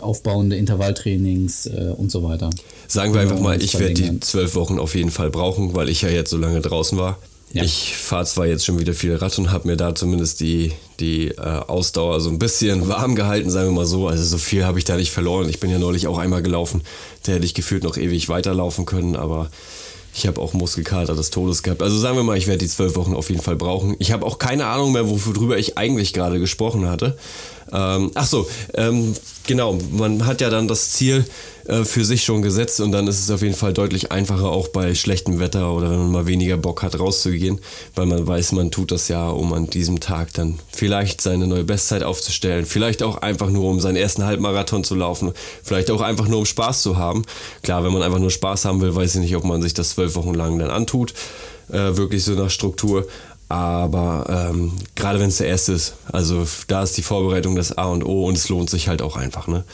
aufbauende 0.00 0.56
Intervalltrainings 0.56 1.66
äh, 1.66 1.92
und 1.96 2.10
so 2.10 2.22
weiter. 2.22 2.50
Sagen 2.88 3.14
wir 3.14 3.20
einfach 3.20 3.40
mal, 3.40 3.60
ich 3.60 3.78
werde 3.78 3.94
die 3.94 4.20
zwölf 4.20 4.54
Wochen 4.54 4.78
auf 4.78 4.94
jeden 4.94 5.10
Fall 5.10 5.30
brauchen, 5.30 5.74
weil 5.74 5.88
ich 5.88 6.02
ja 6.02 6.08
jetzt 6.08 6.30
so 6.30 6.36
lange 6.36 6.60
draußen 6.60 6.98
war. 6.98 7.18
Ja. 7.52 7.62
Ich 7.62 7.96
fahre 7.96 8.26
zwar 8.26 8.46
jetzt 8.46 8.66
schon 8.66 8.78
wieder 8.78 8.92
viel 8.92 9.14
Rad 9.14 9.38
und 9.38 9.50
habe 9.50 9.68
mir 9.68 9.76
da 9.76 9.94
zumindest 9.94 10.40
die, 10.40 10.72
die 11.00 11.28
äh, 11.28 11.40
Ausdauer 11.40 12.20
so 12.20 12.28
ein 12.28 12.38
bisschen 12.38 12.88
warm 12.88 13.14
gehalten, 13.14 13.50
sagen 13.50 13.68
wir 13.68 13.74
mal 13.74 13.86
so. 13.86 14.08
Also 14.08 14.24
so 14.24 14.38
viel 14.38 14.64
habe 14.64 14.78
ich 14.78 14.84
da 14.84 14.96
nicht 14.96 15.10
verloren. 15.10 15.48
Ich 15.48 15.60
bin 15.60 15.70
ja 15.70 15.78
neulich 15.78 16.06
auch 16.06 16.18
einmal 16.18 16.42
gelaufen. 16.42 16.82
Da 17.22 17.32
hätte 17.32 17.46
ich 17.46 17.54
gefühlt 17.54 17.82
noch 17.82 17.96
ewig 17.96 18.28
weiterlaufen 18.28 18.84
können, 18.84 19.16
aber 19.16 19.50
ich 20.16 20.26
habe 20.26 20.40
auch 20.40 20.54
Muskelkater 20.54 21.14
des 21.14 21.30
Todes 21.30 21.62
gehabt. 21.62 21.82
Also 21.82 21.98
sagen 21.98 22.16
wir 22.16 22.24
mal, 22.24 22.38
ich 22.38 22.46
werde 22.46 22.58
die 22.58 22.68
zwölf 22.68 22.96
Wochen 22.96 23.14
auf 23.14 23.28
jeden 23.28 23.42
Fall 23.42 23.56
brauchen. 23.56 23.96
Ich 23.98 24.12
habe 24.12 24.24
auch 24.24 24.38
keine 24.38 24.66
Ahnung 24.66 24.92
mehr, 24.92 25.08
worüber 25.08 25.58
ich 25.58 25.76
eigentlich 25.76 26.14
gerade 26.14 26.40
gesprochen 26.40 26.88
hatte. 26.88 27.18
Ähm, 27.72 28.10
ach 28.14 28.26
so, 28.26 28.48
ähm, 28.74 29.14
genau. 29.46 29.78
Man 29.90 30.26
hat 30.26 30.40
ja 30.40 30.50
dann 30.50 30.68
das 30.68 30.92
Ziel 30.92 31.24
äh, 31.66 31.84
für 31.84 32.04
sich 32.04 32.24
schon 32.24 32.42
gesetzt 32.42 32.80
und 32.80 32.92
dann 32.92 33.06
ist 33.08 33.18
es 33.18 33.30
auf 33.30 33.42
jeden 33.42 33.54
Fall 33.54 33.72
deutlich 33.72 34.12
einfacher, 34.12 34.50
auch 34.50 34.68
bei 34.68 34.94
schlechtem 34.94 35.40
Wetter 35.40 35.72
oder 35.72 35.90
wenn 35.90 35.98
man 35.98 36.12
mal 36.12 36.26
weniger 36.26 36.56
Bock 36.56 36.82
hat, 36.82 36.98
rauszugehen, 36.98 37.60
weil 37.94 38.06
man 38.06 38.26
weiß, 38.26 38.52
man 38.52 38.70
tut 38.70 38.92
das 38.92 39.08
ja, 39.08 39.28
um 39.28 39.52
an 39.52 39.68
diesem 39.68 39.98
Tag 39.98 40.32
dann 40.34 40.60
vielleicht 40.72 41.20
seine 41.20 41.48
neue 41.48 41.64
Bestzeit 41.64 42.04
aufzustellen, 42.04 42.66
vielleicht 42.66 43.02
auch 43.02 43.18
einfach 43.18 43.50
nur, 43.50 43.68
um 43.68 43.80
seinen 43.80 43.96
ersten 43.96 44.24
Halbmarathon 44.24 44.84
zu 44.84 44.94
laufen, 44.94 45.32
vielleicht 45.64 45.90
auch 45.90 46.02
einfach 46.02 46.28
nur, 46.28 46.38
um 46.38 46.46
Spaß 46.46 46.82
zu 46.82 46.96
haben. 46.96 47.24
Klar, 47.62 47.82
wenn 47.84 47.92
man 47.92 48.02
einfach 48.02 48.20
nur 48.20 48.30
Spaß 48.30 48.64
haben 48.64 48.80
will, 48.80 48.94
weiß 48.94 49.16
ich 49.16 49.20
nicht, 49.22 49.36
ob 49.36 49.44
man 49.44 49.60
sich 49.60 49.74
das 49.74 49.90
zwölf 49.90 50.14
Wochen 50.14 50.34
lang 50.34 50.58
dann 50.58 50.70
antut, 50.70 51.14
äh, 51.68 51.96
wirklich 51.96 52.22
so 52.22 52.32
nach 52.32 52.50
Struktur. 52.50 53.06
Aber 53.48 54.50
ähm, 54.50 54.72
gerade 54.96 55.20
wenn 55.20 55.28
es 55.28 55.36
der 55.36 55.46
erste 55.46 55.72
ist, 55.72 55.94
also 56.10 56.46
da 56.66 56.82
ist 56.82 56.96
die 56.96 57.02
Vorbereitung 57.02 57.54
das 57.54 57.76
A 57.78 57.84
und 57.86 58.04
O 58.04 58.26
und 58.26 58.36
es 58.36 58.48
lohnt 58.48 58.70
sich 58.70 58.88
halt 58.88 59.02
auch 59.02 59.16
einfach. 59.16 59.46
Ne? 59.46 59.64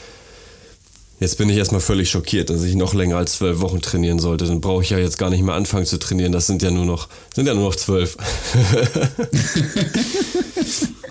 Jetzt 1.19 1.37
bin 1.37 1.49
ich 1.49 1.57
erstmal 1.57 1.81
völlig 1.81 2.09
schockiert, 2.09 2.49
dass 2.49 2.63
ich 2.63 2.75
noch 2.75 2.93
länger 2.93 3.17
als 3.17 3.33
zwölf 3.33 3.61
Wochen 3.61 3.81
trainieren 3.81 4.19
sollte. 4.19 4.45
Dann 4.45 4.61
brauche 4.61 4.83
ich 4.83 4.91
ja 4.91 4.99
jetzt 4.99 5.17
gar 5.17 5.29
nicht 5.29 5.41
mehr 5.41 5.55
anfangen 5.55 5.85
zu 5.85 5.97
trainieren. 5.97 6.31
Das 6.31 6.47
sind 6.47 6.61
ja 6.61 6.69
nur 6.69 6.85
noch, 6.85 7.07
sind 7.33 7.47
ja 7.47 7.53
nur 7.53 7.63
noch 7.63 7.75
zwölf. 7.75 8.17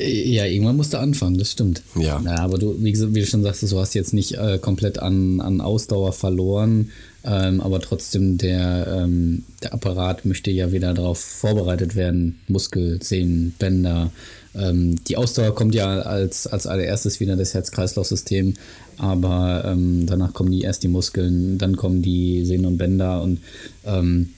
Ja, 0.00 0.46
irgendwann 0.46 0.76
musst 0.76 0.94
du 0.94 0.98
anfangen, 0.98 1.36
das 1.36 1.52
stimmt. 1.52 1.82
Ja. 1.94 2.20
ja 2.24 2.38
aber 2.38 2.58
du, 2.58 2.76
wie, 2.82 2.94
wie, 3.14 3.20
du 3.20 3.26
schon 3.26 3.42
sagst, 3.42 3.62
du 3.62 3.78
hast 3.78 3.94
jetzt 3.94 4.14
nicht 4.14 4.32
äh, 4.38 4.58
komplett 4.58 4.98
an, 4.98 5.40
an 5.40 5.60
Ausdauer 5.60 6.12
verloren, 6.12 6.90
ähm, 7.22 7.60
aber 7.60 7.80
trotzdem 7.80 8.38
der, 8.38 8.86
ähm, 9.02 9.44
der 9.62 9.74
Apparat 9.74 10.24
möchte 10.24 10.50
ja 10.50 10.72
wieder 10.72 10.94
darauf 10.94 11.18
vorbereitet 11.18 11.96
werden. 11.96 12.40
Muskel, 12.48 13.02
Sehnen, 13.02 13.54
Bänder. 13.58 14.10
Ähm, 14.54 15.04
die 15.04 15.16
Ausdauer 15.16 15.54
kommt 15.54 15.74
ja 15.74 16.00
als, 16.00 16.46
als 16.46 16.66
allererstes 16.66 17.20
wieder 17.20 17.36
das 17.36 17.52
Herz-Kreislauf-System, 17.52 18.54
aber 18.96 19.64
ähm, 19.66 20.06
danach 20.06 20.32
kommen 20.32 20.50
die 20.50 20.62
erst 20.62 20.82
die 20.82 20.88
Muskeln, 20.88 21.58
dann 21.58 21.76
kommen 21.76 22.00
die 22.00 22.44
Sehnen 22.44 22.66
und 22.66 22.78
Bänder 22.78 23.22
und 23.22 23.40
ähm, 23.84 24.30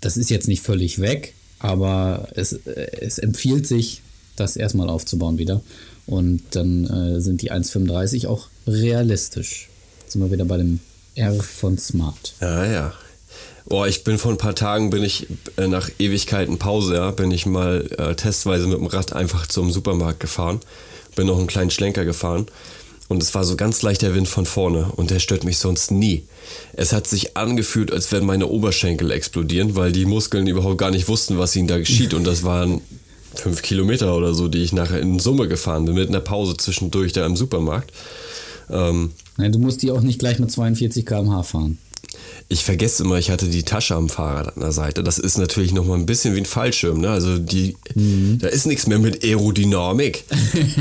das 0.00 0.16
ist 0.16 0.30
jetzt 0.30 0.48
nicht 0.48 0.62
völlig 0.62 1.00
weg, 1.00 1.34
aber 1.60 2.28
es, 2.34 2.52
äh, 2.52 2.88
es 3.00 3.18
empfiehlt 3.18 3.66
sich, 3.66 4.02
das 4.42 4.56
erstmal 4.56 4.88
aufzubauen 4.88 5.38
wieder. 5.38 5.60
Und 6.06 6.42
dann 6.50 6.84
äh, 6.84 7.20
sind 7.20 7.42
die 7.42 7.52
1,35 7.52 8.26
auch 8.26 8.48
realistisch. 8.66 9.68
Jetzt 10.00 10.12
sind 10.12 10.22
wir 10.22 10.30
wieder 10.30 10.44
bei 10.44 10.58
dem 10.58 10.80
R 11.14 11.34
von 11.34 11.78
Smart. 11.78 12.34
Ja, 12.40 12.64
ja. 12.64 12.92
Boah, 13.66 13.86
ich 13.86 14.02
bin 14.02 14.18
vor 14.18 14.32
ein 14.32 14.38
paar 14.38 14.56
Tagen, 14.56 14.90
bin 14.90 15.04
ich 15.04 15.28
äh, 15.56 15.68
nach 15.68 15.88
Ewigkeiten 15.98 16.58
Pause, 16.58 16.96
ja, 16.96 17.10
bin 17.12 17.30
ich 17.30 17.46
mal 17.46 17.88
äh, 17.96 18.14
testweise 18.16 18.66
mit 18.66 18.78
dem 18.78 18.86
Rad 18.86 19.12
einfach 19.12 19.46
zum 19.46 19.70
Supermarkt 19.70 20.20
gefahren. 20.20 20.60
Bin 21.14 21.26
noch 21.26 21.38
einen 21.38 21.46
kleinen 21.46 21.70
Schlenker 21.70 22.04
gefahren. 22.04 22.46
Und 23.08 23.22
es 23.22 23.34
war 23.34 23.44
so 23.44 23.56
ganz 23.56 23.82
leichter 23.82 24.14
Wind 24.14 24.26
von 24.26 24.46
vorne 24.46 24.90
und 24.96 25.10
der 25.10 25.18
stört 25.18 25.44
mich 25.44 25.58
sonst 25.58 25.90
nie. 25.90 26.24
Es 26.72 26.94
hat 26.94 27.06
sich 27.06 27.36
angefühlt, 27.36 27.92
als 27.92 28.10
wenn 28.10 28.24
meine 28.24 28.46
Oberschenkel 28.46 29.10
explodieren, 29.10 29.76
weil 29.76 29.92
die 29.92 30.06
Muskeln 30.06 30.46
überhaupt 30.46 30.78
gar 30.78 30.90
nicht 30.90 31.08
wussten, 31.08 31.38
was 31.38 31.54
ihnen 31.54 31.68
da 31.68 31.78
geschieht. 31.78 32.14
Und 32.14 32.24
das 32.24 32.42
waren 32.42 32.80
fünf 33.34 33.62
Kilometer 33.62 34.16
oder 34.16 34.34
so, 34.34 34.48
die 34.48 34.62
ich 34.62 34.72
nachher 34.72 35.00
in 35.00 35.18
Summe 35.18 35.48
gefahren 35.48 35.84
bin, 35.84 35.94
mit 35.94 36.08
einer 36.08 36.20
Pause 36.20 36.56
zwischendurch 36.56 37.12
da 37.12 37.24
im 37.26 37.36
Supermarkt. 37.36 37.92
Ähm, 38.70 39.12
Nein, 39.36 39.52
du 39.52 39.58
musst 39.58 39.82
die 39.82 39.90
auch 39.90 40.00
nicht 40.00 40.18
gleich 40.18 40.38
mit 40.38 40.50
42 40.50 41.06
km/h 41.06 41.42
fahren. 41.42 41.78
Ich 42.48 42.64
vergesse 42.64 43.04
immer, 43.04 43.18
ich 43.18 43.30
hatte 43.30 43.48
die 43.48 43.62
Tasche 43.62 43.94
am 43.94 44.08
Fahrrad 44.08 44.56
an 44.56 44.60
der 44.60 44.72
Seite. 44.72 45.02
Das 45.02 45.18
ist 45.18 45.38
natürlich 45.38 45.72
noch 45.72 45.86
mal 45.86 45.94
ein 45.94 46.06
bisschen 46.06 46.34
wie 46.34 46.40
ein 46.40 46.44
Fallschirm. 46.44 47.00
Ne? 47.00 47.08
Also 47.08 47.38
die, 47.38 47.76
mhm. 47.94 48.38
da 48.40 48.48
ist 48.48 48.66
nichts 48.66 48.86
mehr 48.86 48.98
mit 48.98 49.24
Aerodynamik. 49.24 50.24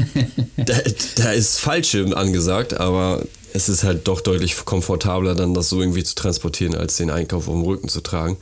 da, 0.57 0.75
da 1.15 1.31
ist 1.31 1.59
Fallschirm 1.59 2.13
angesagt, 2.13 2.73
aber 2.73 3.23
es 3.53 3.69
ist 3.69 3.83
halt 3.83 4.07
doch 4.07 4.21
deutlich 4.21 4.55
komfortabler, 4.65 5.35
dann 5.35 5.53
das 5.53 5.69
so 5.69 5.79
irgendwie 5.79 6.03
zu 6.03 6.15
transportieren, 6.15 6.75
als 6.75 6.97
den 6.97 7.09
Einkauf 7.09 7.47
auf 7.47 7.53
dem 7.53 7.63
Rücken 7.63 7.87
zu 7.87 8.01
tragen. 8.01 8.37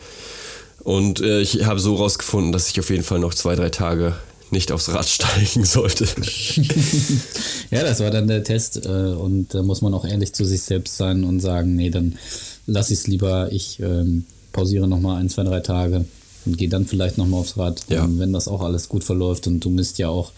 Und 0.81 1.21
äh, 1.21 1.41
ich 1.41 1.65
habe 1.65 1.79
so 1.79 1.95
rausgefunden, 1.95 2.51
dass 2.51 2.69
ich 2.69 2.79
auf 2.79 2.89
jeden 2.89 3.03
Fall 3.03 3.19
noch 3.19 3.33
zwei, 3.33 3.55
drei 3.55 3.69
Tage 3.69 4.15
nicht 4.51 4.71
aufs 4.71 4.89
Rad 4.89 5.05
steigen 5.09 5.65
sollte. 5.65 6.05
ja, 7.71 7.83
das 7.83 7.99
war 7.99 8.11
dann 8.11 8.27
der 8.27 8.43
Test 8.43 8.85
äh, 8.85 8.89
und 8.89 9.53
da 9.53 9.61
muss 9.63 9.81
man 9.81 9.93
auch 9.93 10.05
ehrlich 10.05 10.33
zu 10.33 10.45
sich 10.45 10.61
selbst 10.61 10.97
sein 10.97 11.23
und 11.23 11.39
sagen, 11.39 11.75
nee, 11.75 11.89
dann 11.89 12.17
lasse 12.65 12.93
ich 12.93 12.99
es 12.99 13.07
lieber, 13.07 13.51
ich 13.51 13.79
ähm, 13.79 14.25
pausiere 14.51 14.87
nochmal 14.87 15.19
ein, 15.19 15.29
zwei, 15.29 15.43
drei 15.43 15.59
Tage 15.59 16.05
und 16.45 16.57
gehe 16.57 16.69
dann 16.69 16.85
vielleicht 16.85 17.17
nochmal 17.17 17.41
aufs 17.41 17.57
Rad, 17.57 17.81
ja. 17.89 18.05
ähm, 18.05 18.19
wenn 18.19 18.33
das 18.33 18.47
auch 18.47 18.61
alles 18.61 18.89
gut 18.89 19.03
verläuft 19.03 19.47
und 19.47 19.59
du 19.59 19.69
misst 19.69 19.99
ja 19.99 20.09
auch 20.09 20.31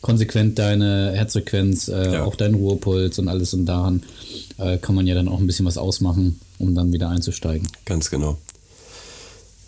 konsequent 0.00 0.58
deine 0.58 1.12
Herzfrequenz, 1.14 1.88
äh, 1.88 2.12
ja. 2.12 2.24
auch 2.24 2.36
deinen 2.36 2.54
Ruhepuls 2.54 3.18
und 3.18 3.28
alles 3.28 3.54
und 3.54 3.66
daran 3.66 4.02
äh, 4.58 4.78
kann 4.78 4.94
man 4.94 5.06
ja 5.06 5.14
dann 5.14 5.28
auch 5.28 5.38
ein 5.38 5.46
bisschen 5.46 5.66
was 5.66 5.78
ausmachen, 5.78 6.40
um 6.58 6.74
dann 6.74 6.92
wieder 6.92 7.08
einzusteigen. 7.10 7.66
Ganz 7.84 8.10
genau. 8.10 8.38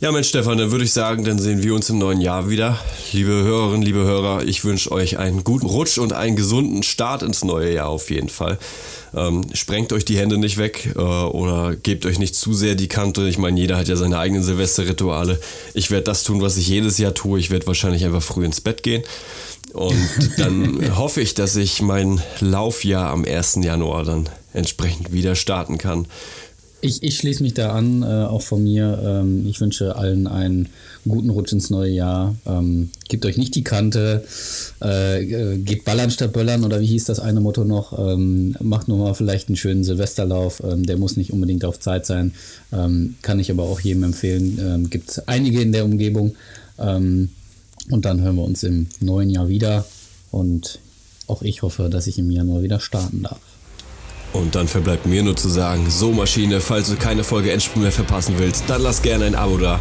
Ja, 0.02 0.10
Mensch, 0.12 0.28
Stefan, 0.28 0.56
dann 0.56 0.70
würde 0.70 0.86
ich 0.86 0.94
sagen, 0.94 1.24
dann 1.24 1.38
sehen 1.38 1.62
wir 1.62 1.74
uns 1.74 1.90
im 1.90 1.98
neuen 1.98 2.22
Jahr 2.22 2.48
wieder. 2.48 2.78
Liebe 3.12 3.32
Hörerinnen, 3.32 3.82
liebe 3.82 3.98
Hörer, 3.98 4.44
ich 4.44 4.64
wünsche 4.64 4.90
euch 4.92 5.18
einen 5.18 5.44
guten 5.44 5.66
Rutsch 5.66 5.98
und 5.98 6.14
einen 6.14 6.36
gesunden 6.36 6.82
Start 6.82 7.22
ins 7.22 7.44
neue 7.44 7.74
Jahr 7.74 7.90
auf 7.90 8.08
jeden 8.08 8.30
Fall. 8.30 8.58
Ähm, 9.14 9.44
sprengt 9.52 9.92
euch 9.92 10.06
die 10.06 10.16
Hände 10.16 10.38
nicht 10.38 10.56
weg 10.56 10.94
äh, 10.96 10.98
oder 10.98 11.76
gebt 11.76 12.06
euch 12.06 12.18
nicht 12.18 12.34
zu 12.34 12.54
sehr 12.54 12.76
die 12.76 12.88
Kante. 12.88 13.28
Ich 13.28 13.36
meine, 13.36 13.60
jeder 13.60 13.76
hat 13.76 13.88
ja 13.88 13.96
seine 13.96 14.16
eigenen 14.16 14.42
Silvesterrituale. 14.42 15.38
Ich 15.74 15.90
werde 15.90 16.04
das 16.04 16.24
tun, 16.24 16.40
was 16.40 16.56
ich 16.56 16.66
jedes 16.66 16.96
Jahr 16.96 17.12
tue. 17.12 17.38
Ich 17.38 17.50
werde 17.50 17.66
wahrscheinlich 17.66 18.02
einfach 18.06 18.22
früh 18.22 18.46
ins 18.46 18.62
Bett 18.62 18.82
gehen. 18.82 19.02
Und 19.74 20.08
dann 20.38 20.96
hoffe 20.96 21.20
ich, 21.20 21.34
dass 21.34 21.56
ich 21.56 21.82
mein 21.82 22.22
Laufjahr 22.40 23.10
am 23.10 23.26
1. 23.26 23.58
Januar 23.64 24.04
dann 24.04 24.30
entsprechend 24.54 25.12
wieder 25.12 25.34
starten 25.34 25.76
kann. 25.76 26.06
Ich, 26.82 27.02
ich 27.02 27.18
schließe 27.18 27.42
mich 27.42 27.54
da 27.54 27.72
an, 27.72 28.02
äh, 28.02 28.06
auch 28.06 28.40
von 28.40 28.62
mir. 28.62 28.98
Ähm, 29.04 29.46
ich 29.46 29.60
wünsche 29.60 29.96
allen 29.96 30.26
einen 30.26 30.68
guten 31.06 31.28
Rutsch 31.28 31.52
ins 31.52 31.68
neue 31.68 31.90
Jahr. 31.90 32.36
Ähm, 32.46 32.90
gebt 33.08 33.26
euch 33.26 33.36
nicht 33.36 33.54
die 33.54 33.64
Kante, 33.64 34.24
äh, 34.82 35.22
äh, 35.22 35.58
geht 35.58 35.84
ballern 35.84 36.10
statt 36.10 36.32
böllern 36.32 36.64
oder 36.64 36.80
wie 36.80 36.86
hieß 36.86 37.04
das 37.04 37.20
eine 37.20 37.40
Motto 37.40 37.64
noch? 37.64 37.98
Ähm, 37.98 38.56
macht 38.60 38.88
mal 38.88 39.14
vielleicht 39.14 39.48
einen 39.48 39.56
schönen 39.56 39.84
Silvesterlauf. 39.84 40.62
Ähm, 40.64 40.86
der 40.86 40.96
muss 40.96 41.18
nicht 41.18 41.32
unbedingt 41.32 41.66
auf 41.66 41.80
Zeit 41.80 42.06
sein. 42.06 42.32
Ähm, 42.72 43.16
kann 43.20 43.40
ich 43.40 43.50
aber 43.50 43.64
auch 43.64 43.80
jedem 43.80 44.04
empfehlen. 44.04 44.58
Ähm, 44.58 44.90
Gibt 44.90 45.22
einige 45.26 45.60
in 45.60 45.72
der 45.72 45.84
Umgebung. 45.84 46.34
Und 46.78 48.06
dann 48.06 48.22
hören 48.22 48.36
wir 48.36 48.44
uns 48.44 48.62
im 48.62 48.86
neuen 49.00 49.28
Jahr 49.28 49.48
wieder. 49.48 49.84
Und 50.30 50.78
auch 51.26 51.42
ich 51.42 51.60
hoffe, 51.60 51.90
dass 51.90 52.06
ich 52.06 52.18
im 52.18 52.30
Januar 52.30 52.62
wieder 52.62 52.80
starten 52.80 53.22
darf. 53.22 53.40
Und 54.32 54.54
dann 54.54 54.68
verbleibt 54.68 55.06
mir 55.06 55.22
nur 55.22 55.36
zu 55.36 55.48
sagen, 55.48 55.90
so 55.90 56.12
Maschine, 56.12 56.60
falls 56.60 56.88
du 56.88 56.96
keine 56.96 57.24
Folge 57.24 57.50
Endspurt 57.50 57.82
mehr 57.82 57.92
verpassen 57.92 58.34
willst, 58.38 58.64
dann 58.68 58.82
lass 58.82 59.02
gerne 59.02 59.24
ein 59.24 59.34
Abo 59.34 59.58
da. 59.58 59.80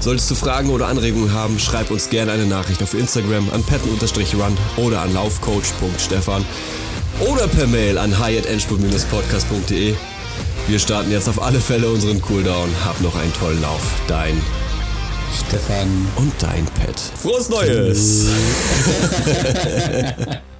Solltest 0.00 0.30
du 0.30 0.34
Fragen 0.34 0.70
oder 0.70 0.86
Anregungen 0.88 1.34
haben, 1.34 1.58
schreib 1.58 1.90
uns 1.90 2.08
gerne 2.08 2.32
eine 2.32 2.46
Nachricht 2.46 2.82
auf 2.82 2.94
Instagram 2.94 3.50
an 3.50 3.62
petten-run 3.62 4.56
oder 4.78 5.02
an 5.02 5.12
laufcoach.stefan 5.12 6.44
oder 7.20 7.46
per 7.48 7.66
Mail 7.66 7.98
an 7.98 8.18
hi.endspurt-podcast.de. 8.18 9.94
Wir 10.68 10.78
starten 10.78 11.10
jetzt 11.10 11.28
auf 11.28 11.42
alle 11.42 11.60
Fälle 11.60 11.90
unseren 11.90 12.22
Cooldown. 12.22 12.70
Hab 12.84 13.00
noch 13.00 13.16
einen 13.16 13.32
tollen 13.34 13.60
Lauf. 13.60 13.82
Dein 14.06 14.40
Stefan 15.46 15.88
und 16.16 16.32
dein 16.38 16.64
Pet. 16.64 16.98
Frohes 17.20 17.48
Neues! 17.48 18.26